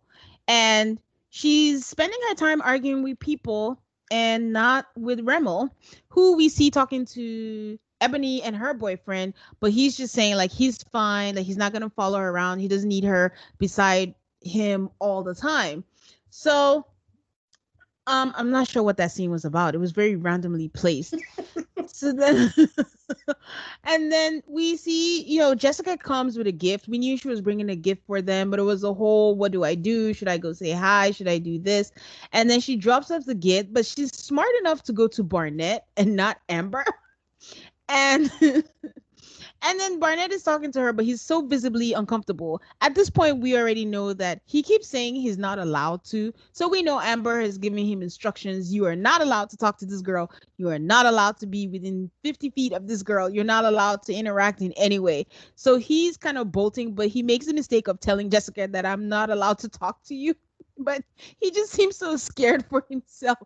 and 0.47 0.99
she's 1.30 1.86
spending 1.86 2.20
her 2.30 2.36
time 2.36 2.62
arguing 2.62 3.03
with 3.03 3.20
people 3.20 3.80
and 4.12 4.53
not 4.53 4.88
with 4.95 5.20
Remel 5.20 5.70
who 6.10 6.36
we 6.36 6.49
see 6.49 6.72
talking 6.72 7.05
to 7.05 7.78
Ebony 8.01 8.41
and 8.41 8.55
her 8.55 8.74
boyfriend 8.74 9.34
but 9.60 9.72
he's 9.72 9.97
just 9.97 10.14
saying 10.14 10.36
like 10.36 10.51
he's 10.51 10.82
fine 10.84 11.36
like 11.36 11.45
he's 11.45 11.57
not 11.57 11.72
going 11.74 11.82
to 11.82 11.89
follow 11.89 12.18
her 12.18 12.30
around 12.30 12.60
he 12.60 12.68
doesn't 12.68 12.89
need 12.89 13.03
her 13.03 13.34
beside 13.57 14.16
him 14.41 14.89
all 14.99 15.24
the 15.24 15.36
time. 15.36 15.84
So 16.30 16.86
Um, 18.08 18.34
I'm 18.36 18.50
not 18.50 18.68
sure 18.68 18.82
what 18.82 18.97
that 18.97 19.12
scene 19.12 19.30
was 19.30 19.45
about. 19.45 19.76
It 19.76 19.80
was 19.80 19.91
very 19.91 20.16
randomly 20.16 20.70
placed. 20.70 21.16
so 21.88 22.12
then 22.12 22.52
and 23.84 24.12
then 24.12 24.41
we 24.47 24.78
see, 24.78 25.24
you 25.24 25.39
know, 25.39 25.54
Jessica 25.54 25.97
comes 25.97 26.38
with 26.38 26.47
a 26.47 26.52
gift. 26.52 26.88
We 26.88 26.97
knew 26.97 27.18
she 27.18 27.28
was 27.28 27.41
bringing 27.41 27.70
a 27.70 27.76
gift 27.76 28.04
for 28.08 28.22
them, 28.22 28.50
but 28.50 28.60
it 28.60 28.64
was 28.64 28.84
a 28.84 28.93
whole 28.93 29.36
what 29.36 29.52
do 29.52 29.64
I 29.64 29.76
do? 29.76 30.14
Should 30.14 30.28
I 30.28 30.38
go 30.38 30.54
say 30.54 30.72
hi? 30.72 31.12
Should 31.12 31.28
I 31.28 31.38
do 31.38 31.60
this? 31.60 31.91
And 32.32 32.50
then 32.50 32.62
she 32.62 32.76
drops 32.76 33.12
off 33.12 33.26
the 33.26 33.36
gift, 33.36 33.74
but 33.74 33.86
she's 33.86 34.16
smart 34.16 34.50
enough 34.60 34.84
to 34.84 34.93
go 34.93 35.08
to 35.10 35.24
Barnett 35.24 35.86
and 35.97 36.16
not 36.16 36.39
Amber. 36.50 36.86
And 37.91 38.32
And 39.62 39.80
then 39.80 39.99
Barnett 39.99 40.32
is 40.32 40.43
talking 40.43 40.72
to 40.72 40.80
her, 40.80 40.93
but 40.93 41.05
he's 41.05 41.22
so 41.22 41.41
visibly 41.45 41.93
uncomfortable. 41.93 42.62
At 42.82 42.95
this 42.95 43.10
point, 43.10 43.39
we 43.39 43.57
already 43.57 43.86
know 43.86 44.14
that 44.14 44.41
he 44.45 44.64
keeps 44.64 44.88
saying 44.88 45.16
he's 45.16 45.38
not 45.38 45.60
allowed 45.60 46.03
to. 46.05 46.34
So 46.53 46.68
we 46.68 46.82
know 46.82 46.99
Amber 46.99 47.41
has 47.41 47.57
given 47.57 47.86
him 47.86 48.01
instructions. 48.01 48.74
You 48.74 48.86
are 48.86 48.95
not 48.95 49.22
allowed 49.22 49.49
to 49.49 49.57
talk 49.57 49.78
to 49.80 49.86
this 49.86 50.01
girl. 50.01 50.32
You 50.57 50.70
are 50.70 50.80
not 50.80 51.05
allowed 51.05 51.38
to 51.39 51.45
be 51.45 51.68
within 51.68 52.10
50 52.24 52.51
feet 52.51 52.74
of 52.74 52.88
this 52.88 53.03
girl. 53.03 53.30
You're 53.30 53.43
not 53.43 53.66
allowed 53.66 54.03
to 54.03 54.14
interact 54.14 54.62
in 54.62 54.72
any 54.74 54.99
way. 54.99 55.26
So 55.55 55.78
he's 55.78 56.16
kind 56.18 56.38
of 56.38 56.51
bolting, 56.51 56.93
but 56.93 57.07
he 57.07 57.22
makes 57.22 57.45
the 57.45 57.53
mistake 57.53 57.88
of 57.88 57.99
telling 57.99 58.30
Jessica 58.30 58.68
that 58.72 58.86
I'm 58.86 59.10
not 59.10 59.30
allowed 59.30 59.60
to 59.60 59.70
talk 59.70 60.01
to 60.05 60.16
you. 60.16 60.36
But 60.80 61.03
he 61.39 61.51
just 61.51 61.71
seems 61.71 61.97
so 61.97 62.15
scared 62.15 62.65
for 62.69 62.86
himself. 62.89 63.39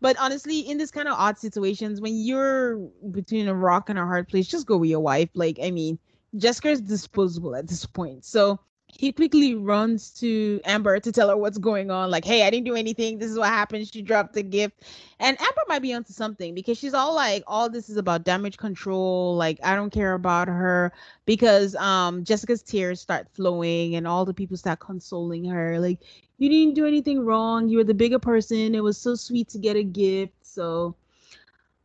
But 0.00 0.16
honestly, 0.20 0.60
in 0.60 0.78
this 0.78 0.90
kind 0.90 1.08
of 1.08 1.14
odd 1.18 1.38
situations, 1.38 2.00
when 2.00 2.16
you're 2.16 2.76
between 3.10 3.48
a 3.48 3.54
rock 3.54 3.88
and 3.88 3.98
a 3.98 4.04
hard 4.04 4.28
place, 4.28 4.46
just 4.46 4.66
go 4.66 4.76
with 4.76 4.90
your 4.90 5.00
wife. 5.00 5.30
Like, 5.34 5.58
I 5.62 5.70
mean, 5.70 5.98
Jessica's 6.36 6.80
disposable 6.80 7.56
at 7.56 7.68
this 7.68 7.86
point. 7.86 8.24
So 8.24 8.60
he 8.96 9.10
quickly 9.12 9.54
runs 9.54 10.10
to 10.10 10.60
Amber 10.64 11.00
to 11.00 11.10
tell 11.10 11.28
her 11.28 11.36
what's 11.36 11.58
going 11.58 11.90
on. 11.90 12.10
Like, 12.10 12.24
hey, 12.24 12.46
I 12.46 12.50
didn't 12.50 12.66
do 12.66 12.76
anything. 12.76 13.18
This 13.18 13.30
is 13.30 13.38
what 13.38 13.48
happened. 13.48 13.88
She 13.92 14.02
dropped 14.02 14.34
the 14.34 14.42
gift. 14.42 14.82
And 15.18 15.36
Amber 15.40 15.62
might 15.68 15.82
be 15.82 15.92
onto 15.94 16.12
something 16.12 16.54
because 16.54 16.78
she's 16.78 16.94
all 16.94 17.14
like, 17.14 17.42
all 17.46 17.68
this 17.68 17.88
is 17.88 17.96
about 17.96 18.24
damage 18.24 18.56
control. 18.56 19.34
Like, 19.36 19.58
I 19.64 19.74
don't 19.74 19.90
care 19.90 20.14
about 20.14 20.48
her 20.48 20.92
because 21.26 21.74
um 21.76 22.24
Jessica's 22.24 22.62
tears 22.62 23.00
start 23.00 23.28
flowing 23.32 23.96
and 23.96 24.06
all 24.06 24.24
the 24.24 24.34
people 24.34 24.56
start 24.56 24.78
consoling 24.78 25.44
her. 25.46 25.80
Like, 25.80 25.98
you 26.38 26.48
didn't 26.48 26.74
do 26.74 26.86
anything 26.86 27.24
wrong. 27.24 27.68
You 27.68 27.78
were 27.78 27.84
the 27.84 27.94
bigger 27.94 28.18
person. 28.18 28.74
It 28.74 28.82
was 28.82 28.96
so 28.96 29.16
sweet 29.16 29.48
to 29.48 29.58
get 29.58 29.76
a 29.76 29.82
gift. 29.82 30.34
So 30.42 30.94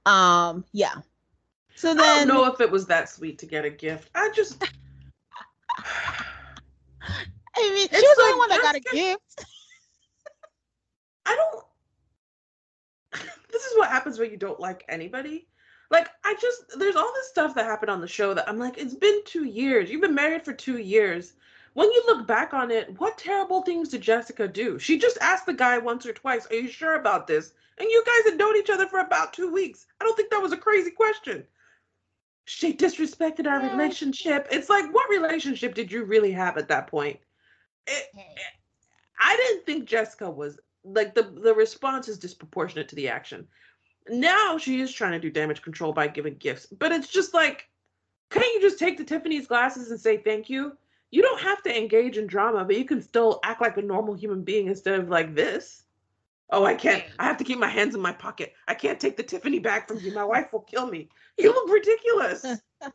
um 0.06 0.64
yeah. 0.74 0.96
So 1.76 1.96
then 1.96 2.04
I 2.04 2.26
don't 2.26 2.28
know 2.28 2.46
if 2.46 2.62
it 2.62 2.70
was 2.70 2.86
that 2.88 3.10
sweet 3.10 3.40
to 3.40 3.46
get 3.46 3.66
a 3.66 3.70
gift. 3.70 4.10
I 4.14 4.30
just 4.36 4.64
I 7.02 7.70
mean, 7.70 7.88
it's 7.92 8.00
she 8.00 8.08
was 8.08 8.18
the 8.18 8.24
only 8.24 8.40
one 8.40 8.50
that 8.50 8.62
got 8.62 8.76
a 8.76 8.80
gift. 8.80 9.46
I 11.26 11.36
don't. 11.36 11.66
this 13.52 13.64
is 13.64 13.78
what 13.78 13.90
happens 13.90 14.20
when 14.20 14.32
you 14.32 14.38
don't 14.38 14.60
like 14.60 14.86
anybody. 14.88 15.48
Like, 15.92 16.10
I 16.24 16.36
just, 16.40 16.78
there's 16.78 16.96
all 16.96 17.12
this 17.16 17.30
stuff 17.30 17.56
that 17.56 17.66
happened 17.66 17.90
on 17.90 18.02
the 18.02 18.08
show 18.08 18.34
that 18.36 18.48
I'm 18.48 18.60
like, 18.60 18.78
it's 18.78 18.94
been 18.94 19.22
two 19.26 19.46
years. 19.46 19.90
You've 19.90 20.02
been 20.02 20.14
married 20.14 20.46
for 20.46 20.54
two 20.54 20.78
years. 20.78 21.34
When 21.74 21.92
you 21.92 22.04
look 22.06 22.28
back 22.28 22.54
on 22.54 22.70
it, 22.72 23.00
what 23.00 23.18
terrible 23.18 23.62
things 23.64 23.90
did 23.90 24.02
Jessica 24.02 24.48
do? 24.48 24.78
She 24.78 25.00
just 25.00 25.18
asked 25.20 25.46
the 25.46 25.54
guy 25.54 25.78
once 25.78 26.06
or 26.06 26.14
twice, 26.14 26.46
Are 26.48 26.56
you 26.56 26.68
sure 26.68 26.96
about 26.96 27.26
this? 27.26 27.54
And 27.78 27.90
you 27.90 28.04
guys 28.06 28.32
had 28.32 28.38
known 28.38 28.58
each 28.58 28.70
other 28.70 28.88
for 28.88 29.00
about 29.00 29.34
two 29.34 29.52
weeks. 29.52 29.86
I 30.00 30.04
don't 30.04 30.16
think 30.16 30.30
that 30.30 30.42
was 30.42 30.52
a 30.52 30.58
crazy 30.58 30.92
question. 30.92 31.46
She 32.50 32.76
disrespected 32.76 33.46
our 33.46 33.62
yeah. 33.62 33.72
relationship. 33.72 34.48
It's 34.50 34.70
like, 34.70 34.92
what 34.92 35.08
relationship 35.10 35.76
did 35.76 35.92
you 35.92 36.04
really 36.04 36.32
have 36.32 36.58
at 36.58 36.68
that 36.70 36.88
point? 36.88 37.20
it, 37.90 38.06
eh, 38.18 38.22
I 39.20 39.36
didn't 39.36 39.66
think 39.66 39.86
Jessica 39.86 40.30
was 40.30 40.60
like 40.84 41.14
the 41.14 41.24
the 41.24 41.54
response 41.54 42.08
is 42.08 42.18
disproportionate 42.18 42.88
to 42.90 42.96
the 42.96 43.10
action. 43.10 43.48
Now 44.08 44.58
she 44.58 44.82
is 44.82 44.92
trying 44.92 45.12
to 45.12 45.20
do 45.20 45.30
damage 45.30 45.62
control 45.62 45.94
by 45.94 46.08
giving 46.08 46.36
gifts, 46.36 46.66
but 46.66 46.92
it's 46.92 47.10
just 47.10 47.34
like, 47.34 47.70
can't 48.30 48.46
you 48.56 48.62
just 48.62 48.80
take 48.80 48.98
the 48.98 49.04
Tiffany's 49.04 49.48
glasses 49.48 49.92
and 49.92 50.00
say 50.00 50.18
thank 50.18 50.50
you? 50.50 50.76
You 51.12 51.22
don't 51.22 51.42
have 51.42 51.62
to 51.64 51.78
engage 51.78 52.18
in 52.18 52.28
drama, 52.28 52.64
but 52.66 52.78
you 52.78 52.86
can 52.86 53.02
still 53.02 53.40
act 53.44 53.62
like 53.62 53.78
a 53.78 53.82
normal 53.82 54.14
human 54.14 54.44
being 54.44 54.68
instead 54.68 55.00
of 55.00 55.10
like 55.10 55.36
this. 55.36 55.84
Oh, 56.52 56.66
I 56.66 56.74
can't. 56.74 57.04
I 57.20 57.26
have 57.26 57.38
to 57.38 57.44
keep 57.44 57.60
my 57.60 57.68
hands 57.68 57.94
in 57.94 58.02
my 58.02 58.12
pocket. 58.12 58.54
I 58.68 58.74
can't 58.74 59.00
take 59.00 59.18
the 59.18 59.24
Tiffany 59.24 59.60
bag 59.60 59.88
from 59.88 60.00
you. 60.00 60.12
My 60.14 60.24
wife 60.24 60.52
will 60.52 60.62
kill 60.62 60.88
me. 60.88 61.10
You 61.38 61.54
look 61.54 61.70
ridiculous. 61.72 62.46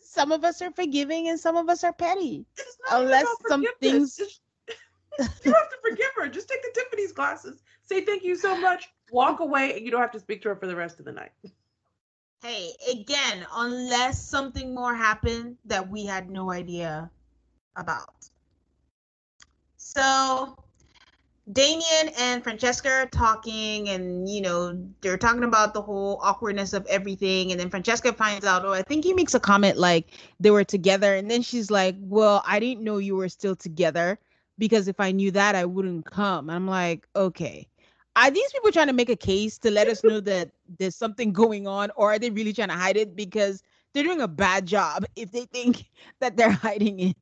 some 0.00 0.30
of 0.30 0.44
us 0.44 0.62
are 0.62 0.70
forgiving 0.70 1.28
and 1.28 1.40
some 1.40 1.56
of 1.56 1.68
us 1.68 1.82
are 1.82 1.92
petty. 1.92 2.46
Unless 2.90 3.26
some 3.48 3.64
things. 3.80 4.18
you 5.18 5.26
have 5.52 5.70
to 5.70 5.76
forgive 5.82 6.10
her. 6.16 6.28
Just 6.28 6.48
take 6.48 6.62
the 6.62 6.70
Tiffany's 6.74 7.12
glasses. 7.12 7.62
Say 7.82 8.04
thank 8.04 8.22
you 8.22 8.36
so 8.36 8.56
much. 8.56 8.88
Walk 9.10 9.40
away, 9.40 9.76
and 9.76 9.84
you 9.84 9.90
don't 9.90 10.00
have 10.00 10.12
to 10.12 10.20
speak 10.20 10.42
to 10.42 10.48
her 10.48 10.56
for 10.56 10.66
the 10.66 10.76
rest 10.76 10.98
of 10.98 11.04
the 11.04 11.12
night. 11.12 11.32
Hey, 12.42 12.72
again, 12.90 13.46
unless 13.54 14.22
something 14.22 14.74
more 14.74 14.94
happened 14.94 15.56
that 15.66 15.88
we 15.88 16.06
had 16.06 16.30
no 16.30 16.50
idea 16.50 17.10
about. 17.76 18.28
So 19.76 20.61
Damian 21.50 22.10
and 22.18 22.42
Francesca 22.42 22.88
are 22.88 23.06
talking, 23.06 23.88
and 23.88 24.28
you 24.28 24.40
know 24.40 24.78
they're 25.00 25.18
talking 25.18 25.42
about 25.42 25.74
the 25.74 25.82
whole 25.82 26.20
awkwardness 26.22 26.72
of 26.72 26.86
everything. 26.86 27.50
And 27.50 27.58
then 27.58 27.68
Francesca 27.68 28.12
finds 28.12 28.46
out, 28.46 28.64
oh, 28.64 28.72
I 28.72 28.82
think 28.82 29.04
he 29.04 29.12
makes 29.12 29.34
a 29.34 29.40
comment 29.40 29.76
like 29.76 30.12
they 30.38 30.52
were 30.52 30.62
together, 30.62 31.14
and 31.14 31.28
then 31.28 31.42
she's 31.42 31.70
like, 31.70 31.96
"Well, 31.98 32.44
I 32.46 32.60
didn't 32.60 32.84
know 32.84 32.98
you 32.98 33.16
were 33.16 33.28
still 33.28 33.56
together 33.56 34.20
because 34.58 34.86
if 34.86 35.00
I 35.00 35.10
knew 35.10 35.32
that, 35.32 35.56
I 35.56 35.64
wouldn't 35.64 36.06
come." 36.06 36.48
And 36.48 36.54
I'm 36.54 36.68
like, 36.68 37.08
okay, 37.16 37.66
are 38.14 38.30
these 38.30 38.52
people 38.52 38.70
trying 38.70 38.86
to 38.86 38.92
make 38.92 39.08
a 39.08 39.16
case 39.16 39.58
to 39.58 39.70
let 39.70 39.88
us 39.88 40.04
know 40.04 40.20
that 40.20 40.50
there's 40.78 40.96
something 40.96 41.32
going 41.32 41.66
on, 41.66 41.90
or 41.96 42.12
are 42.12 42.18
they 42.20 42.30
really 42.30 42.52
trying 42.52 42.68
to 42.68 42.74
hide 42.74 42.96
it 42.96 43.16
because 43.16 43.64
they're 43.92 44.04
doing 44.04 44.20
a 44.20 44.28
bad 44.28 44.64
job 44.64 45.04
if 45.16 45.32
they 45.32 45.46
think 45.46 45.86
that 46.20 46.36
they're 46.36 46.52
hiding 46.52 47.00
it? 47.00 47.16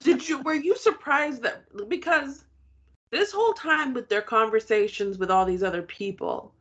Did 0.00 0.26
you? 0.26 0.40
Were 0.40 0.54
you 0.54 0.74
surprised 0.76 1.42
that 1.42 1.64
because? 1.88 2.44
This 3.10 3.32
whole 3.32 3.52
time 3.52 3.94
with 3.94 4.08
their 4.08 4.22
conversations 4.22 5.18
with 5.18 5.30
all 5.30 5.44
these 5.44 5.62
other 5.62 5.82
people, 5.82 6.52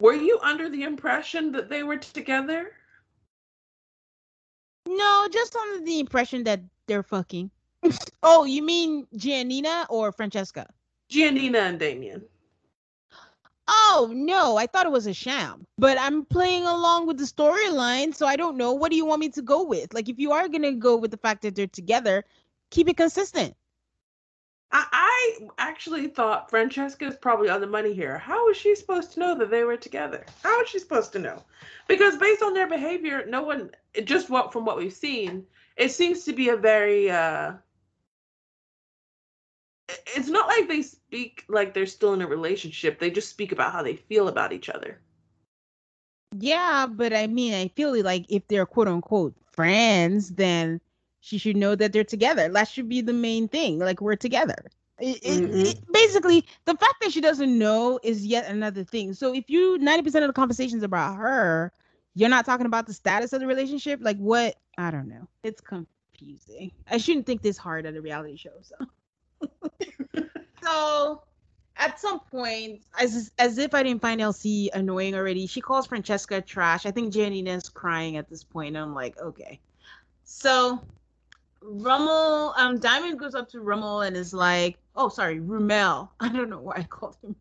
were 0.00 0.14
you 0.14 0.38
under 0.42 0.68
the 0.68 0.84
impression 0.84 1.52
that 1.52 1.68
they 1.68 1.82
were 1.82 1.96
together? 1.96 2.72
No, 4.86 5.28
just 5.30 5.56
under 5.56 5.84
the 5.84 6.00
impression 6.00 6.44
that 6.44 6.60
they're 6.86 7.02
fucking. 7.02 7.50
oh, 8.22 8.44
you 8.44 8.62
mean 8.62 9.06
Giannina 9.14 9.86
or 9.90 10.12
Francesca? 10.12 10.66
Giannina 11.10 11.68
and 11.68 11.78
Damian. 11.78 12.24
Oh 13.68 14.10
no, 14.14 14.56
I 14.56 14.66
thought 14.66 14.86
it 14.86 14.92
was 14.92 15.06
a 15.06 15.12
sham. 15.12 15.66
But 15.76 15.98
I'm 15.98 16.24
playing 16.24 16.64
along 16.64 17.06
with 17.06 17.18
the 17.18 17.24
storyline, 17.24 18.14
so 18.14 18.26
I 18.26 18.36
don't 18.36 18.56
know. 18.56 18.72
What 18.72 18.90
do 18.90 18.96
you 18.96 19.04
want 19.04 19.20
me 19.20 19.28
to 19.30 19.42
go 19.42 19.62
with? 19.62 19.92
Like, 19.92 20.08
if 20.08 20.18
you 20.18 20.32
are 20.32 20.48
gonna 20.48 20.72
go 20.72 20.96
with 20.96 21.10
the 21.10 21.18
fact 21.18 21.42
that 21.42 21.54
they're 21.54 21.66
together, 21.66 22.24
keep 22.70 22.88
it 22.88 22.96
consistent. 22.96 23.54
I, 24.70 24.86
I 24.92 25.48
actually 25.58 26.08
thought 26.08 26.50
Francesca 26.50 27.06
is 27.06 27.16
probably 27.16 27.48
on 27.48 27.60
the 27.60 27.66
money 27.66 27.94
here. 27.94 28.18
How 28.18 28.48
is 28.50 28.56
she 28.56 28.74
supposed 28.74 29.12
to 29.12 29.20
know 29.20 29.34
that 29.38 29.50
they 29.50 29.64
were 29.64 29.76
together? 29.76 30.26
How 30.42 30.60
is 30.62 30.68
she 30.68 30.78
supposed 30.78 31.12
to 31.12 31.18
know? 31.18 31.42
Because 31.86 32.16
based 32.16 32.42
on 32.42 32.52
their 32.52 32.66
behavior, 32.66 33.24
no 33.26 33.42
one 33.42 33.70
just 34.04 34.28
what 34.28 34.52
from 34.52 34.64
what 34.64 34.76
we've 34.76 34.92
seen, 34.92 35.46
it 35.76 35.90
seems 35.90 36.24
to 36.24 36.32
be 36.32 36.50
a 36.50 36.56
very 36.56 37.10
uh 37.10 37.52
it's 40.14 40.28
not 40.28 40.48
like 40.48 40.68
they 40.68 40.82
speak 40.82 41.44
like 41.48 41.72
they're 41.72 41.86
still 41.86 42.12
in 42.12 42.20
a 42.20 42.26
relationship. 42.26 42.98
They 42.98 43.10
just 43.10 43.30
speak 43.30 43.52
about 43.52 43.72
how 43.72 43.82
they 43.82 43.96
feel 43.96 44.28
about 44.28 44.52
each 44.52 44.68
other. 44.68 45.00
Yeah, 46.36 46.86
but 46.86 47.14
I 47.14 47.26
mean, 47.26 47.54
I 47.54 47.68
feel 47.68 48.00
like 48.02 48.26
if 48.28 48.46
they're 48.48 48.66
quote 48.66 48.88
unquote 48.88 49.34
friends, 49.52 50.30
then 50.30 50.80
she 51.20 51.38
should 51.38 51.56
know 51.56 51.74
that 51.74 51.92
they're 51.92 52.04
together. 52.04 52.48
That 52.48 52.68
should 52.68 52.88
be 52.88 53.00
the 53.00 53.12
main 53.12 53.48
thing. 53.48 53.78
Like 53.78 54.00
we're 54.00 54.16
together. 54.16 54.70
It, 55.00 55.22
mm-hmm. 55.22 55.56
it, 55.56 55.66
it, 55.68 55.92
basically, 55.92 56.44
the 56.64 56.74
fact 56.76 56.96
that 57.02 57.12
she 57.12 57.20
doesn't 57.20 57.56
know 57.56 58.00
is 58.02 58.26
yet 58.26 58.46
another 58.46 58.84
thing. 58.84 59.14
So 59.14 59.32
if 59.32 59.48
you 59.48 59.78
ninety 59.78 60.02
percent 60.02 60.24
of 60.24 60.28
the 60.28 60.34
conversations 60.34 60.82
about 60.82 61.16
her, 61.16 61.72
you're 62.14 62.28
not 62.28 62.44
talking 62.44 62.66
about 62.66 62.86
the 62.86 62.92
status 62.92 63.32
of 63.32 63.40
the 63.40 63.46
relationship. 63.46 64.00
Like 64.02 64.16
what? 64.18 64.56
I 64.76 64.90
don't 64.90 65.08
know. 65.08 65.28
It's 65.44 65.60
confusing. 65.60 66.72
I 66.90 66.98
shouldn't 66.98 67.26
think 67.26 67.42
this 67.42 67.56
hard 67.56 67.86
at 67.86 67.94
a 67.94 68.00
reality 68.00 68.36
show. 68.36 68.50
So, 68.62 69.46
so 70.62 71.22
at 71.76 72.00
some 72.00 72.20
point, 72.20 72.82
as 72.98 73.30
as 73.38 73.58
if 73.58 73.74
I 73.74 73.84
didn't 73.84 74.02
find 74.02 74.20
LC 74.20 74.68
annoying 74.74 75.14
already, 75.14 75.46
she 75.46 75.60
calls 75.60 75.86
Francesca 75.86 76.40
trash. 76.40 76.86
I 76.86 76.90
think 76.90 77.12
Giannina's 77.14 77.68
crying 77.68 78.16
at 78.16 78.28
this 78.28 78.42
point. 78.42 78.76
I'm 78.76 78.94
like, 78.94 79.16
okay. 79.18 79.60
So 80.24 80.82
Rummel, 81.62 82.54
um, 82.56 82.78
Diamond 82.78 83.18
goes 83.18 83.34
up 83.34 83.48
to 83.50 83.60
Rummel 83.60 84.02
and 84.02 84.16
is 84.16 84.32
like, 84.32 84.78
oh, 84.96 85.08
sorry, 85.08 85.40
Rumel. 85.40 86.08
I 86.20 86.28
don't 86.28 86.50
know 86.50 86.60
why 86.60 86.74
I 86.76 86.82
called 86.84 87.16
him. 87.22 87.36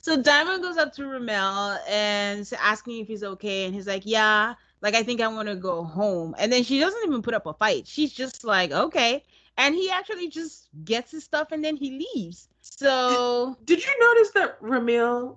So 0.00 0.20
Diamond 0.20 0.62
goes 0.62 0.76
up 0.76 0.92
to 0.94 1.02
Rumel 1.02 1.78
and 1.88 2.40
is 2.40 2.52
asking 2.52 3.00
if 3.00 3.08
he's 3.08 3.24
okay. 3.24 3.64
And 3.64 3.74
he's 3.74 3.86
like, 3.86 4.02
yeah, 4.04 4.54
like, 4.80 4.94
I 4.94 5.02
think 5.02 5.20
I 5.20 5.28
want 5.28 5.48
to 5.48 5.56
go 5.56 5.84
home. 5.84 6.34
And 6.38 6.52
then 6.52 6.62
she 6.64 6.80
doesn't 6.80 7.02
even 7.06 7.22
put 7.22 7.34
up 7.34 7.46
a 7.46 7.52
fight. 7.52 7.86
She's 7.86 8.12
just 8.12 8.44
like, 8.44 8.70
okay. 8.70 9.22
And 9.56 9.74
he 9.74 9.90
actually 9.90 10.28
just 10.28 10.68
gets 10.84 11.10
his 11.10 11.24
stuff 11.24 11.48
and 11.50 11.64
then 11.64 11.76
he 11.76 12.06
leaves. 12.14 12.48
So 12.60 13.56
did 13.64 13.84
you 13.84 13.92
notice 14.00 14.30
that 14.32 14.60
Ramil 14.62 15.36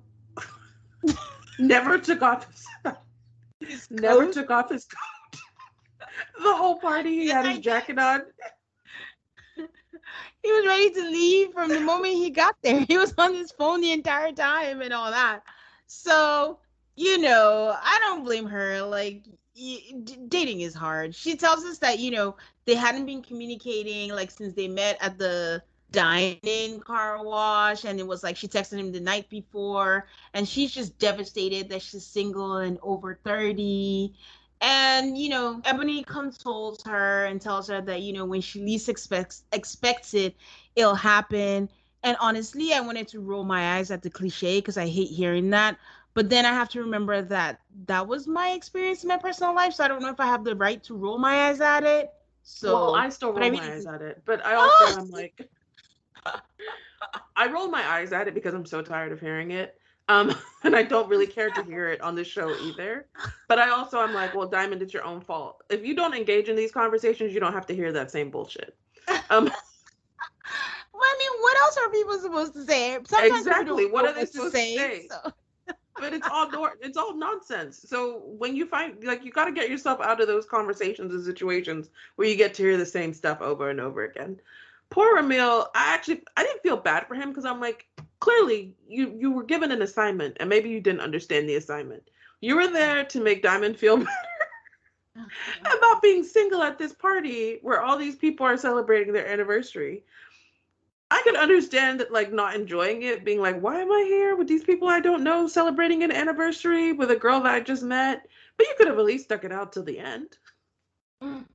never 1.59 1.97
took 1.97 2.21
off 2.21 2.47
his, 3.59 3.88
never 3.89 4.32
took 4.32 4.51
off 4.51 4.69
his 4.69 4.86
coat? 4.86 5.20
the 6.43 6.55
whole 6.55 6.78
party 6.80 7.09
he 7.22 7.28
had 7.28 7.45
his 7.45 7.59
jacket 7.59 7.99
on. 7.99 8.24
He 10.43 10.51
was 10.51 10.65
ready 10.65 10.89
to 10.89 11.01
leave 11.03 11.53
from 11.53 11.69
the 11.69 11.80
moment 11.80 12.15
he 12.15 12.32
got 12.32 12.55
there. 12.63 12.84
He 12.88 12.97
was 12.97 13.13
on 13.19 13.36
his 13.36 13.51
phone 13.51 13.80
the 13.80 13.91
entire 13.91 14.32
time 14.32 14.82
and 14.82 14.91
all 14.91 15.11
that. 15.11 15.43
So, 15.86 16.57
you 16.95 17.19
know, 17.19 17.76
I 17.80 17.99
don't 18.01 18.24
blame 18.24 18.47
her. 18.47 18.82
Like, 18.82 19.24
dating 20.28 20.61
is 20.61 20.74
hard. 20.74 21.13
She 21.13 21.36
tells 21.36 21.63
us 21.63 21.78
that, 21.80 21.99
you 21.99 22.09
know, 22.09 22.36
they 22.65 22.76
hadn't 22.76 23.05
been 23.05 23.22
communicating 23.22 24.11
like 24.11 24.32
since 24.32 24.55
they 24.55 24.67
met 24.67 24.97
at 24.99 25.19
the 25.19 25.61
dine-in 25.91 26.80
car 26.80 27.24
wash 27.24 27.84
and 27.84 27.99
it 27.99 28.07
was 28.07 28.24
like 28.24 28.38
she 28.38 28.47
texted 28.47 28.80
him 28.80 28.93
the 28.93 28.99
night 28.99 29.28
before 29.30 30.07
and 30.34 30.47
she's 30.47 30.72
just 30.72 30.97
devastated 30.99 31.67
that 31.69 31.82
she's 31.82 32.05
single 32.05 32.57
and 32.57 32.80
over 32.82 33.19
30 33.26 34.13
and 34.62 35.18
you 35.18 35.30
know 35.30 35.62
ebony 35.66 36.03
consoles 36.03 36.84
her 36.84 37.26
and 37.26 37.41
tells 37.41 37.68
her 37.68 37.82
that 37.82 38.01
you 38.01 38.14
know 38.14 38.26
when 38.26 38.41
she 38.41 38.62
least 38.62 38.89
expects 38.89 39.43
expects 39.51 40.14
it 40.14 40.36
it'll 40.76 40.95
happen. 40.95 41.70
And 42.03 42.18
honestly 42.20 42.74
i 42.74 42.80
wanted 42.82 43.07
to 43.09 43.20
roll 43.20 43.43
my 43.43 43.78
eyes 43.78 43.91
at 43.91 44.01
the 44.03 44.09
cliche 44.09 44.59
because 44.59 44.78
i 44.78 44.88
hate 44.88 45.09
hearing 45.09 45.49
that. 45.51 45.78
But 46.14 46.30
then 46.30 46.45
i 46.45 46.49
have 46.53 46.70
to 46.70 46.82
remember 46.82 47.22
that 47.22 47.62
that 47.88 48.07
was 48.07 48.28
my 48.28 48.51
experience 48.51 49.03
in 49.03 49.09
my 49.09 49.18
personal 49.18 49.55
life 49.55 49.74
so 49.74 49.84
i 49.84 49.88
don't 49.88 50.01
know 50.01 50.09
if 50.09 50.20
i 50.20 50.26
have 50.26 50.43
the 50.43 50.55
right 50.55 50.84
to 50.84 50.95
roll 50.95 51.18
my 51.20 51.47
eyes 51.47 51.62
at 51.62 51.84
it. 51.84 52.12
So 52.43 52.74
well, 52.74 52.95
i 52.95 53.09
still 53.09 53.34
roll 53.34 53.45
I 53.45 53.49
my 53.49 53.74
eyes 53.74 53.86
at 53.86 54.01
it 54.01 54.24
but 54.26 54.45
i 54.45 54.55
also 54.55 54.93
am 54.93 55.09
like 55.09 55.49
I 57.36 57.51
roll 57.51 57.70
my 57.70 57.86
eyes 57.88 58.14
at 58.14 58.28
it 58.28 58.34
because 58.36 58.53
I'm 58.53 58.66
so 58.66 58.82
tired 58.82 59.12
of 59.12 59.20
hearing 59.20 59.51
it. 59.51 59.80
Um, 60.12 60.36
and 60.64 60.76
I 60.76 60.84
don't 60.84 61.09
really 61.09 61.28
care 61.28 61.49
to 61.51 61.64
hear 61.64 61.88
it 61.89 62.01
on 62.01 62.16
the 62.16 62.24
show 62.24 62.53
either. 62.62 63.07
But 63.47 63.59
I 63.59 63.70
also 63.70 63.99
I'm 63.99 64.14
like, 64.14 64.36
well, 64.36 64.47
Diamond, 64.47 64.82
it's 64.82 64.93
your 64.93 65.03
own 65.03 65.22
fault. 65.22 65.64
If 65.70 65.86
you 65.86 65.95
don't 65.95 66.14
engage 66.14 66.49
in 66.49 66.55
these 66.55 66.72
conversations, 66.72 67.34
you 67.34 67.39
don't 67.39 67.53
have 67.53 67.66
to 67.68 67.76
hear 67.76 67.91
that 67.93 68.12
same 68.12 68.30
bullshit. 68.30 68.76
Um, 69.30 69.45
well, 70.93 71.03
I 71.03 71.16
mean, 71.20 71.41
what 71.41 71.57
else 71.62 71.78
are 71.78 71.89
people 71.89 72.20
supposed 72.20 72.53
to 72.53 72.66
say? 72.66 72.97
Sometimes 73.05 73.39
exactly. 73.39 73.86
What 73.89 74.05
are 74.05 74.14
they 74.14 74.26
supposed 74.26 74.53
to 74.53 74.59
say? 74.59 74.74
To 74.74 74.80
say? 74.80 75.07
So. 75.07 75.32
but 75.99 76.14
it's 76.14 76.28
all 76.30 76.49
it's 76.82 76.97
all 76.97 77.16
nonsense. 77.16 77.84
So 77.88 78.24
when 78.26 78.55
you 78.55 78.66
find 78.66 79.03
like 79.03 79.24
you 79.24 79.32
got 79.32 79.45
to 79.45 79.51
get 79.51 79.70
yourself 79.70 80.01
out 80.01 80.22
of 80.22 80.28
those 80.28 80.45
conversations 80.45 81.14
and 81.14 81.24
situations 81.24 81.89
where 82.16 82.28
you 82.28 82.36
get 82.36 82.53
to 82.55 82.64
hear 82.64 82.78
the 82.78 82.86
same 82.86 83.14
stuff 83.14 83.41
over 83.41 83.70
and 83.70 83.80
over 83.80 84.03
again 84.03 84.39
poor 84.91 85.18
Ramil, 85.18 85.68
I 85.74 85.93
actually 85.95 86.22
I 86.38 86.43
didn't 86.43 86.62
feel 86.62 86.78
bad 86.78 87.07
for 87.07 87.16
him 87.16 87.30
because 87.30 87.45
I'm 87.45 87.59
like, 87.59 87.88
clearly 88.22 88.74
you 88.88 89.13
you 89.19 89.32
were 89.32 89.43
given 89.43 89.72
an 89.72 89.82
assignment 89.82 90.38
and 90.39 90.47
maybe 90.47 90.69
you 90.69 90.80
didn't 90.80 91.01
understand 91.01 91.49
the 91.49 91.55
assignment. 91.55 92.09
You 92.39 92.55
were 92.55 92.67
there 92.67 93.03
to 93.03 93.22
make 93.22 93.43
Diamond 93.43 93.78
feel 93.78 93.97
better 93.97 94.09
oh, 95.17 95.78
about 95.78 96.01
being 96.01 96.24
single 96.24 96.63
at 96.63 96.78
this 96.78 96.93
party 96.93 97.59
where 97.61 97.82
all 97.82 97.97
these 97.97 98.15
people 98.15 98.45
are 98.45 98.57
celebrating 98.57 99.11
their 99.11 99.28
anniversary. 99.28 100.03
I 101.09 101.22
could 101.24 101.36
understand 101.36 102.05
like 102.09 102.32
not 102.32 102.55
enjoying 102.55 103.01
it, 103.01 103.26
being 103.26 103.41
like, 103.41 103.59
why 103.59 103.82
am 103.82 103.91
I 103.91 104.05
here 104.07 104.38
with 104.38 104.47
these 104.47 104.63
people 104.63 104.88
I 104.88 105.01
don't 105.01 105.26
know 105.26 105.45
celebrating 105.45 106.03
an 106.03 106.11
anniversary 106.11 106.93
with 106.93 107.11
a 107.11 107.17
girl 107.17 107.41
that 107.41 107.53
I 107.53 107.59
just 107.59 107.84
met? 107.84 108.28
But 108.55 108.67
you 108.67 108.76
could 108.78 108.88
have 108.88 108.97
at 108.97 109.05
least 109.05 109.26
stuck 109.26 109.43
it 109.43 109.51
out 109.51 109.74
till 109.74 109.84
the 109.84 109.99
end. 109.99 110.38
Mm. 111.22 111.45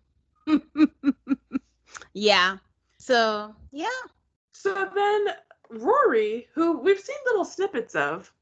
yeah, 2.12 2.58
so 2.98 3.54
yeah. 3.72 3.86
So 4.52 4.90
then 4.94 5.26
Rory, 5.70 6.48
who 6.54 6.78
we've 6.78 7.00
seen 7.00 7.16
little 7.26 7.44
snippets 7.44 7.94
of, 7.94 8.32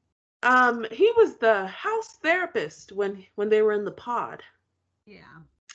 um, 0.43 0.87
he 0.93 1.11
was 1.17 1.37
the 1.37 1.67
house 1.67 2.19
therapist 2.23 2.93
when 2.93 3.25
when 3.35 3.49
they 3.49 3.63
were 3.63 3.73
in 3.73 3.85
the 3.85 3.91
pod. 3.91 4.43
Yeah. 5.07 5.23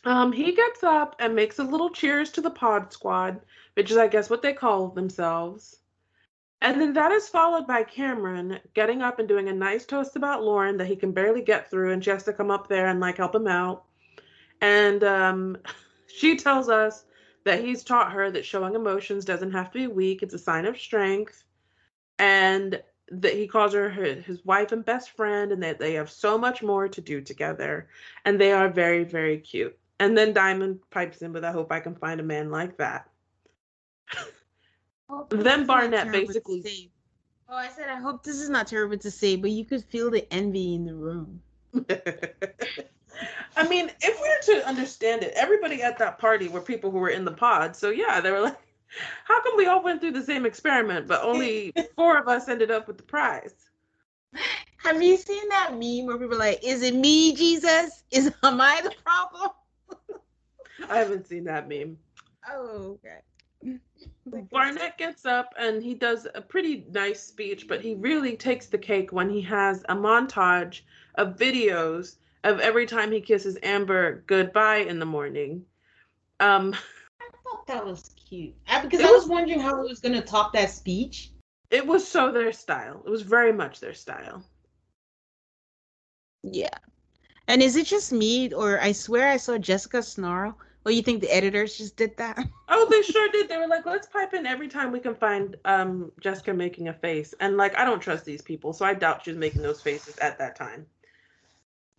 Um, 0.05 0.31
he 0.31 0.53
gets 0.53 0.83
up 0.83 1.15
and 1.19 1.35
makes 1.35 1.59
a 1.59 1.63
little 1.63 1.89
cheers 1.89 2.31
to 2.31 2.41
the 2.41 2.51
pod 2.51 2.93
squad, 2.93 3.41
which 3.73 3.91
is 3.91 3.97
I 3.97 4.07
guess 4.07 4.29
what 4.29 4.41
they 4.41 4.53
call 4.53 4.89
themselves. 4.89 5.77
And 6.61 6.79
then 6.79 6.93
that 6.93 7.11
is 7.11 7.29
followed 7.29 7.67
by 7.67 7.83
Cameron 7.83 8.59
getting 8.73 9.01
up 9.01 9.19
and 9.19 9.27
doing 9.27 9.47
a 9.47 9.53
nice 9.53 9.85
toast 9.85 10.15
about 10.15 10.43
Lauren 10.43 10.77
that 10.77 10.87
he 10.87 10.95
can 10.95 11.13
barely 11.13 11.41
get 11.41 11.69
through, 11.69 11.91
and 11.91 12.03
she 12.03 12.09
has 12.09 12.23
to 12.23 12.33
come 12.33 12.51
up 12.51 12.67
there 12.67 12.87
and 12.87 12.99
like 12.99 13.17
help 13.17 13.33
him 13.33 13.47
out. 13.47 13.85
And 14.61 15.03
um, 15.03 15.57
she 16.07 16.35
tells 16.35 16.69
us 16.69 17.05
that 17.45 17.63
he's 17.63 17.83
taught 17.83 18.11
her 18.11 18.29
that 18.31 18.45
showing 18.45 18.75
emotions 18.75 19.25
doesn't 19.25 19.51
have 19.51 19.71
to 19.71 19.79
be 19.79 19.87
weak, 19.87 20.23
it's 20.23 20.33
a 20.33 20.39
sign 20.39 20.65
of 20.65 20.77
strength. 20.77 21.43
And 22.17 22.81
that 23.11 23.33
he 23.33 23.47
calls 23.47 23.73
her 23.73 23.89
his 23.89 24.45
wife 24.45 24.71
and 24.71 24.85
best 24.85 25.11
friend, 25.11 25.51
and 25.51 25.63
that 25.63 25.79
they 25.79 25.93
have 25.93 26.11
so 26.11 26.37
much 26.37 26.61
more 26.61 26.87
to 26.87 27.01
do 27.01 27.21
together. 27.21 27.87
And 28.25 28.39
they 28.39 28.51
are 28.51 28.69
very, 28.69 29.03
very 29.03 29.39
cute. 29.39 29.77
And 29.99 30.17
then 30.17 30.33
Diamond 30.33 30.79
pipes 30.91 31.21
in 31.21 31.33
with, 31.33 31.43
I 31.43 31.51
hope 31.51 31.71
I 31.71 31.79
can 31.79 31.95
find 31.95 32.19
a 32.19 32.23
man 32.23 32.51
like 32.51 32.77
that. 32.77 33.09
Then 35.29 35.65
Barnett 35.65 36.11
basically. 36.11 36.91
Oh, 37.51 37.55
I 37.55 37.69
said, 37.69 37.89
I 37.89 37.95
hope 37.95 38.23
this 38.23 38.37
is 38.37 38.49
not 38.49 38.67
terrible 38.67 38.97
to 38.99 39.09
say, 39.09 39.35
but 39.35 39.49
you 39.49 39.65
could 39.65 39.83
feel 39.83 40.11
the 40.11 40.31
envy 40.31 40.75
in 40.75 40.85
the 40.85 40.93
room. 40.93 41.41
I 43.55 43.67
mean, 43.67 43.91
if 44.01 44.21
we 44.21 44.27
were 44.27 44.61
to 44.61 44.67
understand 44.67 45.23
it, 45.23 45.33
everybody 45.35 45.81
at 45.81 45.97
that 45.97 46.19
party 46.19 46.47
were 46.47 46.61
people 46.61 46.91
who 46.91 46.99
were 46.99 47.09
in 47.09 47.25
the 47.25 47.31
pod. 47.31 47.75
So 47.75 47.89
yeah, 47.89 48.21
they 48.21 48.31
were 48.31 48.41
like, 48.41 48.57
how 49.25 49.41
come 49.41 49.57
we 49.57 49.67
all 49.67 49.83
went 49.83 50.01
through 50.01 50.13
the 50.13 50.23
same 50.23 50.45
experiment, 50.45 51.07
but 51.07 51.23
only 51.23 51.73
four 51.95 52.17
of 52.17 52.27
us 52.27 52.47
ended 52.47 52.71
up 52.71 52.87
with 52.87 52.97
the 52.97 53.03
prize? 53.03 53.53
Have 54.77 55.01
you 55.01 55.17
seen 55.17 55.47
that 55.49 55.71
meme 55.73 56.05
where 56.05 56.17
people 56.17 56.35
are 56.35 56.39
like, 56.39 56.63
is 56.63 56.83
it 56.83 56.95
me, 56.95 57.33
Jesus? 57.35 58.03
Is 58.11 58.31
am 58.43 58.61
I 58.61 58.81
the 58.83 58.93
problem? 59.03 59.51
I 60.89 60.97
haven't 60.97 61.27
seen 61.27 61.43
that 61.45 61.67
meme. 61.67 61.97
Oh, 62.49 62.97
okay. 63.05 63.77
Barnett 64.51 64.97
gets 64.97 65.25
up 65.25 65.53
and 65.59 65.83
he 65.83 65.93
does 65.93 66.27
a 66.33 66.41
pretty 66.41 66.85
nice 66.91 67.21
speech, 67.21 67.67
but 67.67 67.81
he 67.81 67.95
really 67.95 68.37
takes 68.37 68.67
the 68.67 68.77
cake 68.77 69.11
when 69.11 69.29
he 69.29 69.41
has 69.41 69.83
a 69.89 69.95
montage 69.95 70.81
of 71.15 71.35
videos 71.35 72.15
of 72.43 72.59
every 72.59 72.85
time 72.85 73.11
he 73.11 73.21
kisses 73.21 73.57
Amber 73.63 74.23
goodbye 74.27 74.77
in 74.77 74.99
the 74.99 75.05
morning. 75.05 75.65
Um, 76.39 76.73
I 77.21 77.29
thought 77.43 77.67
that 77.67 77.85
was 77.85 78.11
cute 78.15 78.55
I, 78.67 78.81
because 78.81 79.01
I 79.01 79.11
was, 79.11 79.23
was 79.23 79.29
wondering 79.29 79.59
how 79.59 79.81
he 79.83 79.89
was 79.89 79.99
going 79.99 80.15
to 80.15 80.21
top 80.21 80.53
that 80.53 80.69
speech. 80.69 81.31
It 81.69 81.85
was 81.85 82.07
so 82.07 82.31
their 82.31 82.51
style. 82.51 83.03
It 83.05 83.09
was 83.09 83.21
very 83.21 83.53
much 83.53 83.79
their 83.79 83.93
style. 83.93 84.43
Yeah. 86.43 86.69
And 87.47 87.61
is 87.61 87.75
it 87.75 87.87
just 87.87 88.11
me, 88.11 88.53
or 88.53 88.79
I 88.79 88.91
swear 88.91 89.27
I 89.27 89.37
saw 89.37 89.57
Jessica 89.57 90.01
snarl? 90.01 90.57
Or 90.85 90.91
you 90.91 91.01
think 91.01 91.19
the 91.21 91.35
editors 91.35 91.77
just 91.77 91.97
did 91.97 92.15
that? 92.17 92.39
oh, 92.69 92.87
they 92.89 93.01
sure 93.01 93.27
did. 93.29 93.49
They 93.49 93.57
were 93.57 93.67
like, 93.67 93.85
let's 93.85 94.07
pipe 94.07 94.33
in 94.33 94.45
every 94.45 94.67
time 94.67 94.91
we 94.91 94.99
can 94.99 95.13
find 95.13 95.57
um, 95.65 96.11
Jessica 96.21 96.53
making 96.53 96.87
a 96.87 96.93
face. 96.93 97.33
And 97.39 97.57
like, 97.57 97.75
I 97.75 97.83
don't 97.83 97.99
trust 97.99 98.23
these 98.23 98.41
people, 98.41 98.71
so 98.71 98.85
I 98.85 98.93
doubt 98.93 99.25
she 99.25 99.31
was 99.31 99.37
making 99.37 99.61
those 99.61 99.81
faces 99.81 100.17
at 100.19 100.37
that 100.39 100.55
time. 100.55 100.85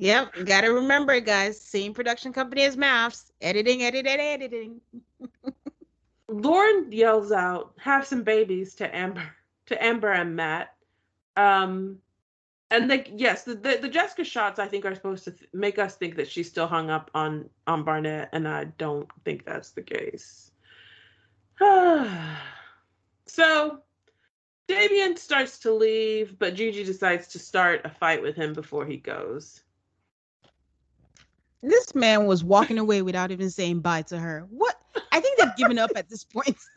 Yep, 0.01 0.47
gotta 0.47 0.73
remember 0.73 1.13
it, 1.13 1.27
guys. 1.27 1.61
Same 1.61 1.93
production 1.93 2.33
company 2.33 2.63
as 2.63 2.75
MAFS. 2.75 3.33
Editing, 3.43 3.83
editing, 3.83 4.19
editing. 4.19 4.81
Lauren 6.29 6.91
yells 6.91 7.33
out, 7.33 7.75
"Have 7.79 8.07
some 8.07 8.23
babies" 8.23 8.75
to 8.77 8.97
Amber, 8.97 9.31
to 9.67 9.85
Amber 9.85 10.11
and 10.11 10.35
Matt. 10.35 10.75
Um, 11.37 11.99
and 12.71 12.89
like, 12.89 13.11
yes, 13.15 13.45
the, 13.45 13.55
the, 13.55 13.79
the 13.83 13.91
Jessica 13.91 14.25
shots 14.25 14.59
I 14.59 14.67
think 14.67 14.87
are 14.87 14.95
supposed 14.95 15.25
to 15.25 15.33
th- 15.33 15.51
make 15.53 15.79
us 15.79 15.97
think 15.97 16.17
that 16.17 16.29
she's 16.29 16.49
still 16.49 16.67
hung 16.67 16.89
up 16.89 17.11
on 17.15 17.51
on 17.67 17.85
Barnett, 17.85 18.31
and 18.33 18.49
I 18.49 18.65
don't 18.65 19.09
think 19.27 19.45
that's 19.45 19.73
the 19.73 19.83
case. 19.83 20.51
so 23.27 23.81
Damian 24.67 25.19
starts 25.19 25.59
to 25.59 25.75
leave, 25.75 26.39
but 26.39 26.55
Gigi 26.55 26.85
decides 26.85 27.29
to 27.29 27.39
start 27.39 27.83
a 27.85 27.91
fight 27.91 28.23
with 28.23 28.35
him 28.35 28.55
before 28.55 28.87
he 28.87 28.97
goes. 28.97 29.61
This 31.63 31.95
man 31.95 32.27
was 32.27 32.43
walking 32.43 32.79
away 32.79 33.03
without 33.03 33.31
even 33.31 33.51
saying 33.51 33.81
bye 33.81 34.03
to 34.03 34.19
her. 34.19 34.47
What? 34.51 34.81
I 35.13 35.21
think 35.21 35.39
they've 35.39 35.57
given 35.57 35.79
up 35.79 35.91
at 35.95 36.09
this 36.09 36.25
point. 36.25 36.57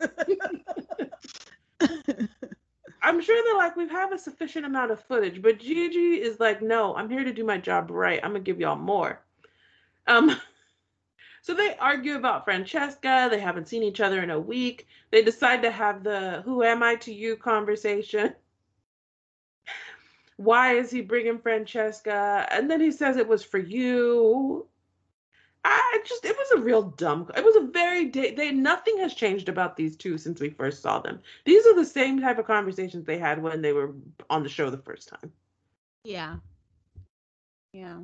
I'm 3.02 3.20
sure 3.20 3.44
they're 3.44 3.56
like, 3.56 3.76
we 3.76 3.86
have 3.88 4.12
a 4.12 4.18
sufficient 4.18 4.64
amount 4.64 4.90
of 4.90 4.98
footage, 5.04 5.42
but 5.42 5.58
Gigi 5.58 6.22
is 6.22 6.40
like, 6.40 6.62
no, 6.62 6.96
I'm 6.96 7.10
here 7.10 7.22
to 7.22 7.32
do 7.32 7.44
my 7.44 7.58
job 7.58 7.90
right. 7.90 8.18
I'm 8.22 8.30
gonna 8.30 8.40
give 8.40 8.60
y'all 8.60 8.76
more. 8.76 9.20
Um, 10.06 10.34
so 11.42 11.54
they 11.54 11.76
argue 11.76 12.16
about 12.16 12.44
Francesca. 12.44 13.28
They 13.30 13.40
haven't 13.40 13.68
seen 13.68 13.82
each 13.82 14.00
other 14.00 14.22
in 14.22 14.30
a 14.30 14.40
week. 14.40 14.86
They 15.10 15.22
decide 15.22 15.62
to 15.62 15.70
have 15.70 16.02
the 16.02 16.42
"Who 16.44 16.62
am 16.62 16.82
I 16.82 16.94
to 16.96 17.12
you?" 17.12 17.36
conversation. 17.36 18.34
Why 20.36 20.74
is 20.76 20.90
he 20.90 21.00
bringing 21.00 21.38
Francesca? 21.38 22.46
And 22.50 22.70
then 22.70 22.80
he 22.80 22.90
says 22.90 23.16
it 23.16 23.28
was 23.28 23.44
for 23.44 23.58
you. 23.58 24.66
I 25.64 26.00
just 26.04 26.24
it 26.24 26.36
was 26.36 26.50
a 26.52 26.62
real 26.62 26.82
dumb. 26.82 27.30
It 27.36 27.44
was 27.44 27.56
a 27.56 27.60
very 27.72 28.06
day. 28.06 28.34
they 28.34 28.52
nothing 28.52 28.98
has 28.98 29.14
changed 29.14 29.48
about 29.48 29.76
these 29.76 29.96
two 29.96 30.18
since 30.18 30.40
we 30.40 30.50
first 30.50 30.82
saw 30.82 30.98
them. 31.00 31.20
These 31.44 31.66
are 31.66 31.74
the 31.74 31.84
same 31.84 32.20
type 32.20 32.38
of 32.38 32.46
conversations 32.46 33.04
they 33.06 33.18
had 33.18 33.42
when 33.42 33.62
they 33.62 33.72
were 33.72 33.94
on 34.28 34.42
the 34.42 34.48
show 34.48 34.68
the 34.70 34.78
first 34.78 35.08
time. 35.08 35.32
Yeah. 36.04 36.36
Yeah. 37.72 38.00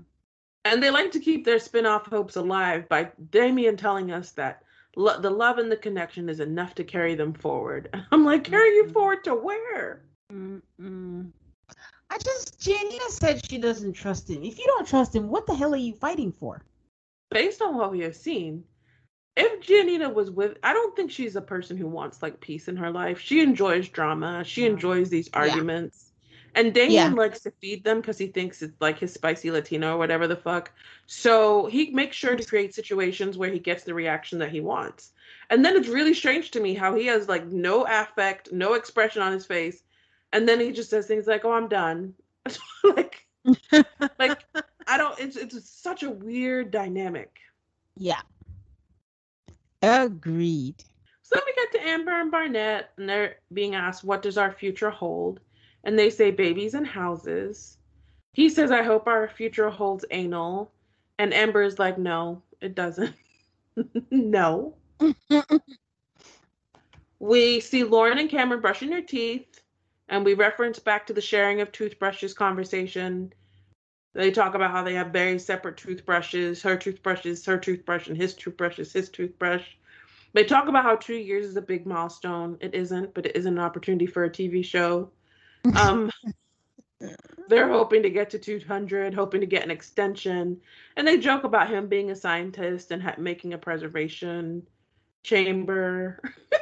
And 0.65 0.83
they 0.83 0.91
like 0.91 1.11
to 1.13 1.21
keep 1.21 1.45
their 1.45 1.59
spin-off 1.59 2.07
hopes 2.07 2.37
alive 2.37 2.89
by 2.89 3.11
Damian 3.31 3.77
telling 3.77 4.11
us 4.11 4.33
that 4.33 4.63
lo- 4.97 5.21
the 5.21 5.31
love 5.31 5.59
and 5.59 5.71
the 5.71 5.77
connection 5.77 6.29
is 6.29 6.41
enough 6.41 6.75
to 6.77 6.85
carry 6.85 7.15
them 7.15 7.33
forward. 7.33 7.89
I'm 8.13 8.25
like, 8.25 8.45
carry 8.45 8.75
you 8.77 8.85
Mhm. 8.85 8.93
forward 8.93 9.25
to 9.25 9.35
where? 9.35 10.03
Mm-mm. 10.33 11.31
I 12.11 12.19
just 12.19 12.59
Giannina 12.61 13.09
said 13.09 13.45
she 13.47 13.59
doesn't 13.59 13.93
trust 13.93 14.29
him. 14.29 14.43
If 14.43 14.59
you 14.59 14.65
don't 14.67 14.87
trust 14.89 15.15
him, 15.15 15.29
what 15.29 15.47
the 15.47 15.55
hell 15.55 15.73
are 15.75 15.79
you 15.79 15.95
fighting 15.95 16.33
for? 16.33 16.63
Based 17.31 17.63
on 17.63 17.77
what 17.77 17.91
we 17.93 18.01
have 18.01 18.17
seen, 18.17 18.65
if 19.37 19.63
Giannina 19.67 20.13
was 20.13 20.31
with, 20.31 20.59
I 20.63 20.73
don't 20.73 20.97
think 20.97 21.11
she's 21.11 21.37
a 21.37 21.41
person 21.41 21.77
who 21.77 21.87
wants 21.87 22.23
like 22.23 22.41
peace 22.41 22.69
in 22.69 22.77
her 22.77 22.91
life. 22.91 23.21
She 23.21 23.41
enjoys 23.41 23.89
drama. 23.89 24.45
She 24.45 24.65
Yeah. 24.65 24.67
enjoys 24.67 25.11
these 25.11 25.31
Yeah. 25.35 25.35
arguments. 25.35 26.13
And 26.55 26.75
Damian 26.75 27.13
Yeah. 27.13 27.15
likes 27.15 27.41
to 27.43 27.53
feed 27.61 27.85
them 27.85 28.01
because 28.01 28.19
he 28.19 28.27
thinks 28.27 28.63
it's 28.63 28.81
like 28.81 28.99
his 28.99 29.13
spicy 29.15 29.51
Latino 29.51 29.95
or 29.95 29.99
whatever 29.99 30.27
the 30.27 30.37
fuck. 30.37 30.73
So 31.07 31.67
he 31.67 31.91
makes 31.91 32.17
sure 32.17 32.37
to 32.37 32.45
create 32.45 32.75
situations 32.75 33.39
where 33.39 33.51
he 33.51 33.59
gets 33.59 33.85
the 33.85 33.95
reaction 33.95 34.39
that 34.41 34.51
he 34.51 34.61
wants. 34.61 35.13
And 35.51 35.65
then 35.65 35.77
it's 35.77 35.89
really 35.89 36.15
strange 36.15 36.51
to 36.53 36.61
me 36.61 36.75
how 36.75 36.95
he 36.95 37.07
has 37.07 37.29
like 37.29 37.47
no 37.47 37.87
affect, 37.87 38.53
no 38.53 38.75
expression 38.75 39.23
on 39.23 39.33
his 39.33 39.47
face. 39.47 39.83
And 40.33 40.49
then 40.49 40.61
he 40.61 40.73
just 40.73 40.91
says 40.91 41.07
things 41.07 41.27
like, 41.27 41.45
oh, 41.45 41.53
I'm 41.53 41.69
done. 41.69 42.15
like, 42.85 43.27
like 44.19 44.39
I 44.91 44.97
don't, 44.97 45.19
it's, 45.21 45.37
it's 45.37 45.71
such 45.71 46.03
a 46.03 46.11
weird 46.11 46.71
dynamic. 46.71 47.39
Yeah. 47.97 48.21
Agreed. 49.83 50.83
So 51.23 51.37
then 51.37 51.43
we 51.47 51.55
get 51.55 51.73
to 51.73 51.89
Amber 51.89 52.21
and 52.21 52.31
Barnett, 52.31 52.91
and 52.97 53.09
they're 53.09 53.37
being 53.53 53.77
asked, 53.77 54.03
What 54.03 54.23
does 54.23 54.37
our 54.37 54.51
future 54.51 54.91
hold? 54.91 55.41
And 55.85 55.99
they 55.99 56.11
say, 56.11 56.31
Babies 56.31 56.75
and 56.75 56.87
houses. 56.87 57.79
He 58.33 58.49
says, 58.49 58.71
I 58.71 58.83
hope 58.83 59.07
our 59.07 59.29
future 59.29 59.71
holds 59.71 60.05
anal. 60.11 60.73
And 61.19 61.33
Amber 61.33 61.63
is 61.63 61.79
like, 61.79 61.97
No, 61.97 62.43
it 62.61 62.75
doesn't. 62.75 63.15
no. 64.11 64.75
We 67.21 67.61
see 67.61 67.85
Lauren 67.85 68.17
and 68.17 68.31
Cameron 68.31 68.63
brushing 68.63 68.89
their 68.89 69.03
teeth, 69.03 69.61
and 70.09 70.25
we 70.25 70.33
reference 70.33 70.79
back 70.79 71.07
to 71.07 71.13
the 71.13 71.21
sharing 71.21 71.61
of 71.61 71.71
toothbrushes 71.71 72.33
conversation. 72.33 73.35
They 74.13 74.31
talk 74.31 74.55
about 74.55 74.73
how 74.73 74.83
they 74.83 74.95
have 74.95 75.09
very 75.09 75.39
separate 75.39 75.77
toothbrushes 75.77 76.63
her 76.63 76.77
toothbrushes, 76.77 77.45
her 77.47 77.59
toothbrush, 77.59 78.09
and 78.09 78.17
his 78.17 78.35
toothbrush 78.35 78.79
is 78.79 78.93
his 78.93 79.09
toothbrush. 79.09 79.65
They 80.33 80.45
talk 80.45 80.69
about 80.69 80.85
how 80.85 80.97
two 80.97 81.17
years 81.17 81.47
is 81.47 81.57
a 81.57 81.63
big 81.63 81.87
milestone. 81.87 82.57
It 82.61 82.75
isn't, 82.75 83.15
but 83.15 83.27
it 83.27 83.37
is 83.37 83.47
an 83.47 83.59
opportunity 83.59 84.07
for 84.07 84.25
a 84.25 84.31
TV 84.31 84.65
show. 84.65 85.11
Um, 85.77 86.11
they're 87.49 87.71
hoping 87.71 88.03
to 88.03 88.11
get 88.11 88.31
to 88.31 88.39
200, 88.39 89.15
hoping 89.15 89.41
to 89.41 89.47
get 89.47 89.65
an 89.65 89.71
extension. 89.71 90.61
And 90.97 91.07
they 91.07 91.19
joke 91.19 91.45
about 91.45 91.69
him 91.69 91.89
being 91.89 92.11
a 92.11 92.17
scientist 92.17 92.91
and 92.91 93.03
ha- 93.03 93.17
making 93.19 93.55
a 93.55 93.59
preservation 93.59 94.67
chamber. 95.23 96.21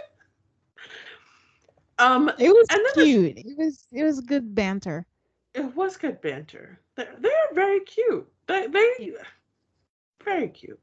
um, 1.98 2.30
It 2.38 2.50
was 2.50 2.66
cute. 2.94 3.38
It 3.38 3.58
was 3.58 3.86
it 3.92 4.04
was 4.04 4.20
good 4.20 4.54
banter. 4.54 5.06
It 5.54 5.74
was 5.74 5.96
good 5.96 6.20
banter. 6.20 6.80
They're, 6.94 7.14
they're 7.18 7.54
very 7.54 7.80
cute. 7.80 8.26
They, 8.46 8.66
they 8.66 9.12
very 10.24 10.48
cute. 10.48 10.80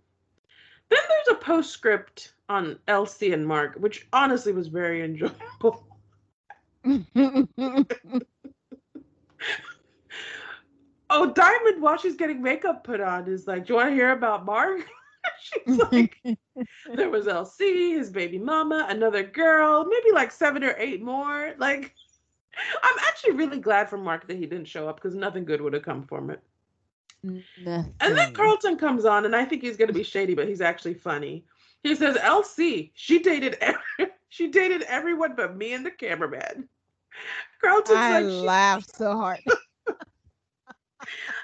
Then 0.89 0.99
there's 1.07 1.37
a 1.37 1.41
postscript 1.41 2.33
on 2.49 2.79
LC 2.87 3.33
and 3.33 3.47
Mark, 3.47 3.75
which 3.75 4.07
honestly 4.13 4.53
was 4.53 4.67
very 4.67 5.03
enjoyable. 5.03 5.87
Oh, 11.09 11.31
Diamond, 11.31 11.81
while 11.81 11.97
she's 11.97 12.15
getting 12.15 12.41
makeup 12.41 12.83
put 12.83 12.99
on, 12.99 13.27
is 13.27 13.47
like, 13.47 13.65
"Do 13.65 13.73
you 13.73 13.77
want 13.77 13.89
to 13.89 13.95
hear 13.95 14.11
about 14.11 14.43
Mark?" 14.43 14.81
she's 15.39 15.77
like, 15.91 16.17
"There 16.93 17.09
was 17.09 17.27
LC, 17.27 17.95
his 17.97 18.09
baby 18.09 18.39
mama, 18.39 18.87
another 18.89 19.23
girl, 19.23 19.85
maybe 19.85 20.11
like 20.13 20.31
seven 20.31 20.63
or 20.63 20.75
eight 20.77 21.01
more." 21.03 21.53
Like, 21.57 21.93
I'm 22.83 22.95
actually 23.07 23.33
really 23.33 23.59
glad 23.59 23.89
for 23.89 23.97
Mark 23.97 24.27
that 24.27 24.37
he 24.37 24.45
didn't 24.45 24.67
show 24.67 24.87
up 24.87 24.97
because 24.97 25.15
nothing 25.15 25.45
good 25.45 25.61
would 25.61 25.73
have 25.73 25.83
come 25.83 26.03
from 26.03 26.29
it. 26.29 26.41
And 27.99 28.17
then 28.17 28.33
Carlton 28.33 28.77
comes 28.77 29.05
on, 29.05 29.25
and 29.25 29.35
I 29.35 29.45
think 29.45 29.61
he's 29.63 29.77
gonna 29.77 29.93
be 29.93 30.03
shady, 30.03 30.35
but 30.35 30.47
he's 30.47 30.61
actually 30.61 30.93
funny. 30.93 31.45
He 31.83 31.95
says, 31.95 32.17
"LC, 32.17 32.91
she 32.93 33.19
dated 33.19 33.57
every, 33.61 33.81
she 34.29 34.47
dated 34.47 34.83
everyone 34.83 35.35
but 35.35 35.55
me 35.55 35.73
and 35.73 35.85
the 35.85 35.91
cameraman." 35.91 36.69
Carlton's 37.61 37.97
I 37.97 38.21
like, 38.21 38.45
laughed 38.45 38.95
so 38.95 39.17
hard. 39.17 39.41
and 39.47 39.57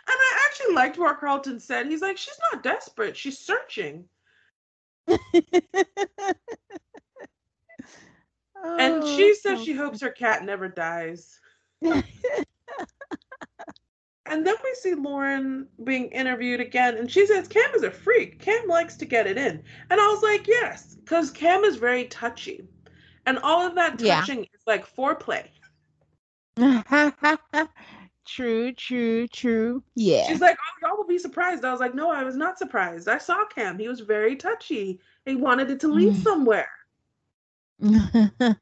I 0.07 0.45
actually 0.47 0.75
liked 0.75 0.97
what 0.97 1.19
Carlton 1.19 1.59
said. 1.59 1.87
He's 1.87 2.01
like, 2.01 2.17
"She's 2.17 2.39
not 2.51 2.63
desperate; 2.63 3.17
she's 3.17 3.39
searching." 3.39 4.05
And 8.63 9.03
Oh, 9.03 9.05
she 9.15 9.33
says 9.35 9.59
so 9.59 9.65
she 9.65 9.73
hopes 9.73 10.01
her 10.01 10.11
cat 10.11 10.43
never 10.43 10.67
dies. 10.67 11.39
And 14.27 14.45
then 14.47 14.55
we 14.63 14.73
see 14.75 14.93
Lauren 14.93 15.67
being 15.83 16.05
interviewed 16.07 16.61
again, 16.61 16.95
and 16.95 17.11
she 17.11 17.25
says 17.25 17.47
Cam 17.49 17.69
is 17.75 17.83
a 17.83 17.91
freak. 17.91 18.39
Cam 18.39 18.67
likes 18.67 18.95
to 18.97 19.05
get 19.05 19.27
it 19.27 19.37
in. 19.37 19.61
And 19.89 19.99
I 19.99 20.07
was 20.07 20.23
like, 20.23 20.47
yes, 20.47 20.95
because 20.95 21.31
Cam 21.31 21.63
is 21.65 21.75
very 21.75 22.05
touchy. 22.05 22.65
And 23.25 23.39
all 23.39 23.67
of 23.67 23.75
that 23.75 23.99
Yeah. 23.99 24.21
touching 24.21 24.43
is 24.43 24.61
like 24.65 24.85
foreplay. 24.87 25.47
true, 28.25 28.73
true, 28.73 29.27
true. 29.27 29.83
Yeah. 29.95 30.27
She's 30.27 30.39
like, 30.41 30.57
oh, 30.57 30.87
y'all 30.87 30.97
will 30.97 31.07
be 31.07 31.17
surprised. 31.17 31.65
I 31.65 31.71
was 31.71 31.79
like, 31.81 31.95
no, 31.95 32.11
I 32.11 32.23
was 32.23 32.37
not 32.37 32.57
surprised. 32.57 33.09
I 33.09 33.17
saw 33.17 33.45
Cam. 33.45 33.79
He 33.79 33.87
was 33.87 33.99
very 33.99 34.35
touchy. 34.35 35.01
He 35.25 35.35
wanted 35.35 35.69
it 35.71 35.79
to 35.81 35.87
lead 35.87 36.13
Mm. 36.13 36.23
somewhere. 36.23 36.69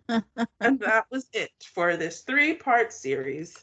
And 0.61 0.79
that 0.79 1.05
was 1.11 1.27
it 1.33 1.51
for 1.73 1.97
this 1.97 2.21
three 2.21 2.53
part 2.53 2.93
series. 2.93 3.55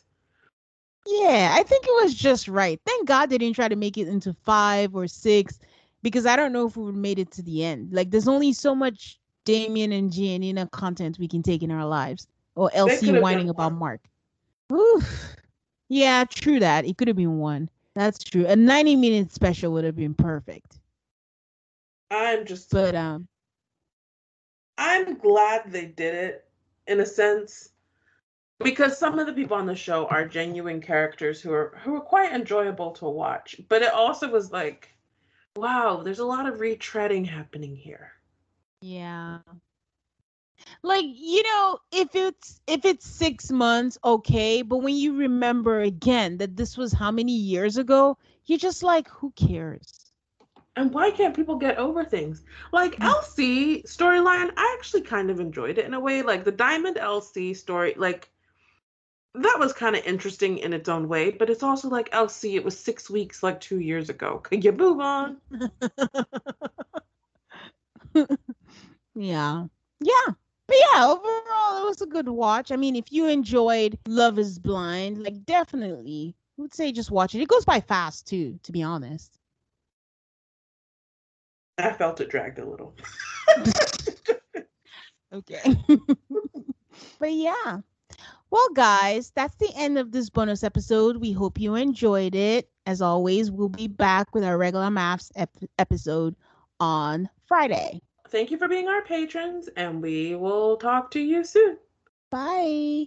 yeah, 1.06 1.54
I 1.58 1.62
think 1.62 1.84
it 1.86 2.04
was 2.04 2.14
just 2.14 2.48
right. 2.48 2.80
Thank 2.84 3.08
God 3.08 3.30
they 3.30 3.38
didn't 3.38 3.56
try 3.56 3.68
to 3.68 3.76
make 3.76 3.96
it 3.96 4.08
into 4.08 4.34
five 4.44 4.94
or 4.94 5.06
six 5.06 5.58
because 6.02 6.26
I 6.26 6.36
don't 6.36 6.52
know 6.52 6.66
if 6.66 6.76
we 6.76 6.84
would 6.84 6.94
have 6.94 7.00
made 7.00 7.18
it 7.18 7.30
to 7.32 7.42
the 7.42 7.64
end. 7.64 7.92
Like, 7.92 8.10
there's 8.10 8.28
only 8.28 8.52
so 8.52 8.74
much 8.74 9.18
Damian 9.44 9.92
and 9.92 10.10
Giannina 10.10 10.70
content 10.70 11.18
we 11.18 11.28
can 11.28 11.42
take 11.42 11.62
in 11.62 11.70
our 11.70 11.86
lives. 11.86 12.26
Or 12.54 12.70
LC 12.70 13.20
whining 13.20 13.48
about. 13.48 13.72
Mark. 13.72 14.00
Oof. 14.72 15.36
Yeah, 15.88 16.24
true 16.24 16.60
that. 16.60 16.84
It 16.84 16.98
could 16.98 17.08
have 17.08 17.16
been 17.16 17.38
one. 17.38 17.70
That's 17.94 18.22
true. 18.22 18.46
A 18.46 18.56
90 18.56 18.96
minute 18.96 19.32
special 19.32 19.72
would 19.72 19.84
have 19.84 19.96
been 19.96 20.14
perfect. 20.14 20.80
I'm 22.10 22.44
just 22.44 22.70
But 22.70 22.94
um 22.94 23.28
I'm 24.78 25.18
glad 25.18 25.72
they 25.72 25.86
did 25.86 26.14
it 26.14 26.44
in 26.86 27.00
a 27.00 27.06
sense 27.06 27.70
because 28.58 28.98
some 28.98 29.18
of 29.18 29.26
the 29.26 29.32
people 29.32 29.56
on 29.56 29.66
the 29.66 29.74
show 29.74 30.06
are 30.06 30.26
genuine 30.26 30.80
characters 30.80 31.40
who 31.40 31.52
are 31.52 31.78
who 31.82 31.94
are 31.96 32.00
quite 32.00 32.32
enjoyable 32.32 32.92
to 32.92 33.06
watch. 33.06 33.56
But 33.68 33.82
it 33.82 33.92
also 33.92 34.30
was 34.30 34.52
like, 34.52 34.94
wow, 35.56 36.02
there's 36.02 36.20
a 36.20 36.26
lot 36.26 36.46
of 36.46 36.58
retreading 36.58 37.26
happening 37.26 37.76
here. 37.76 38.12
Yeah. 38.80 39.38
Like, 40.82 41.04
you 41.06 41.42
know, 41.42 41.78
if 41.92 42.14
it's 42.14 42.60
if 42.66 42.84
it's 42.84 43.06
6 43.06 43.50
months, 43.50 43.98
okay, 44.04 44.62
but 44.62 44.78
when 44.78 44.94
you 44.94 45.16
remember 45.16 45.80
again 45.80 46.38
that 46.38 46.56
this 46.56 46.76
was 46.76 46.92
how 46.92 47.10
many 47.10 47.32
years 47.32 47.76
ago, 47.76 48.16
you're 48.46 48.58
just 48.58 48.82
like 48.82 49.08
who 49.08 49.32
cares? 49.32 50.05
And 50.76 50.92
why 50.92 51.10
can't 51.10 51.34
people 51.34 51.56
get 51.56 51.78
over 51.78 52.04
things? 52.04 52.44
Like 52.72 52.96
Mm. 52.96 53.08
LC 53.08 53.82
storyline, 53.84 54.52
I 54.56 54.76
actually 54.78 55.02
kind 55.02 55.30
of 55.30 55.40
enjoyed 55.40 55.78
it 55.78 55.86
in 55.86 55.94
a 55.94 56.00
way. 56.00 56.22
Like 56.22 56.44
the 56.44 56.52
Diamond 56.52 56.96
LC 56.98 57.54
story, 57.54 57.94
like 57.96 58.30
that 59.34 59.58
was 59.58 59.72
kind 59.72 59.96
of 59.96 60.04
interesting 60.04 60.58
in 60.58 60.72
its 60.72 60.88
own 60.88 61.08
way, 61.08 61.30
but 61.30 61.50
it's 61.50 61.62
also 61.62 61.88
like 61.88 62.10
LC, 62.12 62.54
it 62.56 62.64
was 62.64 62.78
six 62.78 63.10
weeks 63.10 63.42
like 63.42 63.60
two 63.60 63.80
years 63.80 64.08
ago. 64.10 64.38
Could 64.42 64.64
you 64.64 64.72
move 64.72 65.00
on? 65.00 65.38
yeah. 69.14 69.66
Yeah. 70.00 70.26
But 70.68 70.76
yeah, 70.92 71.06
overall 71.06 71.82
it 71.82 71.88
was 71.88 72.02
a 72.02 72.06
good 72.06 72.28
watch. 72.28 72.72
I 72.72 72.76
mean, 72.76 72.96
if 72.96 73.12
you 73.12 73.26
enjoyed 73.28 73.98
Love 74.08 74.38
is 74.38 74.58
Blind, 74.58 75.22
like 75.22 75.44
definitely 75.46 76.34
I 76.58 76.62
would 76.62 76.74
say 76.74 76.92
just 76.92 77.10
watch 77.10 77.34
it. 77.34 77.40
It 77.42 77.48
goes 77.48 77.64
by 77.64 77.80
fast 77.80 78.26
too, 78.26 78.58
to 78.64 78.72
be 78.72 78.82
honest. 78.82 79.35
I 81.78 81.92
felt 81.92 82.20
it 82.20 82.30
dragged 82.30 82.58
a 82.58 82.68
little. 82.68 82.96
Okay. 85.32 85.60
but 87.18 87.32
yeah. 87.32 87.80
Well, 88.50 88.68
guys, 88.74 89.32
that's 89.34 89.56
the 89.56 89.70
end 89.76 89.98
of 89.98 90.12
this 90.12 90.30
bonus 90.30 90.62
episode. 90.62 91.16
We 91.18 91.32
hope 91.32 91.58
you 91.60 91.74
enjoyed 91.74 92.34
it. 92.34 92.70
as 92.86 93.02
always, 93.02 93.50
we'll 93.50 93.68
be 93.68 93.88
back 93.88 94.34
with 94.34 94.44
our 94.44 94.56
regular 94.56 94.86
MAFS 94.86 95.32
ep- 95.36 95.50
episode 95.78 96.36
on 96.78 97.28
Friday. 97.46 98.00
Thank 98.28 98.50
you 98.50 98.58
for 98.58 98.68
being 98.68 98.88
our 98.88 99.02
patrons, 99.02 99.68
and 99.76 100.00
we 100.00 100.36
will 100.36 100.76
talk 100.76 101.10
to 101.12 101.20
you 101.20 101.44
soon. 101.44 101.78
Bye. 102.30 103.06